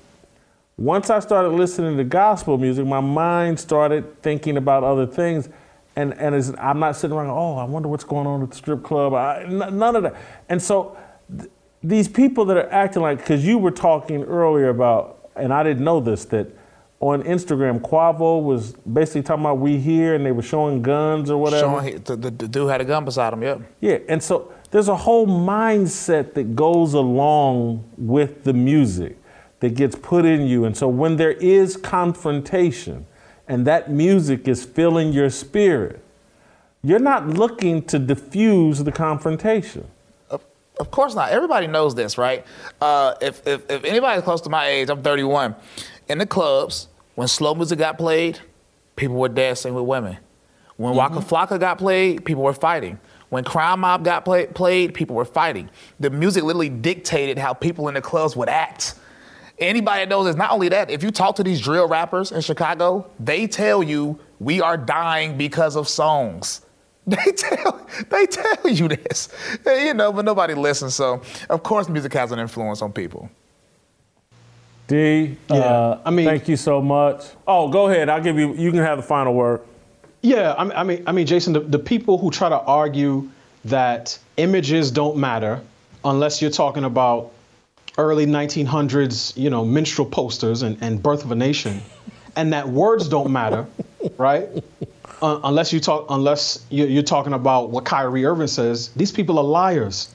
[0.76, 5.48] Once I started listening to gospel music, my mind started thinking about other things.
[5.95, 8.82] And, and I'm not sitting around, oh, I wonder what's going on at the strip
[8.82, 9.12] club.
[9.12, 10.14] I, n- none of that.
[10.49, 10.97] And so
[11.36, 11.51] th-
[11.82, 15.84] these people that are acting like, because you were talking earlier about, and I didn't
[15.84, 16.47] know this, that
[17.01, 21.36] on Instagram, Quavo was basically talking about we here and they were showing guns or
[21.36, 21.62] whatever.
[21.66, 23.43] Showing he- the, the, the dude had a gun beside him.
[23.43, 23.61] Yep.
[23.80, 29.18] Yeah, and so there's a whole mindset that goes along with the music
[29.61, 30.64] that gets put in you.
[30.64, 33.07] And so when there is confrontation
[33.53, 36.03] and that music is filling your spirit,
[36.82, 39.86] you're not looking to diffuse the confrontation.
[40.30, 41.30] Of course not.
[41.30, 42.46] Everybody knows this, right?
[42.80, 45.55] Uh, if, if, if anybody's close to my age, I'm 31.
[46.09, 48.40] In the clubs, when slow music got played,
[48.96, 50.16] people were dancing with women.
[50.78, 52.98] When Waka Flocka got played, people were fighting.
[53.28, 55.68] When Crime Mob got play, played, people were fighting.
[56.00, 58.94] The music literally dictated how people in the clubs would act.
[59.62, 62.40] Anybody that knows this, not only that, if you talk to these drill rappers in
[62.40, 66.62] Chicago, they tell you we are dying because of songs.
[67.06, 69.28] They tell they tell you this,
[69.66, 70.94] you know, but nobody listens.
[70.94, 73.28] So of course, music has an influence on people.
[74.86, 77.24] D, Yeah, uh, I mean- thank you so much.
[77.46, 78.08] Oh, go ahead.
[78.08, 78.54] I'll give you.
[78.54, 79.62] You can have the final word.
[80.20, 83.28] Yeah, I mean, I mean, I mean, Jason, the, the people who try to argue
[83.64, 85.60] that images don't matter
[86.04, 87.32] unless you're talking about
[87.99, 91.82] early 1900s, you know, minstrel posters and, and Birth of a Nation,
[92.36, 93.66] and that words don't matter,
[94.18, 94.49] right?
[95.20, 99.38] Uh, unless you talk, unless you- you're talking about what Kyrie Irving says, these people
[99.38, 100.12] are liars.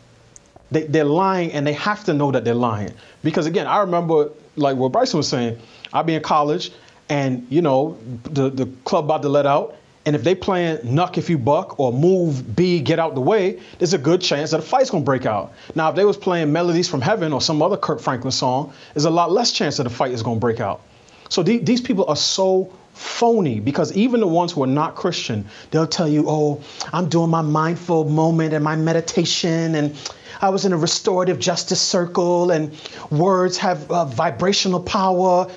[0.71, 2.91] They, they're lying and they have to know that they're lying.
[3.23, 5.57] Because again, I remember, like what Bryson was saying,
[5.93, 6.71] I'd be in college
[7.07, 9.75] and, you know, the, the club about to let out.
[10.07, 13.59] And if they playing Knuck If You Buck or Move B, Get Out the Way,
[13.77, 15.51] there's a good chance that a fight's gonna break out.
[15.75, 19.03] Now, if they was playing Melodies from Heaven or some other Kirk Franklin song, there's
[19.03, 20.79] a lot less chance that a fight is gonna break out.
[21.27, 25.43] So the- these people are so phony because even the ones who are not Christian,
[25.71, 26.61] they'll tell you, oh,
[26.93, 29.93] I'm doing my mindful moment and my meditation and
[30.41, 32.71] I was in a restorative justice circle and
[33.11, 35.47] words have uh, vibrational power.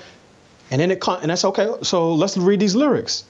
[0.71, 1.69] And then it, con- and that's okay.
[1.83, 3.23] So let's read these lyrics,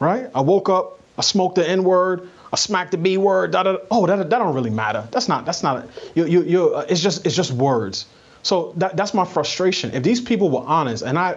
[0.00, 0.30] right?
[0.34, 3.50] I woke up, I smoked the N word, I smacked the B word.
[3.52, 3.76] Da, da.
[3.90, 5.06] Oh, that, that don't really matter.
[5.10, 5.44] That's not.
[5.44, 5.86] That's not.
[6.14, 6.74] You, you, you.
[6.74, 7.26] Uh, it's just.
[7.26, 8.06] It's just words.
[8.42, 9.92] So that, that's my frustration.
[9.92, 11.36] If these people were honest, and I,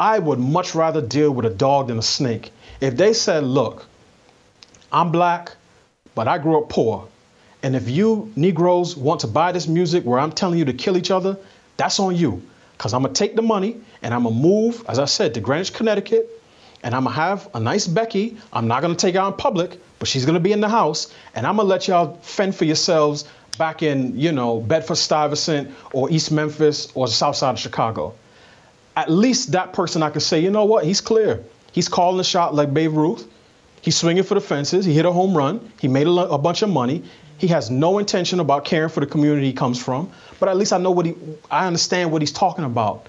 [0.00, 2.50] I would much rather deal with a dog than a snake.
[2.80, 3.86] If they said, look,
[4.90, 5.54] I'm black,
[6.14, 7.06] but I grew up poor.
[7.62, 10.96] And if you Negroes want to buy this music where I'm telling you to kill
[10.96, 11.36] each other,
[11.76, 12.42] that's on you.
[12.76, 15.74] Because I'm to take the money and I'm to move, as I said, to Greenwich,
[15.74, 16.37] Connecticut.
[16.82, 18.36] And I'm to have a nice Becky.
[18.52, 21.12] I'm not to take her out in public, but she's to be in the house.
[21.34, 23.24] And I'm to let y'all fend for yourselves
[23.58, 28.14] back in, you know, Bedford Stuyvesant or East Memphis or the south side of Chicago.
[28.96, 30.84] At least that person I could say, you know what?
[30.84, 31.42] He's clear.
[31.72, 33.28] He's calling the shot like Babe Ruth.
[33.80, 34.84] He's swinging for the fences.
[34.84, 35.72] He hit a home run.
[35.80, 37.04] He made a bunch of money.
[37.38, 40.10] He has no intention about caring for the community he comes from.
[40.40, 41.14] But at least I know what he,
[41.50, 43.08] I understand what he's talking about.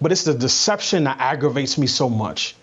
[0.00, 2.54] But it's the deception that aggravates me so much.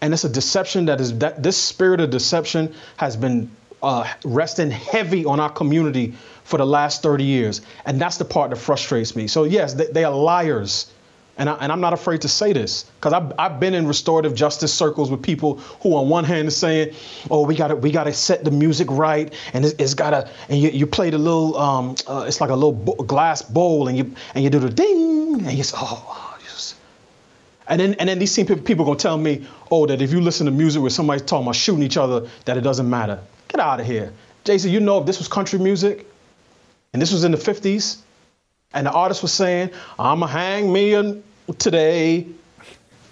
[0.00, 3.50] And it's a deception that is, that this spirit of deception has been
[3.82, 7.60] uh, resting heavy on our community for the last 30 years.
[7.86, 9.26] And that's the part that frustrates me.
[9.26, 10.90] So, yes, they, they are liars.
[11.40, 14.34] and, I, and I'm not afraid to say this because I've, I've been in restorative
[14.34, 16.94] justice circles with people who, on one hand, are saying,
[17.30, 20.10] "Oh, we got to we got to set the music right, and it's, it's got
[20.10, 23.40] to," and you, you play the little, um, uh, it's like a little bo- glass
[23.42, 26.29] bowl, and you and you do the ding, and you say, "Oh, oh just."
[27.70, 30.20] And then and then these same people, people gonna tell me, "Oh, that if you
[30.20, 33.60] listen to music where somebody's talking about shooting each other, that it doesn't matter." Get
[33.60, 34.12] out of here,
[34.44, 34.72] Jason.
[34.72, 36.06] You know if this was country music,
[36.92, 37.98] and this was in the 50s,
[38.74, 41.22] and the artist was saying, "I'ma hang me
[41.58, 42.26] today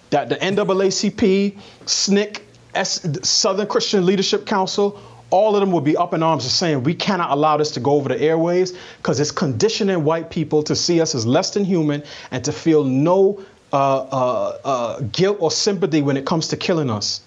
[0.09, 1.55] that the NAACP,
[1.85, 2.41] SNCC,
[2.75, 4.99] S, Southern Christian Leadership Council,
[5.31, 7.79] all of them would be up in arms and saying we cannot allow this to
[7.79, 11.63] go over the airwaves because it's conditioning white people to see us as less than
[11.63, 13.39] human and to feel no
[13.71, 17.21] uh, uh, uh, guilt or sympathy when it comes to killing us.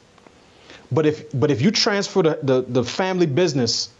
[0.91, 3.91] But if but if you transfer the, the, the family business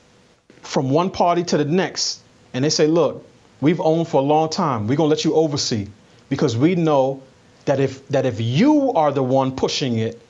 [0.63, 2.21] from one party to the next,
[2.53, 3.27] and they say, look,
[3.61, 5.89] we've owned for a long time, we're gonna let you oversee
[6.29, 7.23] because we know
[7.65, 10.21] that if that if you are the one pushing it,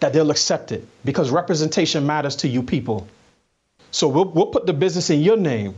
[0.00, 3.08] that they'll accept it because representation matters to you people.
[3.90, 5.74] So we'll we'll put the business in your name.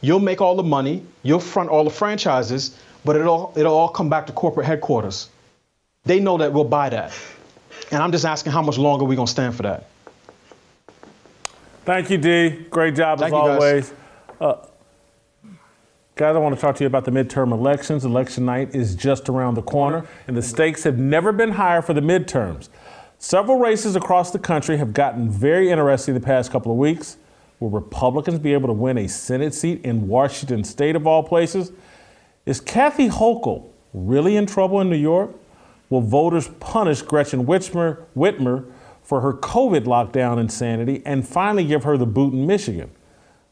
[0.00, 4.10] You'll make all the money, you'll front all the franchises, but it'll it'll all come
[4.10, 5.30] back to corporate headquarters.
[6.04, 7.12] They know that we'll buy that.
[7.90, 9.88] And I'm just asking how much longer we're gonna stand for that.
[11.84, 12.66] Thank you, D.
[12.68, 13.62] Great job Thank as you, guys.
[13.62, 13.92] always.
[14.40, 14.66] Uh,
[16.16, 18.04] guys, I want to talk to you about the midterm elections.
[18.04, 21.94] Election night is just around the corner, and the stakes have never been higher for
[21.94, 22.68] the midterms.
[23.18, 27.18] Several races across the country have gotten very interesting the past couple of weeks.
[27.60, 31.70] Will Republicans be able to win a Senate seat in Washington state of all places?
[32.46, 35.32] Is Kathy Hochul really in trouble in New York?
[35.90, 38.70] Will voters punish Gretchen Whitmer, Whitmer
[39.02, 42.90] for her COVID lockdown insanity and finally give her the boot in Michigan?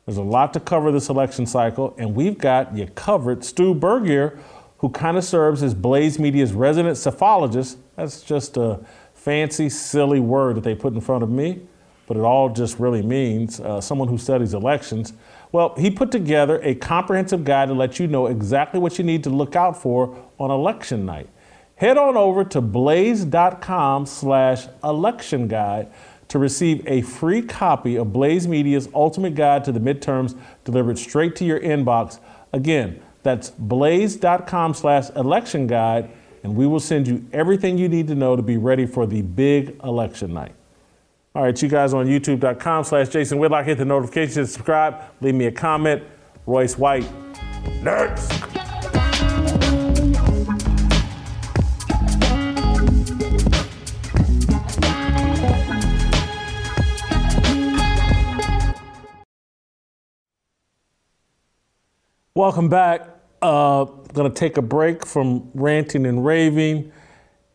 [0.07, 3.42] There's a lot to cover this election cycle, and we've got you covered.
[3.42, 4.38] Stu Burguiere,
[4.78, 7.76] who kind of serves as Blaze Media's resident psephologist.
[7.97, 8.78] That's just a
[9.14, 11.62] fancy, silly word that they put in front of me,
[12.07, 15.14] but it all just really means uh, someone who studies elections.
[15.55, 19.22] Well, he put together a comprehensive guide to let you know exactly what you need
[19.22, 21.28] to look out for on election night.
[21.76, 25.92] Head on over to blaze.com slash election guide
[26.26, 31.36] to receive a free copy of Blaze Media's Ultimate Guide to the Midterms delivered straight
[31.36, 32.18] to your inbox.
[32.52, 36.11] Again, that's blaze.com slash election guide,
[36.42, 39.22] and we will send you everything you need to know to be ready for the
[39.22, 40.57] big election night.
[41.37, 45.47] All right, you guys on youtube.com slash Jason Whitlock, hit the notification, subscribe, leave me
[45.47, 46.05] a comment.
[46.47, 47.11] Royce White,
[47.82, 48.30] next.
[62.37, 63.09] Welcome back.
[63.43, 66.93] Uh, going to take a break from ranting and raving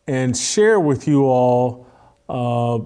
[0.06, 1.86] and share with you all
[2.28, 2.80] uh,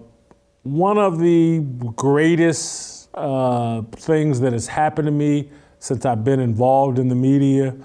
[0.65, 1.61] one of the
[1.95, 7.77] greatest uh, things that has happened to me since I've been involved in the media.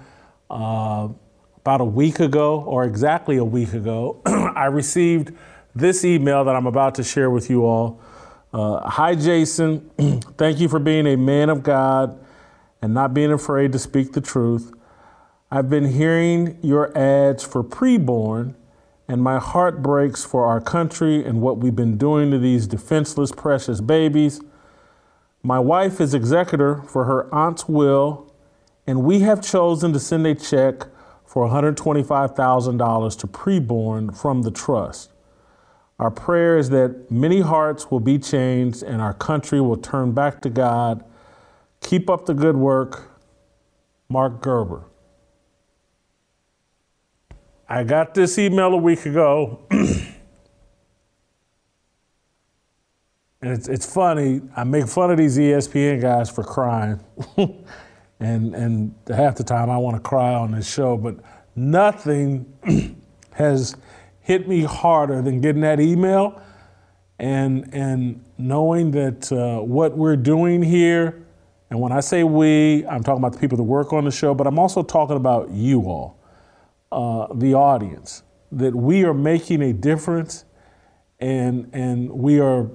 [0.50, 1.10] Uh,
[1.58, 5.34] about a week ago, or exactly a week ago, I received
[5.76, 8.02] this email that I'm about to share with you all.
[8.52, 9.90] Uh, Hi, Jason.
[10.38, 12.18] Thank you for being a man of God
[12.82, 14.72] and not being afraid to speak the truth.
[15.52, 18.56] I've been hearing your ads for preborn,
[19.10, 23.32] and my heart breaks for our country and what we've been doing to these defenseless,
[23.32, 24.40] precious babies.
[25.42, 28.32] My wife is executor for her aunt's will,
[28.86, 30.86] and we have chosen to send a check
[31.26, 35.12] for $125,000 to preborn from the trust.
[35.98, 40.40] Our prayer is that many hearts will be changed and our country will turn back
[40.42, 41.04] to God.
[41.82, 43.10] Keep up the good work.
[44.08, 44.89] Mark Gerber.
[47.72, 49.60] I got this email a week ago.
[49.70, 50.16] and
[53.42, 54.42] it's, it's funny.
[54.56, 57.00] I make fun of these ESPN guys for crying.
[58.20, 61.18] and, and half the time I want to cry on this show, but
[61.56, 62.52] nothing
[63.34, 63.76] has
[64.22, 66.42] hit me harder than getting that email
[67.20, 71.24] and, and knowing that uh, what we're doing here,
[71.70, 74.34] and when I say we, I'm talking about the people that work on the show,
[74.34, 76.19] but I'm also talking about you all,
[76.92, 80.46] uh, the audience, that we are making a difference
[81.20, 82.70] and, and we are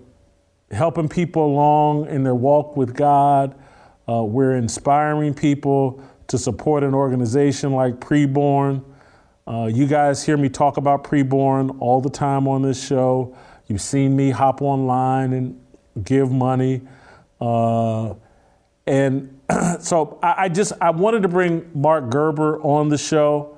[0.71, 3.55] helping people along in their walk with God.
[4.09, 8.85] Uh, we're inspiring people to support an organization like Preborn.
[9.47, 13.37] Uh, you guys hear me talk about Preborn all the time on this show.
[13.67, 15.61] You've seen me hop online and
[16.03, 16.83] give money.
[17.41, 18.15] Uh,
[18.87, 19.41] and
[19.81, 23.54] so I, I, just I wanted to bring Mark Gerber on the show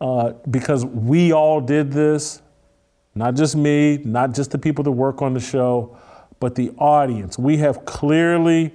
[0.00, 2.42] uh, because we all did this,
[3.14, 5.96] not just me, not just the people that work on the show,
[6.40, 7.38] but the audience.
[7.38, 8.72] We have clearly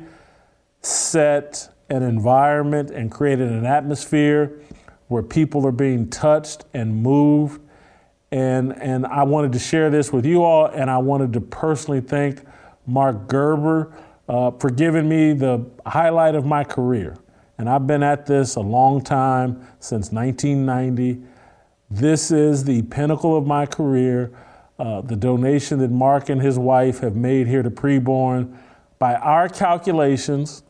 [0.81, 4.61] set an environment and created an atmosphere
[5.07, 7.61] where people are being touched and moved.
[8.31, 11.99] And, and I wanted to share this with you all, and I wanted to personally
[11.99, 12.43] thank
[12.85, 13.91] Mark Gerber
[14.27, 17.17] uh, for giving me the highlight of my career.
[17.59, 21.21] And I've been at this a long time, since 1990.
[21.91, 24.31] This is the pinnacle of my career.
[24.79, 28.57] Uh, the donation that Mark and his wife have made here to preborn,
[28.97, 30.63] by our calculations,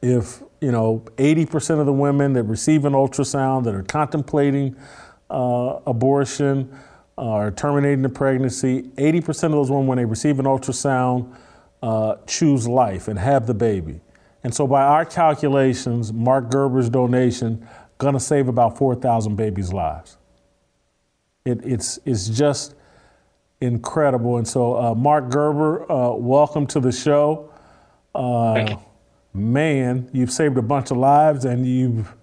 [0.00, 4.76] if you know 80% of the women that receive an ultrasound that are contemplating
[5.28, 6.74] uh, abortion
[7.18, 11.36] uh, or terminating the pregnancy, 80% of those women, when they receive an ultrasound,
[11.82, 14.00] uh, choose life and have the baby.
[14.42, 17.66] And so, by our calculations, Mark Gerber's donation
[17.98, 20.16] gonna save about 4,000 babies' lives.
[21.44, 22.74] It, it's it's just
[23.60, 24.38] incredible.
[24.38, 27.52] And so, uh, Mark Gerber, uh, welcome to the show.
[28.14, 28.76] Uh,
[29.32, 32.14] man, you've saved a bunch of lives and you've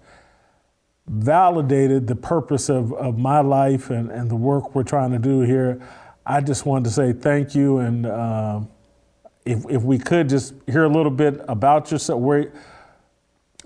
[1.06, 5.40] validated the purpose of, of my life and, and the work we're trying to do
[5.40, 5.80] here.
[6.26, 7.78] I just wanted to say thank you.
[7.78, 8.60] And uh,
[9.48, 12.52] if, if we could just hear a little bit about yourself, where,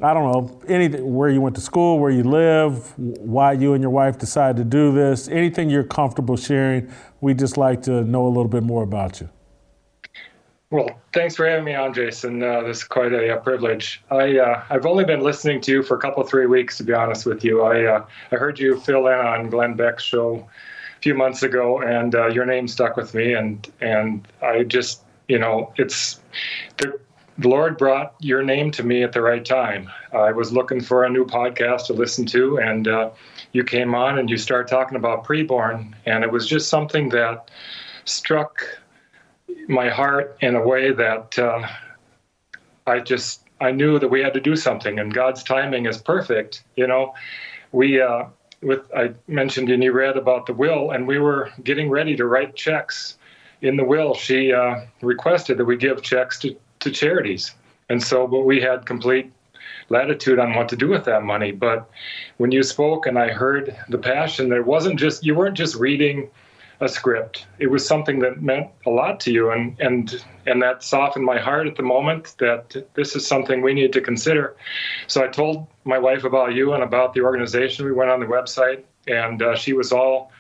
[0.01, 3.83] I don't know, anything, where you went to school, where you live, why you and
[3.83, 6.89] your wife decided to do this, anything you're comfortable sharing,
[7.21, 9.29] we'd just like to know a little bit more about you.
[10.71, 12.43] Well, thanks for having me on, Jason.
[12.43, 14.03] Uh, this is quite a, a privilege.
[14.11, 16.95] I uh, I've only been listening to you for a couple three weeks, to be
[16.95, 17.61] honest with you.
[17.61, 21.83] I uh, I heard you fill in on Glenn Beck's show a few months ago,
[21.83, 25.03] and uh, your name stuck with me, and and I just
[25.33, 26.21] you know it's
[26.77, 27.01] the,
[27.39, 29.91] Lord brought your name to me at the right time.
[30.13, 33.11] I was looking for a new podcast to listen to, and uh,
[33.53, 37.51] you came on and you started talking about preborn, and it was just something that
[38.05, 38.63] struck
[39.67, 41.67] my heart in a way that uh,
[42.87, 46.65] I just I knew that we had to do something, and God's timing is perfect.
[46.77, 47.15] You know,
[47.73, 48.25] we uh,
[48.61, 52.27] with I mentioned and you read about the will, and we were getting ready to
[52.27, 53.17] write checks.
[53.63, 57.55] In the will, she uh, requested that we give checks to, to charities,
[57.89, 59.33] and so but we had complete
[59.89, 61.53] latitude on what to do with that money.
[61.53, 61.89] But
[62.39, 66.29] when you spoke and I heard the passion, there wasn't just you weren't just reading
[66.81, 67.47] a script.
[67.61, 71.39] It was something that meant a lot to you, and and and that softened my
[71.39, 74.57] heart at the moment that this is something we need to consider.
[75.07, 77.87] So I told my wife about you and about the organization.
[77.87, 80.33] We went on the website, and uh, she was all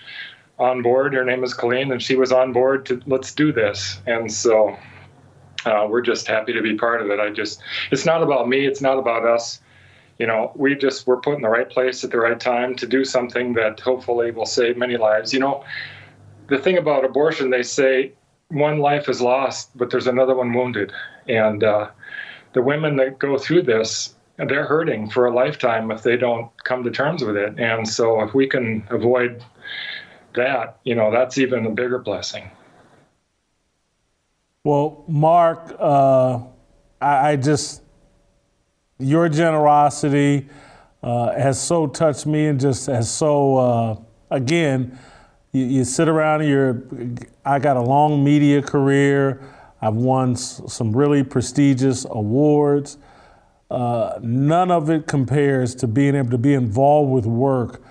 [0.58, 1.14] on board.
[1.14, 4.00] Her name is Colleen, and she was on board to let's do this.
[4.06, 4.76] And so
[5.64, 7.20] uh, we're just happy to be part of it.
[7.20, 8.66] I just it's not about me.
[8.66, 9.60] It's not about us
[10.18, 12.86] you know, we just we're put in the right place at the right time to
[12.86, 15.32] do something that hopefully will save many lives.
[15.32, 15.64] You know,
[16.48, 18.12] the thing about abortion, they say
[18.48, 20.92] one life is lost, but there's another one wounded.
[21.28, 21.90] And uh,
[22.52, 26.84] the women that go through this, they're hurting for a lifetime if they don't come
[26.84, 27.58] to terms with it.
[27.58, 29.42] And so if we can avoid
[30.34, 32.50] that, you know, that's even a bigger blessing.
[34.64, 36.40] Well, Mark, uh,
[37.00, 37.82] I, I, just,
[38.98, 40.48] your generosity
[41.02, 43.96] uh, has so touched me and just has so, uh,
[44.30, 44.98] again,
[45.52, 46.82] you, you sit around you're
[47.44, 49.42] i got a long media career
[49.80, 52.98] i've won s- some really prestigious awards
[53.70, 57.82] uh, none of it compares to being able to be involved with work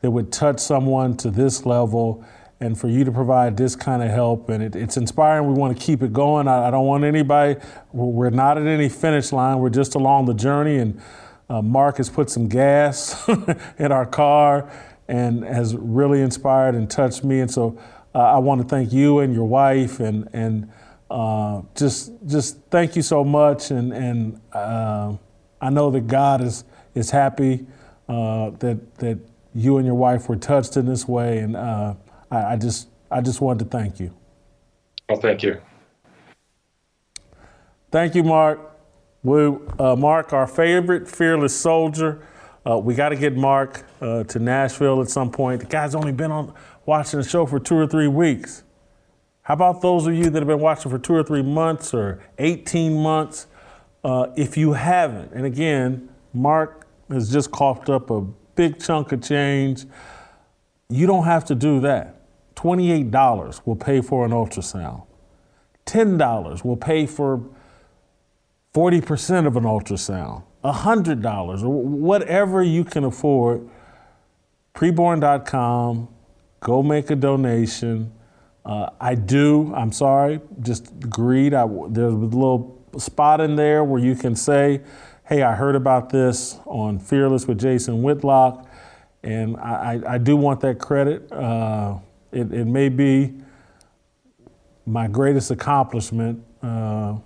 [0.00, 2.24] that would touch someone to this level
[2.60, 4.48] and for you to provide this kind of help.
[4.48, 5.46] And it, it's inspiring.
[5.46, 6.48] We want to keep it going.
[6.48, 7.60] I, I, don't want anybody
[7.92, 9.58] we're not at any finish line.
[9.58, 10.78] We're just along the journey.
[10.78, 11.00] And
[11.48, 13.28] uh, mark has put some gas
[13.78, 14.70] in our car
[15.06, 17.40] and has really inspired and touched me.
[17.40, 17.80] And so
[18.14, 20.70] uh, I want to thank you and your wife and and
[21.10, 23.70] uh, just just thank you so much.
[23.70, 25.14] And and uh,
[25.60, 26.64] I know that God is
[26.94, 27.66] is happy
[28.08, 29.18] uh, that that
[29.54, 31.38] you and your wife were touched in this way.
[31.38, 31.94] And uh,
[32.30, 34.14] I, I just I just wanted to thank you.
[35.08, 35.60] Well, thank you.
[37.90, 38.60] Thank you, Mark.
[39.22, 42.26] We, uh, Mark, our favorite fearless soldier.
[42.68, 45.60] Uh, we got to get Mark uh, to Nashville at some point.
[45.60, 46.52] The guy's only been on
[46.84, 48.62] watching the show for two or three weeks.
[49.42, 52.22] How about those of you that have been watching for two or three months or
[52.38, 53.46] 18 months?
[54.04, 58.24] Uh, if you haven't, and again, Mark has just coughed up a
[58.58, 59.86] big chunk of change.
[60.88, 62.16] You don't have to do that.
[62.56, 65.06] $28 will pay for an ultrasound.
[65.86, 67.40] $10 will pay for
[68.74, 70.42] 40% of an ultrasound.
[70.64, 73.68] $100 or whatever you can afford,
[74.74, 76.08] preborn.com.
[76.58, 78.12] Go make a donation.
[78.64, 79.72] Uh, I do.
[79.72, 80.40] I'm sorry.
[80.60, 81.54] Just greed.
[81.54, 84.80] I, there's a little spot in there where you can say,
[85.28, 88.66] "Hey, I heard about this on Fearless with Jason Whitlock,"
[89.22, 91.30] and I, I, do want that credit.
[91.30, 91.98] Uh,
[92.32, 93.34] it, it may be
[94.86, 97.16] my greatest accomplishment uh,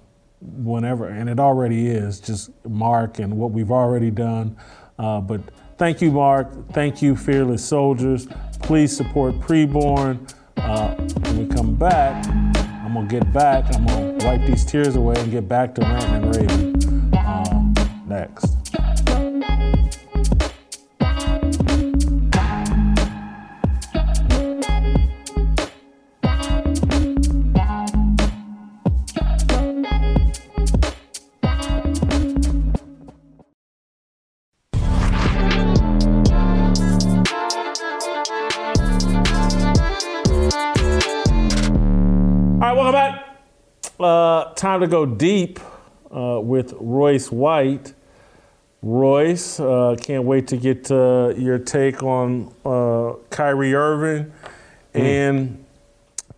[0.41, 4.57] whenever, and it already is, just Mark and what we've already done.
[4.99, 5.41] Uh, but
[5.79, 6.73] thank you, Mark.
[6.73, 8.27] Thank you, Fearless Soldiers.
[8.63, 10.35] Please support Preborn.
[10.57, 13.73] Uh, when we come back, I'm gonna get back.
[13.75, 16.92] I'm gonna wipe these tears away and get back to ranting and raving
[18.13, 18.45] next.
[42.55, 43.39] All right, welcome back.
[43.99, 45.59] Uh, time to go deep
[46.11, 47.95] uh, with Royce White.
[48.83, 54.33] Royce, uh, can't wait to get uh, your take on uh, Kyrie Irving
[54.93, 55.65] and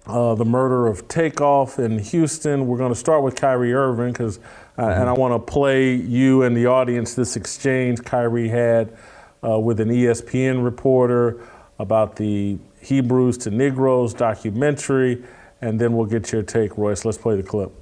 [0.07, 2.67] uh, the murder of Takeoff in Houston.
[2.67, 4.41] We're going to start with Kyrie Irving because,
[4.77, 8.95] and I want to play you and the audience this exchange Kyrie had
[9.43, 11.41] uh, with an ESPN reporter
[11.79, 15.25] about the Hebrews to Negroes documentary,
[15.63, 17.07] and then we'll get your take, Royce.
[17.07, 17.73] Let's play the clip.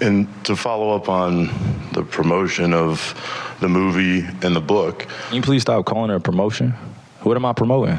[0.00, 1.50] And to follow up on
[1.92, 3.14] the promotion of
[3.60, 6.72] the movie and the book, Can you please stop calling it a promotion?
[7.22, 7.98] What am I promoting?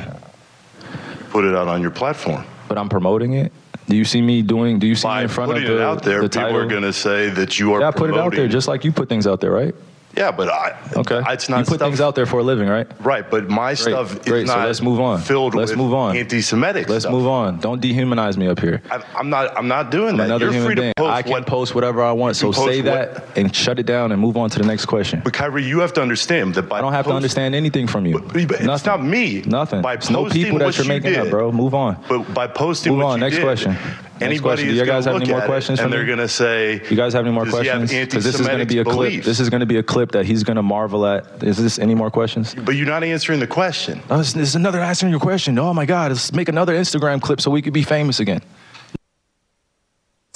[1.30, 2.44] put it out on your platform.
[2.68, 3.52] But I'm promoting it.
[3.88, 4.80] Do you see me doing?
[4.80, 6.58] Do you see me in front of the, it out there, the people title?
[6.58, 8.84] are going to say that you are yeah, I put it out there just like
[8.84, 9.74] you put things out there, right?
[10.18, 11.22] Yeah, but I, Okay.
[11.30, 12.88] it's not you put stuff- things out there for a living, right?
[13.02, 14.48] Right, but my Great, stuff is great.
[14.48, 15.22] not so let's move on.
[15.22, 16.18] filled let's with move on.
[16.18, 17.12] anti-Semitic Let's stuff.
[17.14, 17.60] move on.
[17.60, 18.82] Don't dehumanize me up here.
[18.90, 19.56] I, I'm not.
[19.56, 20.26] I'm not doing I'm that.
[20.26, 20.94] another You're human free being.
[20.98, 21.46] to post I can what.
[21.46, 22.36] post whatever I want.
[22.36, 24.86] So post say what- that and shut it down and move on to the next
[24.88, 25.22] question.
[25.24, 28.06] But Kyrie, you have to understand that by I don't have to understand anything from
[28.08, 28.18] you.
[28.20, 28.90] But, but it's Nothing.
[28.92, 29.44] not me.
[29.46, 29.82] Nothing.
[29.84, 31.52] By It's no people that you're you making up, bro.
[31.52, 31.98] Move on.
[32.10, 33.20] But by posting Move what on.
[33.20, 33.78] you Next question.
[34.20, 34.68] Next Anybody question.
[34.70, 37.24] Do you guys have any more questions and they're going to say, You guys have
[37.24, 38.06] any more "Does he have questions?
[38.08, 39.24] Because this is going to be a clip.
[39.24, 41.44] This is going to be a clip that he's going to marvel at.
[41.44, 42.56] Is this any more questions?
[42.56, 44.02] But you're not answering the question.
[44.10, 45.58] Oh, this this is another answering your question.
[45.60, 46.12] Oh my God!
[46.12, 48.42] Let's make another Instagram clip so we could be famous again.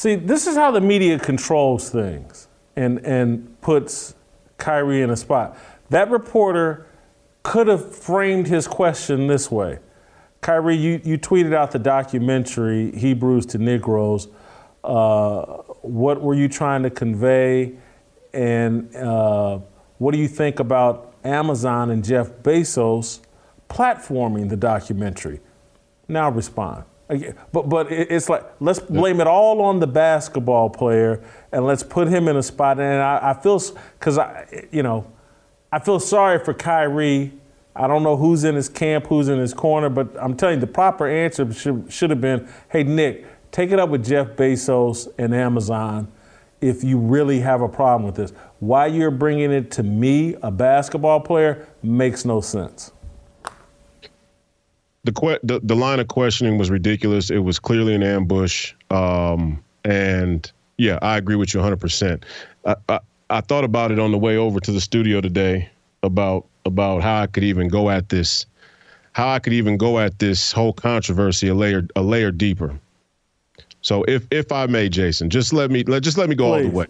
[0.01, 4.15] See, this is how the media controls things and, and puts
[4.57, 5.55] Kyrie in a spot.
[5.91, 6.87] That reporter
[7.43, 9.77] could have framed his question this way
[10.41, 14.27] Kyrie, you, you tweeted out the documentary, Hebrews to Negroes.
[14.83, 15.43] Uh,
[15.83, 17.73] what were you trying to convey?
[18.33, 19.59] And uh,
[19.97, 23.19] what do you think about Amazon and Jeff Bezos
[23.69, 25.39] platforming the documentary?
[26.07, 26.85] Now respond.
[27.51, 31.21] But but it's like let's blame it all on the basketball player
[31.51, 32.79] and let's put him in a spot.
[32.79, 33.61] And I, I feel
[33.99, 35.11] because I you know
[35.71, 37.33] I feel sorry for Kyrie.
[37.75, 40.61] I don't know who's in his camp, who's in his corner, but I'm telling you
[40.61, 45.11] the proper answer should should have been, hey Nick, take it up with Jeff Bezos
[45.17, 46.11] and Amazon
[46.61, 48.33] if you really have a problem with this.
[48.59, 52.91] Why you're bringing it to me, a basketball player, makes no sense.
[55.05, 57.31] the, que- the the line of questioning was ridiculous.
[57.31, 58.73] It was clearly an ambush.
[58.91, 61.77] Um, and yeah, I agree with you 100.
[61.77, 62.25] percent
[62.65, 62.99] I, I
[63.31, 65.69] I thought about it on the way over to the studio today
[66.03, 68.45] about about how I could even go at this,
[69.13, 72.79] how I could even go at this whole controversy a layer a layer deeper.
[73.81, 76.61] So if if I may, Jason, just let me let just let me go all
[76.61, 76.85] the way.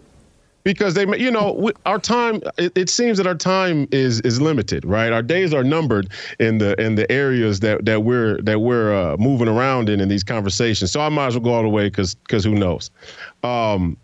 [0.64, 4.84] Because they you know our time it, it seems that our time is is limited
[4.84, 5.12] right?
[5.12, 6.08] Our days are numbered
[6.38, 10.08] in the in the areas that that we're that we're uh, moving around in in
[10.08, 10.92] these conversations.
[10.92, 12.90] So i might as well go all the way because because who knows?
[13.42, 13.96] Um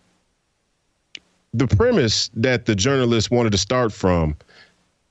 [1.54, 4.36] the premise that the journalist wanted to start from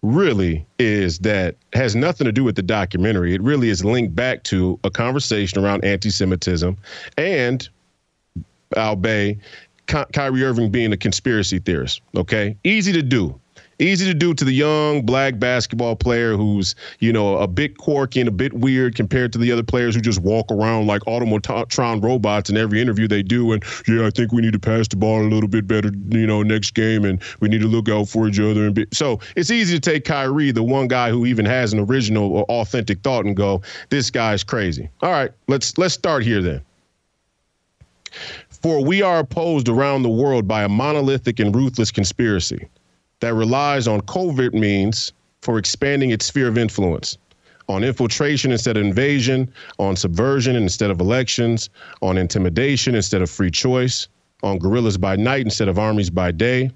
[0.08, 4.44] really is that has nothing to do with the documentary it really is linked back
[4.44, 6.78] to a conversation around anti-semitism
[7.18, 7.70] and
[8.76, 9.38] Al Bay,
[9.88, 12.02] Ky- Kyrie Irving being a conspiracy theorist.
[12.16, 13.40] Okay, easy to do.
[13.80, 18.20] Easy to do to the young black basketball player who's, you know, a bit quirky
[18.20, 22.04] and a bit weird compared to the other players who just walk around like Automatron
[22.04, 23.52] robots in every interview they do.
[23.52, 26.26] And yeah, I think we need to pass the ball a little bit better, you
[26.26, 28.66] know, next game, and we need to look out for each other.
[28.66, 31.80] And be, so it's easy to take Kyrie, the one guy who even has an
[31.80, 34.90] original or authentic thought, and go, this guy's crazy.
[35.02, 36.62] All right, let's let's start here then.
[38.50, 42.68] For we are opposed around the world by a monolithic and ruthless conspiracy
[43.20, 47.18] that relies on covert means for expanding its sphere of influence.
[47.70, 51.70] on infiltration instead of invasion, on subversion instead of elections,
[52.02, 54.08] on intimidation instead of free choice,
[54.44, 56.72] on guerrillas by night instead of armies by day.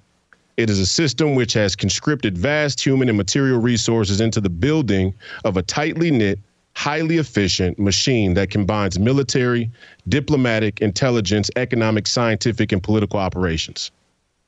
[0.58, 5.14] It is a system which has conscripted vast human and material resources into the building
[5.46, 6.40] of a tightly knit,
[6.76, 9.72] highly efficient machine that combines military,
[10.10, 13.92] diplomatic, intelligence, economic, scientific, and political operations.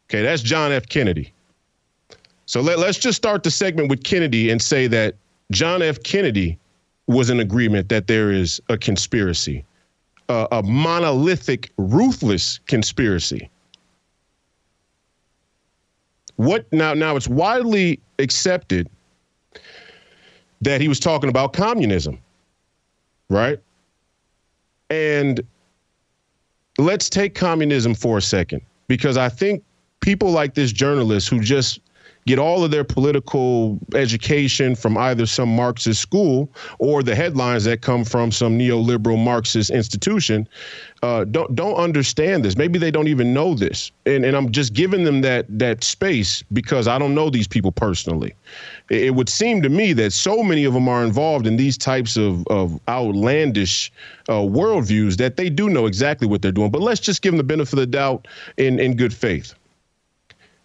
[0.10, 0.88] Okay, that's John F.
[0.88, 1.32] Kennedy.
[2.46, 5.16] So let, let's just start the segment with Kennedy and say that
[5.52, 6.02] John F.
[6.04, 6.58] Kennedy
[7.08, 9.66] was in agreement that there is a conspiracy,
[10.30, 13.50] a monolithic, ruthless conspiracy.
[16.38, 16.94] What now?
[16.94, 18.90] Now it's widely accepted
[20.62, 22.20] that he was talking about communism,
[23.30, 23.60] right?
[24.90, 25.42] And
[26.80, 29.64] let's take communism for a second, because I think
[30.00, 31.80] people like this journalist who just
[32.26, 37.82] get all of their political education from either some Marxist school or the headlines that
[37.82, 40.48] come from some neoliberal Marxist institution
[41.04, 42.56] uh, don't don't understand this.
[42.56, 46.44] Maybe they don't even know this, and and I'm just giving them that that space
[46.54, 48.34] because I don't know these people personally.
[48.90, 51.78] It, it would seem to me that so many of them are involved in these
[51.78, 53.92] types of of outlandish
[54.30, 56.72] uh, worldviews that they do know exactly what they're doing.
[56.72, 58.26] But let's just give them the benefit of the doubt
[58.56, 59.54] in in good faith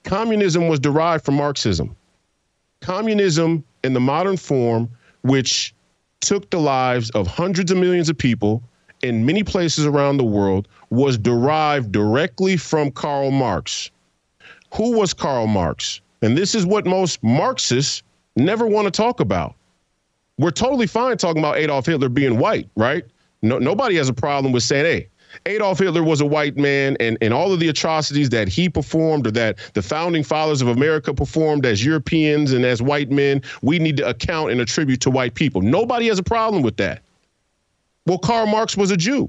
[0.08, 1.94] communism was derived from Marxism.
[2.80, 4.88] Communism in the modern form,
[5.22, 5.74] which
[6.20, 8.62] took the lives of hundreds of millions of people
[9.02, 13.90] in many places around the world, was derived directly from Karl Marx.
[14.74, 16.00] Who was Karl Marx?
[16.22, 18.02] And this is what most Marxists
[18.34, 19.54] never want to talk about.
[20.38, 23.04] We're totally fine talking about Adolf Hitler being white, right?
[23.42, 25.08] No, nobody has a problem with saying, hey,
[25.46, 29.26] Adolf Hitler was a white man, and, and all of the atrocities that he performed
[29.26, 33.78] or that the founding fathers of America performed as Europeans and as white men, we
[33.78, 35.60] need to account and attribute to white people.
[35.60, 37.02] Nobody has a problem with that.
[38.06, 39.28] Well, Karl Marx was a Jew.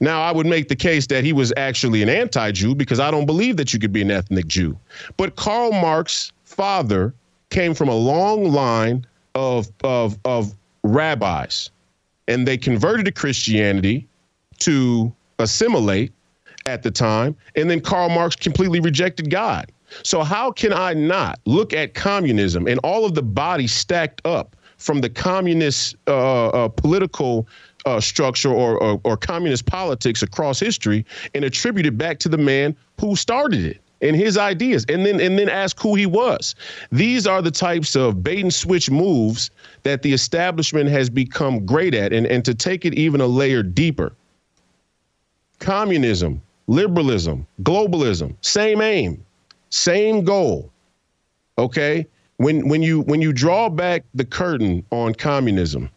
[0.00, 3.10] Now, I would make the case that he was actually an anti Jew because I
[3.10, 4.76] don't believe that you could be an ethnic Jew.
[5.16, 7.14] But Karl Marx's father
[7.50, 11.70] came from a long line of, of, of rabbis,
[12.26, 14.08] and they converted to Christianity
[14.64, 16.12] to assimilate
[16.66, 17.36] at the time.
[17.56, 19.70] And then Karl Marx completely rejected God.
[20.02, 24.56] So, how can I not look at communism and all of the bodies stacked up
[24.78, 27.46] from the communist uh, uh, political
[27.84, 32.38] uh, structure or, or, or communist politics across history and attribute it back to the
[32.38, 33.80] man who started it?
[34.00, 36.56] and his ideas and then and then ask who he was.
[36.90, 39.48] These are the types of bait and switch moves
[39.84, 43.62] that the establishment has become great at and, and to take it even a layer
[43.62, 44.12] deeper
[45.62, 49.24] communism, liberalism, globalism, same aim,
[49.70, 50.70] same goal.
[51.58, 52.06] Okay?
[52.36, 55.88] When when you when you draw back the curtain on communism,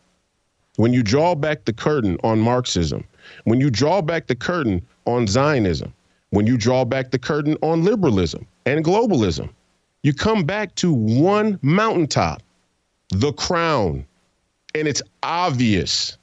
[0.78, 3.04] when you draw back the curtain on Marxism,
[3.46, 5.94] when you draw back the curtain on Zionism,
[6.30, 9.50] when you draw back the curtain on liberalism and globalism,
[10.04, 12.44] you come back to one mountaintop,
[13.10, 14.06] the crown.
[14.76, 16.18] And it's obvious.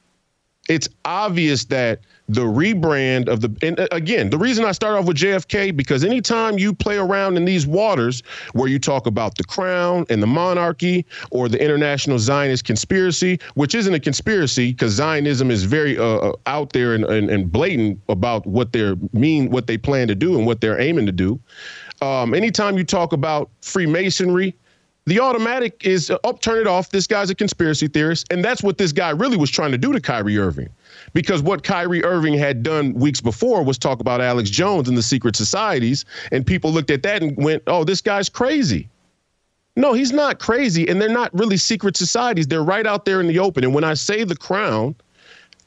[0.69, 1.99] It's obvious that
[2.29, 6.05] the rebrand of the and uh, again the reason i start off with jfk because
[6.05, 8.23] anytime you play around in these waters
[8.53, 13.75] where you talk about the crown and the monarchy or the international zionist conspiracy which
[13.75, 17.99] isn't a conspiracy because zionism is very uh, uh, out there and, and, and, blatant
[18.07, 21.37] about what they mean what they plan to do and what they're aiming to do
[22.01, 24.55] um, anytime you talk about freemasonry
[25.05, 26.89] the automatic is uh, up, turn it off.
[26.89, 28.25] This guy's a conspiracy theorist.
[28.31, 30.69] And that's what this guy really was trying to do to Kyrie Irving.
[31.13, 35.03] Because what Kyrie Irving had done weeks before was talk about Alex Jones and the
[35.03, 36.05] secret societies.
[36.31, 38.89] And people looked at that and went, oh, this guy's crazy.
[39.75, 40.87] No, he's not crazy.
[40.87, 42.47] And they're not really secret societies.
[42.47, 43.63] They're right out there in the open.
[43.63, 44.95] And when I say the crown,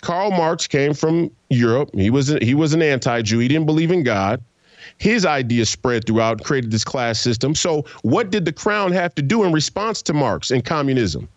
[0.03, 1.91] Karl Marx came from Europe.
[1.95, 3.39] He was, he was an anti Jew.
[3.39, 4.43] He didn't believe in God.
[4.99, 7.55] His ideas spread throughout created this class system.
[7.55, 11.29] So, what did the crown have to do in response to Marx and communism?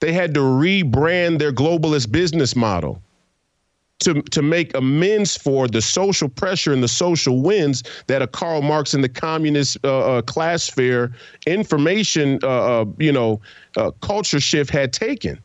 [0.00, 3.02] They had to rebrand their globalist business model
[4.00, 8.62] to, to make amends for the social pressure and the social wins that a Karl
[8.62, 11.12] Marx and the communist uh, uh, class fair
[11.46, 13.40] information, uh, uh you know,
[13.76, 15.38] uh, culture shift had taken.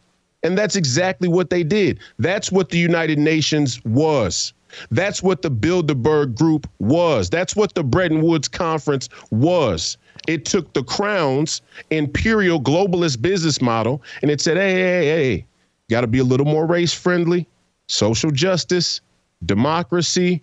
[0.44, 2.00] And that's exactly what they did.
[2.20, 4.54] That's what the United Nations was.
[4.92, 7.30] That's what the Bilderberg Group was.
[7.30, 9.98] That's what the Bretton Woods Conference was.
[10.28, 15.46] It took the Crown's imperial globalist business model and it said, hey, hey, hey,
[15.90, 17.48] got to be a little more race friendly,
[17.88, 19.02] social justice,
[19.46, 20.42] democracy,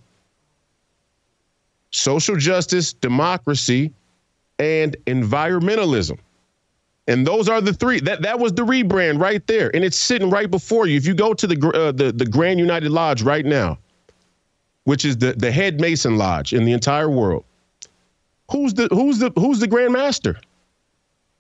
[1.91, 3.93] social justice, democracy,
[4.59, 6.19] and environmentalism.
[7.09, 8.01] And those are the three.
[8.01, 10.97] That that was the rebrand right there, and it's sitting right before you.
[10.97, 13.79] If you go to the uh, the the Grand United Lodge right now,
[14.85, 17.45] which is the the head Mason Lodge in the entire world,
[18.51, 20.37] who's the who's the who's the Grand Master?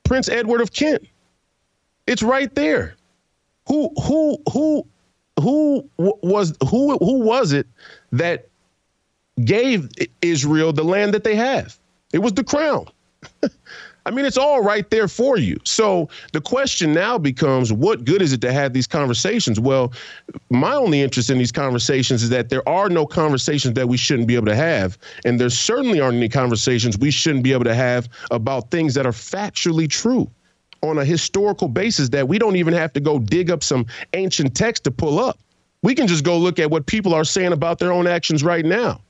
[0.03, 1.07] Prince Edward of Kent.
[2.09, 2.97] It's right there.
[3.69, 4.85] Who who who
[5.41, 7.67] who was who who was it
[8.13, 8.49] that
[9.45, 9.89] gave
[10.21, 11.79] Israel the land that they have?
[12.13, 12.87] It was the crown.
[14.05, 15.59] I mean, it's all right there for you.
[15.65, 19.61] So the question now becomes what good is it to have these conversations?
[19.61, 19.93] Well,
[20.51, 24.27] my only interest in these conversations is that there are no conversations that we shouldn't
[24.27, 24.99] be able to have.
[25.25, 29.07] And there certainly aren't any conversations we shouldn't be able to have about things that
[29.07, 30.29] are factually true
[30.83, 34.55] on a historical basis that we don't even have to go dig up some ancient
[34.55, 35.39] text to pull up.
[35.83, 38.65] We can just go look at what people are saying about their own actions right
[38.65, 39.01] now.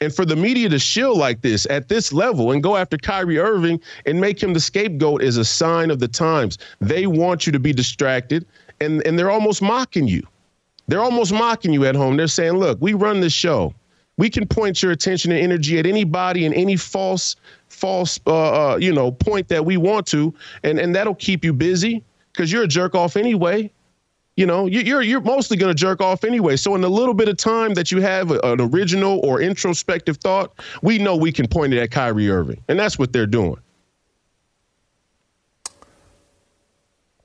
[0.00, 3.38] And for the media to shill like this at this level and go after Kyrie
[3.38, 6.58] Irving and make him the scapegoat is a sign of the times.
[6.80, 8.46] They want you to be distracted
[8.80, 10.26] and, and they're almost mocking you.
[10.88, 12.16] They're almost mocking you at home.
[12.16, 13.74] They're saying, look, we run this show.
[14.18, 17.36] We can point your attention and energy at anybody and any false,
[17.82, 18.30] false, uh,
[18.72, 20.32] uh, you know, point that we want to,
[20.62, 23.68] and and that'll keep you busy because you're a jerk off anyway.
[24.36, 26.54] You know, you- you're you're mostly going to jerk off anyway.
[26.56, 30.16] So in the little bit of time that you have a- an original or introspective
[30.18, 33.56] thought, we know we can point it at Kyrie Irving, and that's what they're doing.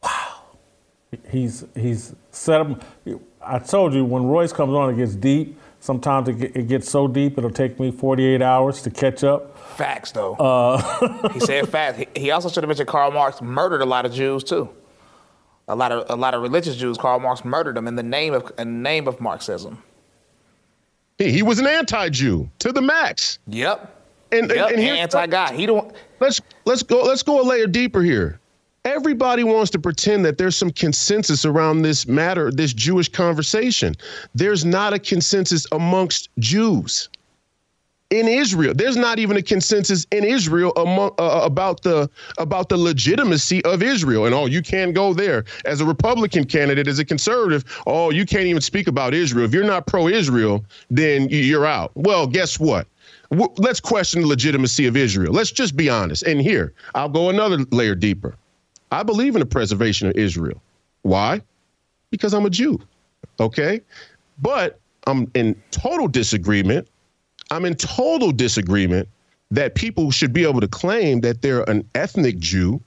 [0.04, 0.42] Wow,
[1.30, 2.84] he's he's set up.
[3.46, 5.58] I told you when Royce comes on, it gets deep.
[5.80, 9.57] Sometimes it gets so deep it'll take me 48 hours to catch up.
[9.78, 10.34] Facts, though.
[10.36, 12.00] Uh, he said facts.
[12.00, 14.70] He, he also should have mentioned Karl Marx murdered a lot of Jews too.
[15.68, 16.98] A lot of a lot of religious Jews.
[16.98, 19.82] Karl Marx murdered them in the name of in the name of Marxism.
[21.18, 23.40] He, he was an anti-Jew to the max.
[23.48, 23.94] Yep.
[24.32, 25.54] And, Yep, and here's- anti-God.
[25.54, 25.94] He don't.
[26.20, 28.40] Let's let's go let's go a layer deeper here.
[28.86, 33.96] Everybody wants to pretend that there's some consensus around this matter, this Jewish conversation.
[34.34, 37.10] There's not a consensus amongst Jews
[38.10, 38.74] in Israel.
[38.74, 43.84] There's not even a consensus in Israel among, uh, about the about the legitimacy of
[43.84, 44.26] Israel.
[44.26, 47.66] And oh, you can't go there as a Republican candidate, as a conservative.
[47.86, 49.46] Oh, you can't even speak about Israel.
[49.46, 51.92] If you're not pro-Israel, then you're out.
[51.96, 52.88] Well, guess what?
[53.30, 55.34] Let's question the legitimacy of Israel.
[55.34, 56.24] Let's just be honest.
[56.24, 58.38] And here, I'll go another layer deeper.
[58.92, 60.62] I believe in the preservation of Israel.
[61.02, 61.42] Why?
[62.10, 62.80] Because I'm a Jew.
[63.42, 63.82] Okay.
[64.42, 66.88] But I'm in total disagreement.
[67.52, 69.08] I'm in total disagreement
[69.52, 72.82] that people should be able to claim that they're an ethnic Jew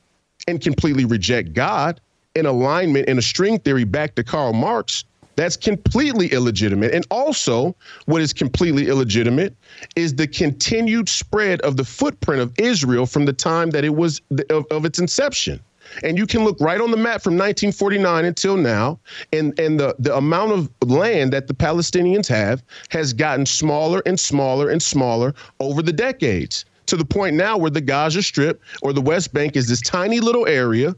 [0.47, 2.01] and completely reject God
[2.35, 5.05] in alignment in a string theory back to Karl Marx.
[5.37, 6.93] That's completely illegitimate.
[6.93, 7.75] And also,
[8.05, 9.57] what is completely illegitimate
[9.97, 14.21] is the continued spread of the footprint of Israel from the time that it was
[14.51, 15.61] of, of its inception.
[16.03, 18.99] And you can look right on the map from 1949 until now,
[19.33, 24.19] and, and the, the amount of land that the Palestinians have has gotten smaller and
[24.19, 28.93] smaller and smaller over the decades to the point now where the Gaza Strip or
[28.93, 30.95] the West Bank is this tiny little area,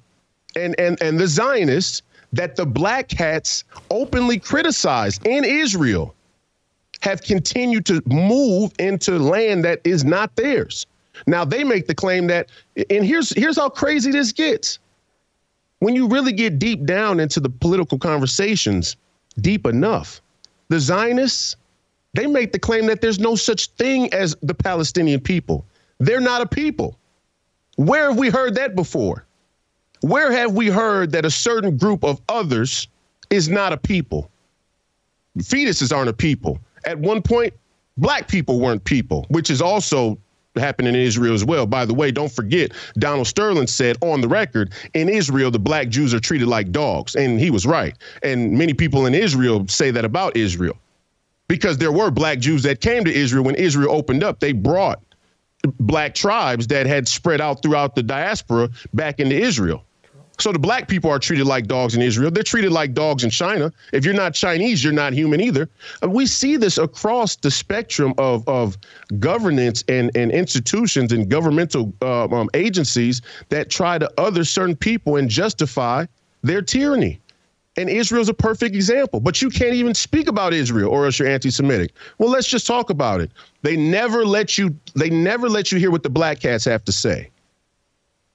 [0.57, 2.03] and, and, and the Zionists
[2.33, 6.15] that the black hats openly criticized in Israel
[7.01, 10.87] have continued to move into land that is not theirs.
[11.27, 12.49] Now they make the claim that,
[12.89, 14.79] and here's here's how crazy this gets.
[15.83, 18.95] When you really get deep down into the political conversations,
[19.41, 20.23] deep enough,
[20.69, 21.57] the Zionists,
[22.15, 25.67] they make the claim that there's no such thing as the Palestinian people.
[25.99, 26.97] They're not a people.
[27.75, 29.27] Where have we heard that before?
[30.03, 32.87] Where have we heard that a certain group of others
[33.31, 34.31] is not a people?
[35.37, 36.61] Fetuses aren't a people.
[36.85, 37.55] At one point,
[37.97, 40.17] black people weren't people, which is also
[40.57, 41.67] happening in Israel as well.
[41.67, 45.89] By the way, don't forget, Donald Sterling said on the record, in Israel, the black
[45.89, 47.15] Jews are treated like dogs.
[47.15, 47.97] And he was right.
[48.23, 50.77] And many people in Israel say that about Israel
[51.49, 54.41] because there were black Jews that came to Israel when Israel opened up.
[54.41, 55.03] They brought
[55.81, 59.85] black tribes that had spread out throughout the diaspora back into Israel.
[60.43, 62.33] So the black people are treated like dogs in Israel.
[62.33, 63.73] They're treated like dogs in China.
[63.93, 65.71] If you're not Chinese, you're not human either.
[66.03, 68.77] Uh, We see this across the spectrum of, of
[69.21, 75.15] governance and, and institutions and governmental uh, um, agencies that try to other certain people
[75.15, 76.07] and justify
[76.43, 77.21] their tyranny.
[77.77, 79.21] And Israel's a perfect example.
[79.21, 81.93] But you can't even speak about Israel or else you're anti-Semitic.
[82.19, 83.31] Well, let's just talk about it.
[83.63, 86.93] They never let you they never let you hear what the black cats have to
[86.93, 87.31] say.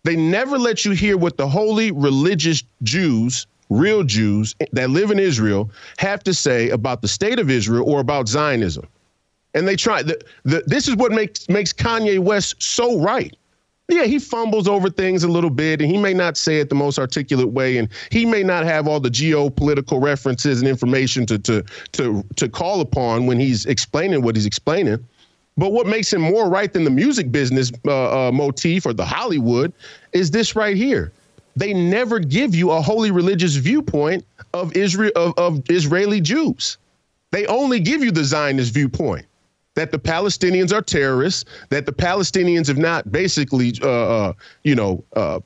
[0.07, 5.19] They never let you hear what the holy religious Jews, real Jews that live in
[5.19, 8.87] Israel, have to say about the state of Israel or about Zionism.
[9.53, 10.03] And they try.
[10.03, 13.35] The, the, this is what makes makes Kanye West so right.
[13.89, 16.75] yeah, he fumbles over things a little bit, and he may not say it the
[16.75, 21.37] most articulate way, and he may not have all the geopolitical references and information to
[21.39, 25.05] to to to call upon when he's explaining what he's explaining.
[25.57, 29.05] But what makes him more right than the music business uh, uh, motif or the
[29.05, 29.73] Hollywood
[30.13, 31.11] is this right here.
[31.55, 34.23] They never give you a holy religious viewpoint
[34.53, 36.77] of Israel of, of Israeli Jews.
[37.31, 39.25] They only give you the Zionist viewpoint
[39.73, 45.03] that the Palestinians are terrorists, that the Palestinians have not basically, uh, uh, you know,
[45.15, 45.39] uh,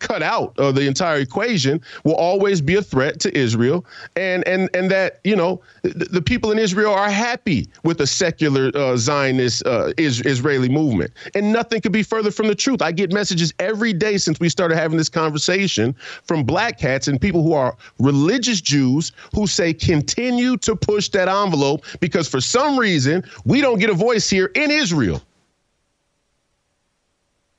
[0.00, 3.84] cut out of the entire equation will always be a threat to Israel,
[4.16, 8.06] and and and that you know the, the people in Israel are happy with a
[8.06, 12.82] secular uh, Zionist uh, is, Israeli movement, and nothing could be further from the truth.
[12.82, 15.94] I get messages every day since we started having this conversation
[16.24, 21.28] from black hats and people who are religious Jews who say continue to push that
[21.28, 25.22] envelope because for some reason we don't get a voice here in Israel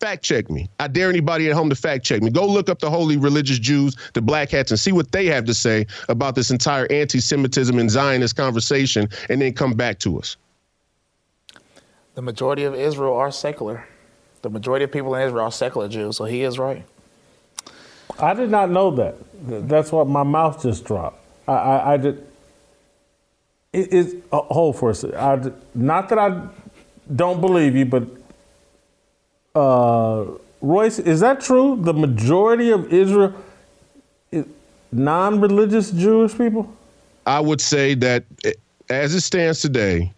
[0.01, 0.67] fact check me.
[0.79, 2.31] I dare anybody at home to fact check me.
[2.31, 5.45] Go look up the holy religious Jews, the black hats, and see what they have
[5.45, 10.17] to say about this entire anti Semitism and Zionist conversation, and then come back to
[10.17, 10.37] us.
[12.15, 13.87] The majority of Israel are secular.
[14.41, 16.83] The majority of people in Israel are secular Jews, so he is right.
[18.19, 19.15] I did not know that.
[19.69, 21.23] That's what my mouth just dropped.
[21.47, 22.27] I, I, I did.
[23.71, 25.53] It is hold for a second.
[25.75, 26.47] not that I
[27.15, 28.03] don't believe you, but
[29.55, 30.25] uh,
[30.61, 31.77] Royce, is that true?
[31.81, 33.33] The majority of Israel
[34.31, 34.45] is
[34.91, 36.73] non-religious Jewish people.
[37.25, 38.25] I would say that,
[38.89, 40.13] as it stands today,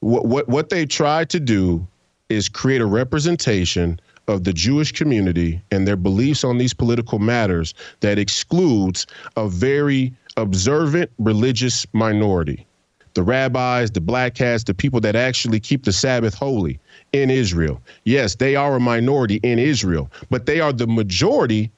[0.00, 1.86] what what what they tried to do
[2.28, 7.74] is create a representation of the Jewish community and their beliefs on these political matters
[8.00, 12.66] that excludes a very observant religious minority.
[13.14, 16.80] The rabbis, the black hats, the people that actually keep the Sabbath holy
[17.12, 17.80] in Israel.
[18.04, 21.70] Yes, they are a minority in Israel, but they are the majority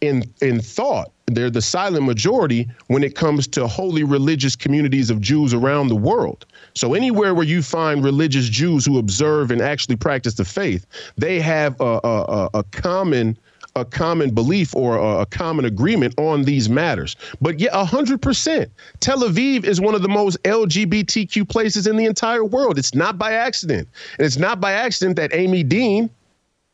[0.00, 1.10] in in thought.
[1.26, 5.96] They're the silent majority when it comes to holy religious communities of Jews around the
[5.96, 6.44] world.
[6.74, 10.86] So anywhere where you find religious Jews who observe and actually practice the faith,
[11.16, 13.38] they have a, a, a common
[13.76, 17.16] a common belief or a, a common agreement on these matters.
[17.40, 18.70] But yeah, 100%.
[19.00, 22.78] Tel Aviv is one of the most LGBTQ places in the entire world.
[22.78, 23.88] It's not by accident.
[24.18, 26.08] And it's not by accident that Amy Dean,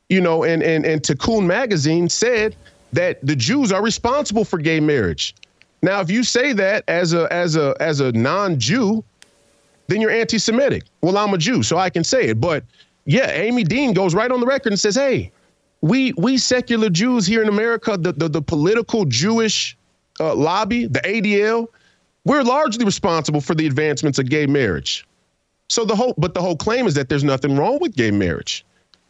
[0.09, 2.55] you know, and, and, and Tikkun magazine said
[2.93, 5.35] that the Jews are responsible for gay marriage.
[5.83, 9.03] Now, if you say that as a as a as a non-Jew,
[9.87, 10.85] then you're anti-Semitic.
[11.01, 12.41] Well, I'm a Jew, so I can say it.
[12.41, 12.65] But
[13.07, 15.33] yeah, Amy Dean goes right on the record and says, "Hey,
[15.83, 19.77] we we secular Jews here in America, the the, the political Jewish
[20.19, 21.69] uh, lobby, the ADL,
[22.25, 25.07] we're largely responsible for the advancements of gay marriage.
[25.69, 28.65] So the whole, but the whole claim is that there's nothing wrong with gay marriage.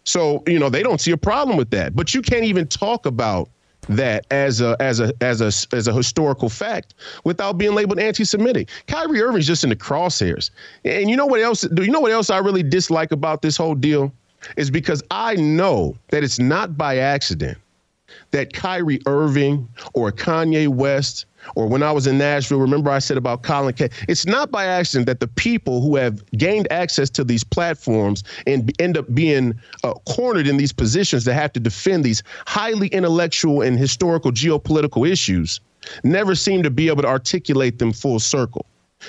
[0.04, 1.96] So you know they don't see a problem with that.
[1.96, 3.48] But you can't even talk about
[3.88, 6.94] that as a as a as a as a historical fact
[7.24, 8.68] without being labeled anti-Semitic.
[8.86, 10.50] Kyrie Irving's just in the crosshairs.
[10.84, 11.62] And you know what else?
[11.62, 14.12] Do you know what else I really dislike about this whole deal?
[14.56, 17.58] Is because I know that it's not by accident
[18.32, 21.26] that Kyrie Irving or Kanye West
[21.56, 23.88] or when I was in Nashville, remember I said about Colin K.
[24.08, 28.70] It's not by accident that the people who have gained access to these platforms and
[28.78, 33.62] end up being uh, cornered in these positions that have to defend these highly intellectual
[33.62, 35.60] and historical geopolitical issues
[36.04, 38.66] never seem to be able to articulate them full circle.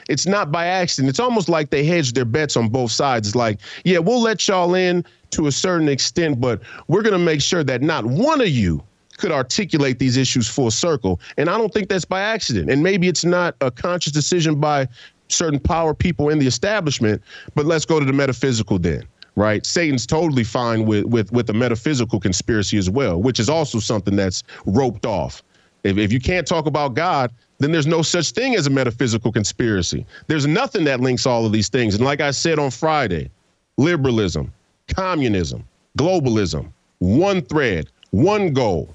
[0.08, 1.10] It's not by accident.
[1.10, 3.28] It's almost like they hedged their bets on both sides.
[3.28, 7.20] It's like, yeah, we'll let y'all in to a certain extent, but we're going to
[7.20, 8.84] make sure that not one of you
[9.18, 11.20] could articulate these issues full circle.
[11.38, 12.70] And I don't think that's by accident.
[12.70, 14.88] And maybe it's not a conscious decision by
[15.30, 17.22] certain power people in the establishment,
[17.56, 19.04] but let's go to the metaphysical then.
[19.36, 23.80] Right, Satan's totally fine with with with the metaphysical conspiracy as well, which is also
[23.80, 25.42] something that's roped off.
[25.86, 29.32] If, if you can't talk about God, then there's no such thing as a metaphysical
[29.32, 30.06] conspiracy.
[30.28, 31.96] There's nothing that links all of these things.
[31.96, 33.32] And like I said on Friday,
[33.78, 34.52] liberalism,
[34.94, 38.94] communism, globalism, one thread, one goal,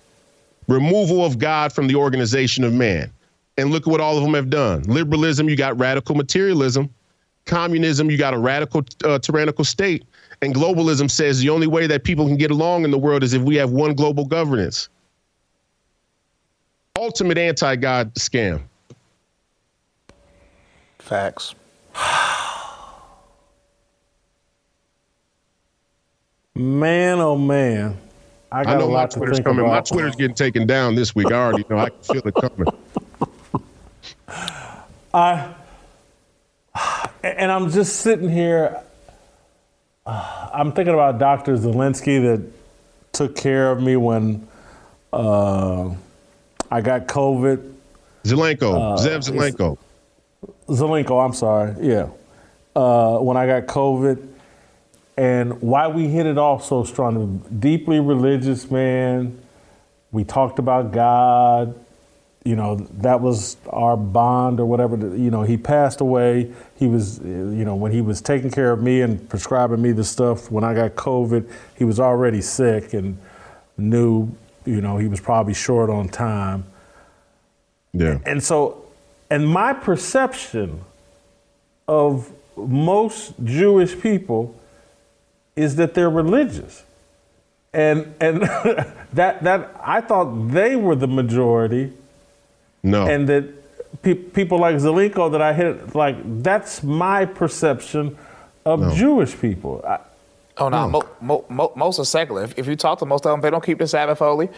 [0.68, 3.10] removal of God from the organization of man.
[3.58, 4.82] And look at what all of them have done.
[4.82, 6.90] Liberalism, you got radical materialism.
[7.46, 10.04] Communism, you got a radical uh, tyrannical state.
[10.42, 13.32] And globalism says the only way that people can get along in the world is
[13.32, 14.90] if we have one global governance
[16.96, 18.62] ultimate anti-God scam.
[20.98, 21.54] Facts.
[26.56, 27.98] Man, oh man.
[28.50, 29.64] I, I know my Twitter's coming.
[29.64, 29.72] About.
[29.72, 31.30] My Twitter's getting taken down this week.
[31.30, 31.78] I already know.
[31.78, 32.68] I can feel it coming.
[35.14, 35.54] I
[37.22, 38.80] and I'm just sitting here.
[40.06, 41.56] I'm thinking about Dr.
[41.56, 42.52] Zelensky that
[43.12, 44.46] took care of me when
[45.12, 45.90] uh,
[46.70, 47.74] I got COVID.
[48.24, 49.78] Zelenko, Uh, Zev Zelenko.
[50.68, 51.74] Zelenko, I'm sorry.
[51.80, 52.08] Yeah.
[52.74, 54.28] Uh, when I got COVID,
[55.16, 57.42] and why we hit it off so strong.
[57.58, 59.38] Deeply religious man.
[60.12, 61.74] We talked about God.
[62.44, 64.96] You know, that was our bond or whatever.
[64.96, 66.52] You know, he passed away.
[66.76, 70.04] He was, you know, when he was taking care of me and prescribing me the
[70.04, 73.18] stuff when I got COVID, he was already sick and
[73.76, 74.30] knew,
[74.64, 76.64] you know, he was probably short on time.
[77.92, 78.18] Yeah.
[78.24, 78.84] And so,
[79.28, 80.84] and my perception
[81.88, 84.54] of most Jewish people
[85.56, 86.84] is that they're religious.
[87.72, 88.42] And and
[89.12, 91.92] that that I thought they were the majority.
[92.82, 93.06] No.
[93.06, 93.44] And that
[94.02, 98.16] pe- people like Zelenko that I hit like that's my perception
[98.64, 98.94] of No.
[98.94, 99.82] Jewish people.
[99.86, 99.98] I,
[100.58, 102.42] Oh no, mo- mo- mo- most are secular.
[102.44, 104.48] If, if you talk to most of them, they don't keep the Sabbath holy.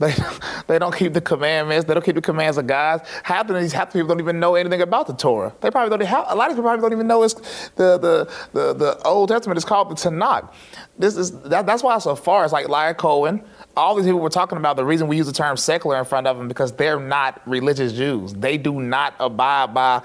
[0.00, 0.14] They
[0.66, 1.84] they don't keep the commandments.
[1.84, 3.06] They don't keep the commands of God.
[3.22, 5.54] Half of these half the people don't even know anything about the Torah.
[5.60, 6.06] They probably don't.
[6.06, 7.34] Have, a lot of people probably don't even know it's
[7.76, 10.52] the the the, the Old Testament is called the Tanakh.
[10.98, 13.44] This is that, that's why so far it's like Lyor Cohen.
[13.76, 14.76] All these people we're talking about.
[14.76, 17.92] The reason we use the term secular in front of them because they're not religious
[17.92, 18.32] Jews.
[18.32, 20.02] They do not abide by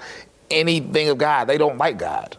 [0.50, 1.46] anything of God.
[1.46, 2.36] They don't like God.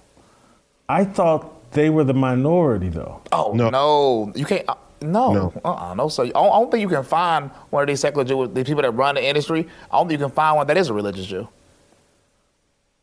[0.87, 3.21] I thought they were the minority though.
[3.31, 4.67] Oh no, you can't.
[4.69, 5.53] Uh, No, No.
[5.63, 6.07] uh-uh, no.
[6.09, 8.63] So I don't, I don't think you can find one of these secular Jews, the
[8.63, 9.67] people that run the industry.
[9.91, 11.47] I don't think you can find one that is a religious Jew.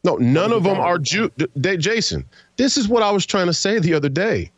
[0.03, 1.31] No, none of them are Jew.
[1.57, 2.27] They, Jason,
[2.57, 4.51] this is what I was trying to say the other day.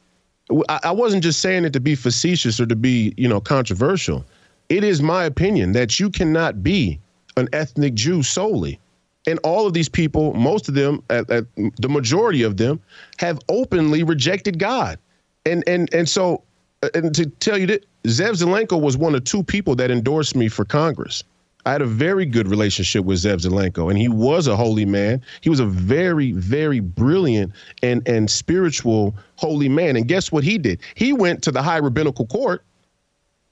[0.69, 4.25] I, I wasn't just saying it to be facetious or to be, you know, controversial.
[4.69, 6.99] It is my opinion that you cannot be
[7.37, 8.81] an ethnic Jew solely.
[9.29, 12.81] And all of these people, most of them, at, at the majority of them,
[13.19, 14.99] have openly rejected God.
[15.45, 16.43] And and and so,
[16.83, 20.37] Uh, and to tell you that Zev Zelenko was one of two people that endorsed
[20.37, 21.25] me for Congress.
[21.65, 25.21] I had a very good relationship with Zev Zelenko, and he was a holy man.
[25.41, 29.97] He was a very, very brilliant and and spiritual holy man.
[29.97, 30.81] And guess what he did?
[30.95, 32.63] He went to the high rabbinical court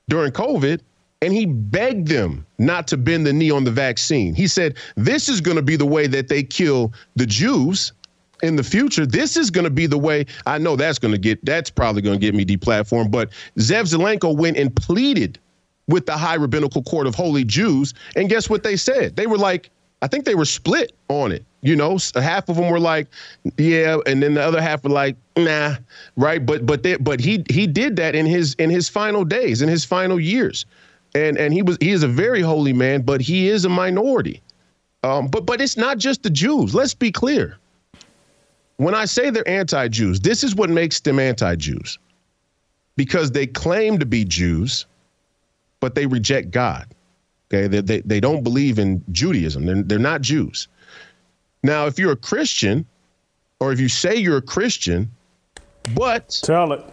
[0.09, 0.81] during COVID
[1.25, 4.35] and he begged them not to bend the knee on the vaccine.
[4.35, 7.93] He said, This is going to be the way that they kill the Jews
[8.45, 9.07] in the future.
[9.07, 10.27] This is going to be the way.
[10.47, 13.11] I know that's going to get, that's probably going to get me deplatformed.
[13.11, 15.39] But Zev Zelenko went and pleaded
[15.89, 17.95] with the high rabbinical court of holy Jews.
[18.17, 19.17] And guess what they said?
[19.17, 19.71] They were like,
[20.03, 21.45] I think they were split on it.
[21.63, 23.07] You know, half of them were like,
[23.57, 25.77] yeah, and then the other half were like, nah,
[26.15, 26.45] right?
[26.45, 29.71] But but they, but he he did that in his in his final days, in
[29.71, 30.67] his final years,
[31.15, 34.43] and and he was he is a very holy man, but he is a minority.
[35.05, 36.75] Um, but but it's not just the Jews.
[36.75, 37.57] Let's be clear.
[38.77, 41.99] When I say they're anti-Jews, this is what makes them anti-Jews,
[42.97, 44.87] because they claim to be Jews,
[45.81, 46.87] but they reject God.
[47.53, 49.67] Okay, they, they, they don't believe in Judaism.
[49.67, 50.67] They're, they're not Jews.
[51.63, 52.85] Now, if you're a Christian,
[53.61, 55.11] or if you say you're a Christian,
[55.95, 56.85] but tell it.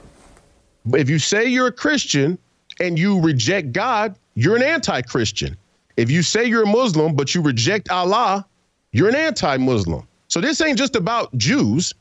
[0.93, 2.37] If you say you're a Christian
[2.79, 5.57] and you reject God, you're an anti-Christian.
[5.97, 8.45] If you say you're a Muslim but you reject Allah,
[8.91, 10.07] you're an anti-Muslim.
[10.31, 11.93] So this ain't just about Jews,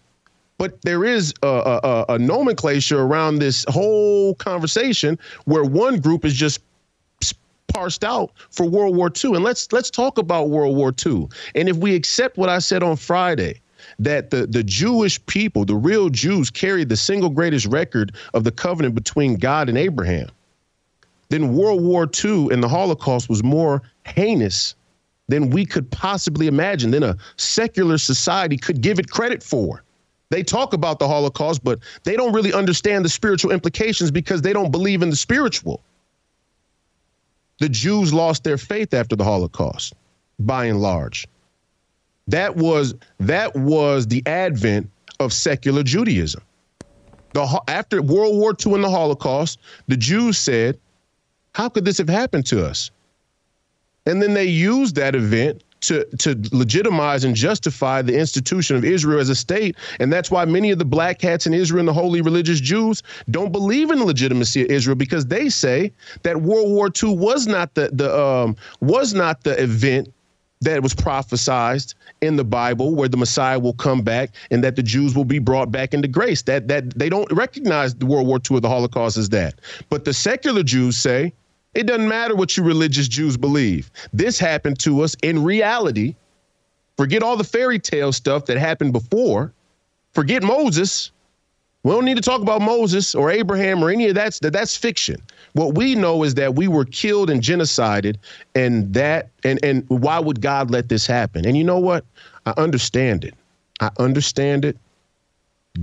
[0.56, 6.34] but there is a, a, a- nomenclature around this whole conversation where one group is
[6.34, 6.60] just
[7.66, 9.34] parsed out for World War II.
[9.34, 11.28] And let's let's talk about World War II.
[11.56, 13.60] And if we accept what I said on Friday,
[13.98, 18.52] that the, the Jewish people, the real Jews, carried the single greatest record of the
[18.52, 20.28] covenant between God and Abraham,
[21.30, 24.76] then World War II and the Holocaust was more heinous
[25.30, 29.82] than we could possibly imagine, than a secular society could give it credit for.
[30.30, 34.52] They talk about the Holocaust, but they don't really understand the spiritual implications because they
[34.52, 35.82] don't believe in the spiritual.
[37.60, 39.94] The Jews lost their faith after the Holocaust,
[40.38, 41.26] by and large.
[42.26, 46.42] That was that was the advent of secular Judaism.
[47.34, 49.58] The after World War II and the Holocaust,
[49.88, 50.78] the Jews said,
[51.54, 52.90] "How could this have happened to us?"
[54.06, 59.20] And then they used that event to, to legitimize and justify the institution of Israel
[59.20, 59.76] as a state.
[59.98, 63.02] And that's why many of the black hats in Israel and the holy religious Jews
[63.30, 67.46] don't believe in the legitimacy of Israel because they say that World War II was
[67.46, 70.12] not the, the um, was not the event
[70.62, 74.82] that was prophesized in the Bible where the Messiah will come back and that the
[74.82, 76.42] Jews will be brought back into grace.
[76.42, 79.54] That that they don't recognize the World War II or the Holocaust as that.
[79.88, 81.32] But the secular Jews say
[81.74, 83.90] it doesn't matter what you religious Jews believe.
[84.12, 86.14] This happened to us in reality.
[86.96, 89.52] Forget all the fairy tale stuff that happened before.
[90.12, 91.12] Forget Moses.
[91.82, 94.38] We don't need to talk about Moses or Abraham or any of that.
[94.42, 95.22] That that's fiction.
[95.54, 98.16] What we know is that we were killed and genocided,
[98.54, 101.46] and that and and why would God let this happen?
[101.46, 102.04] And you know what?
[102.44, 103.34] I understand it.
[103.80, 104.76] I understand it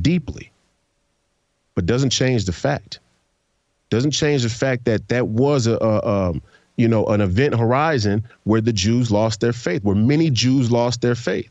[0.02, 0.52] deeply,
[1.74, 3.00] but doesn't change the fact.
[3.90, 6.42] Doesn't change the fact that that was a, a um,
[6.76, 11.02] you know an event horizon where the Jews lost their faith, where many Jews lost
[11.02, 11.50] their faith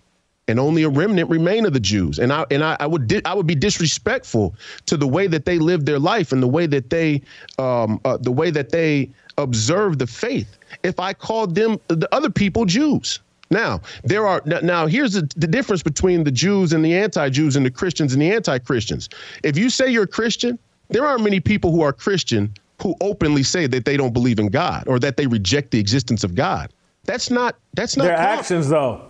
[0.49, 2.19] and only a remnant remain of the Jews.
[2.19, 4.55] And I and I, I would di- I would be disrespectful
[4.87, 7.23] to the way that they lived their life and the way that they
[7.59, 12.31] um, uh, the way that they observed the faith if I called them the other
[12.31, 13.21] people Jews.
[13.51, 17.65] Now there are now here's the, the difference between the Jews and the anti-Jews and
[17.65, 19.09] the Christians and the anti-Christians.
[19.43, 20.59] If you say you're a Christian,
[20.89, 22.53] there aren't many people who are Christian
[22.83, 26.25] who openly say that they don't believe in God or that they reject the existence
[26.25, 26.73] of God.
[27.05, 28.39] That's not that's not Their common.
[28.39, 29.03] actions, though.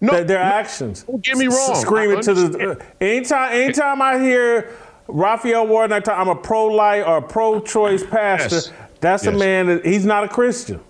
[0.00, 1.04] No, their, their actions.
[1.04, 1.74] Don't get me wrong.
[1.76, 2.70] Screaming to the.
[2.72, 4.70] Uh, anytime, anytime I hear
[5.08, 8.56] Raphael Warnock, I talk, I'm a pro-life or a pro-choice pastor.
[8.56, 8.72] Yes.
[9.00, 10.80] That's a man that he's not a Christian.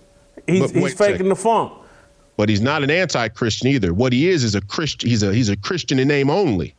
[0.46, 1.72] He's, But he's faking the funk.
[2.36, 3.94] but he's not an anti-Christian either.
[3.94, 5.08] What he is is a Christian.
[5.08, 6.74] He's a he's a Christian in name only,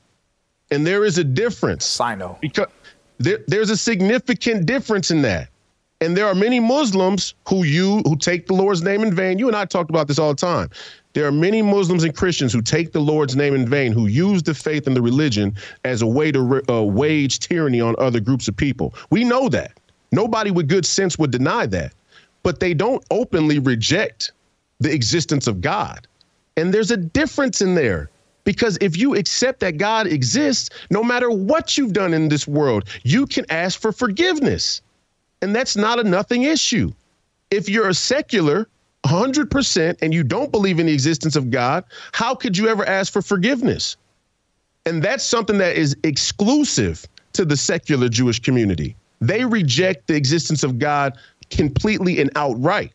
[0.70, 2.00] and there is a difference.
[2.02, 2.68] I know Because
[3.18, 5.50] there, there's a significant difference in that,
[6.02, 9.40] and there are many Muslims who you who take the Lord's name in vain.
[9.40, 10.70] You and I talked about this all the time.
[11.14, 14.42] There are many Muslims and Christians who take the Lord's name in vain, who use
[14.42, 18.48] the faith and the religion as a way to uh, wage tyranny on other groups
[18.48, 18.96] of people.
[19.12, 19.80] We know that.
[20.12, 21.94] Nobody with good sense would deny that,
[22.42, 24.32] but they don't openly reject
[24.80, 26.08] the existence of God.
[26.58, 28.10] And there's a difference in there.
[28.44, 32.86] Because if you accept that God exists, no matter what you've done in this world,
[33.04, 34.82] you can ask for forgiveness.
[35.42, 36.92] And that's not a nothing issue.
[37.52, 38.68] If you're a secular,
[39.06, 41.84] 100%, and you don't believe in the existence of God,
[42.14, 43.98] how could you ever ask for forgiveness?
[44.86, 48.96] And that's something that is exclusive to the secular Jewish community.
[49.22, 51.18] They reject the existence of God
[51.50, 52.94] completely and outright.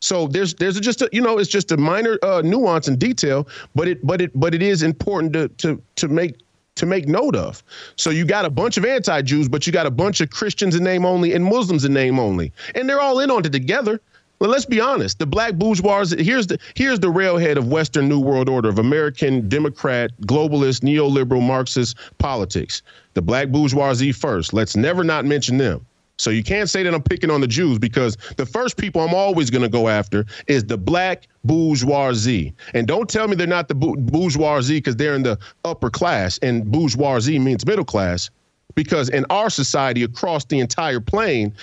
[0.00, 3.48] So there's there's just a you know it's just a minor uh, nuance and detail,
[3.74, 6.36] but it but it but it is important to to to make
[6.76, 7.62] to make note of.
[7.96, 10.84] So you got a bunch of anti-Jews, but you got a bunch of Christians in
[10.84, 14.00] name only and Muslims in name only, and they're all in on it together.
[14.38, 15.18] Well, let's be honest.
[15.18, 19.48] The black bourgeoisie here's the here's the railhead of Western New World Order of American
[19.48, 22.82] Democrat, globalist, neoliberal, Marxist politics.
[23.14, 24.52] The black bourgeoisie first.
[24.52, 25.84] Let's never not mention them.
[26.18, 29.14] So you can't say that I'm picking on the Jews because the first people I'm
[29.14, 32.52] always going to go after is the black bourgeoisie.
[32.74, 36.70] And don't tell me they're not the bourgeoisie because they're in the upper class and
[36.70, 38.30] bourgeoisie means middle class.
[38.74, 41.54] Because in our society across the entire plane,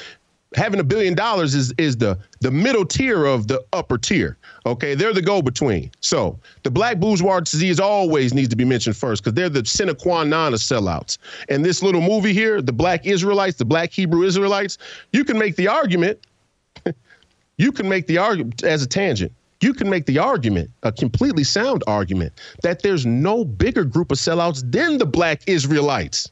[0.55, 4.37] having a billion dollars is is the the middle tier of the upper tier.
[4.65, 5.91] Okay, they're the go between.
[6.01, 9.93] So the black bourgeoisie is always needs to be mentioned first because they're the sine
[9.95, 11.17] qua non of sellouts.
[11.49, 14.77] And this little movie here, the black Israelites, the black Hebrew Israelites,
[15.11, 16.19] you can make the argument.
[17.57, 19.31] you can make the argument as a tangent.
[19.61, 24.17] You can make the argument, a completely sound argument, that there's no bigger group of
[24.17, 26.29] sellouts than the black Israelites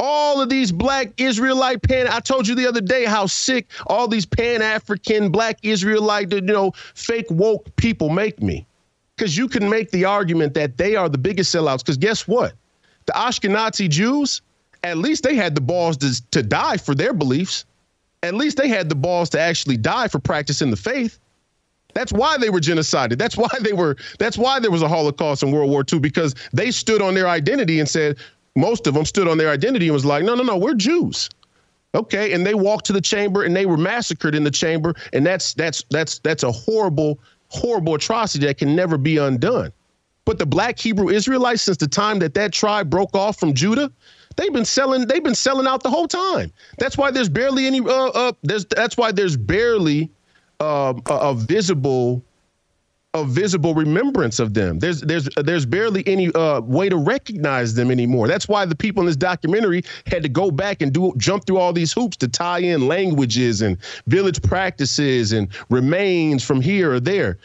[0.00, 2.08] all of these black Israelite pan.
[2.08, 6.40] I told you the other day how sick all these Pan African black Israelite, you
[6.40, 8.66] know, fake woke people make me.
[9.14, 11.80] Because you can make the argument that they are the biggest sellouts.
[11.80, 12.54] Because guess what?
[13.04, 14.40] The Ashkenazi Jews,
[14.82, 17.66] at least they had the balls to, to die for their beliefs.
[18.22, 21.18] At least they had the balls to actually die for practicing the faith.
[21.92, 23.18] That's why they were genocided.
[23.18, 23.96] That's why they were.
[24.18, 27.28] That's why there was a Holocaust in World War II because they stood on their
[27.28, 28.16] identity and said,
[28.56, 31.30] most of them stood on their identity and was like, no, no, no, we're Jews.
[31.94, 35.26] Okay, and they walked to the chamber and they were massacred in the chamber, and
[35.26, 37.18] that's that's that's that's a horrible,
[37.48, 39.72] horrible atrocity that can never be undone.
[40.24, 43.90] But the black Hebrew Israelites, since the time that that tribe broke off from Judah,
[44.36, 45.08] they've been selling.
[45.08, 46.52] They've been selling out the whole time.
[46.78, 47.80] That's why there's barely any.
[47.80, 50.10] Uh, uh, there's that's why there's barely
[50.60, 52.22] um, a, a visible
[53.14, 54.78] a visible remembrance of them.
[54.78, 58.28] There's there's there's barely any uh, way to recognize them anymore.
[58.28, 61.58] That's why the people in this documentary had to go back and do jump through
[61.58, 67.00] all these hoops to tie in languages and village practices and remains from here or
[67.00, 67.38] there,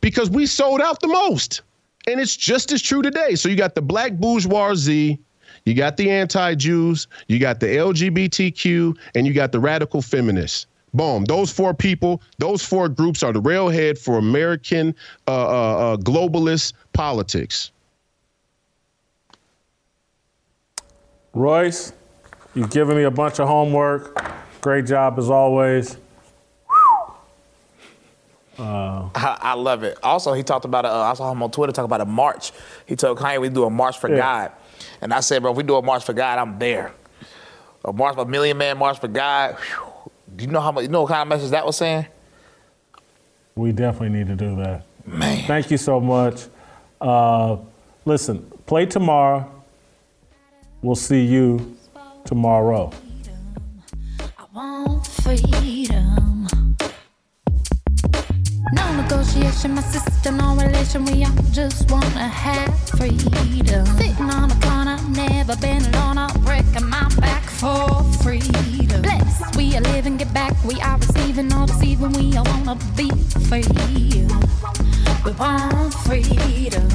[0.00, 1.62] because we sold out the most,
[2.08, 3.36] and it's just as true today.
[3.36, 5.20] So you got the black bourgeoisie.
[5.64, 10.66] You got the anti-Jews, you got the LGBTQ, and you got the radical feminists.
[10.94, 11.24] Boom.
[11.24, 14.94] Those four people, those four groups are the railhead for American
[15.26, 17.70] uh, uh, uh, globalist politics.
[21.34, 21.92] Royce,
[22.54, 24.22] you've given me a bunch of homework.
[24.60, 25.96] Great job as always.
[28.58, 29.98] Uh, I, I love it.
[30.02, 32.52] Also, he talked about, a, uh, I saw him on Twitter talk about a march.
[32.84, 34.16] He told Kanye we do a march for Yeah.
[34.16, 34.52] God.
[35.00, 36.92] And I said, bro, if we do a March for God, I'm there.
[37.84, 39.56] A March, a million man March for God.
[39.56, 39.91] whew,
[40.34, 40.82] Do you know how much?
[40.82, 42.06] You know what kind of message that was saying?
[43.54, 44.84] We definitely need to do that.
[45.06, 45.44] Man.
[45.46, 46.46] Thank you so much.
[47.00, 47.56] Uh,
[48.04, 49.50] listen, play tomorrow.
[50.80, 51.76] We'll see you
[52.24, 52.92] tomorrow.
[54.54, 56.48] want freedom.
[58.72, 61.04] No negotiation, my sister, no relation.
[61.04, 63.86] We all just wanna have freedom.
[63.98, 66.18] Sitting on a corner, never been alone.
[66.18, 67.11] I'm breaking my back
[67.62, 69.02] for freedom.
[69.02, 70.52] Blessed, we are living, get back.
[70.64, 72.12] We are receiving, no deceiving.
[72.12, 73.08] We all wanna be
[73.48, 73.62] free.
[75.24, 76.90] We want freedom.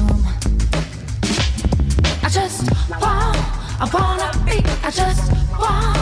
[2.22, 2.70] I just
[3.00, 3.38] want,
[3.80, 5.32] I wanna be, I just
[5.62, 5.96] want,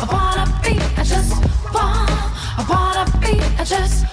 [0.00, 1.32] I wanna be, I just
[1.72, 2.10] want,
[2.60, 4.04] I wanna be, I just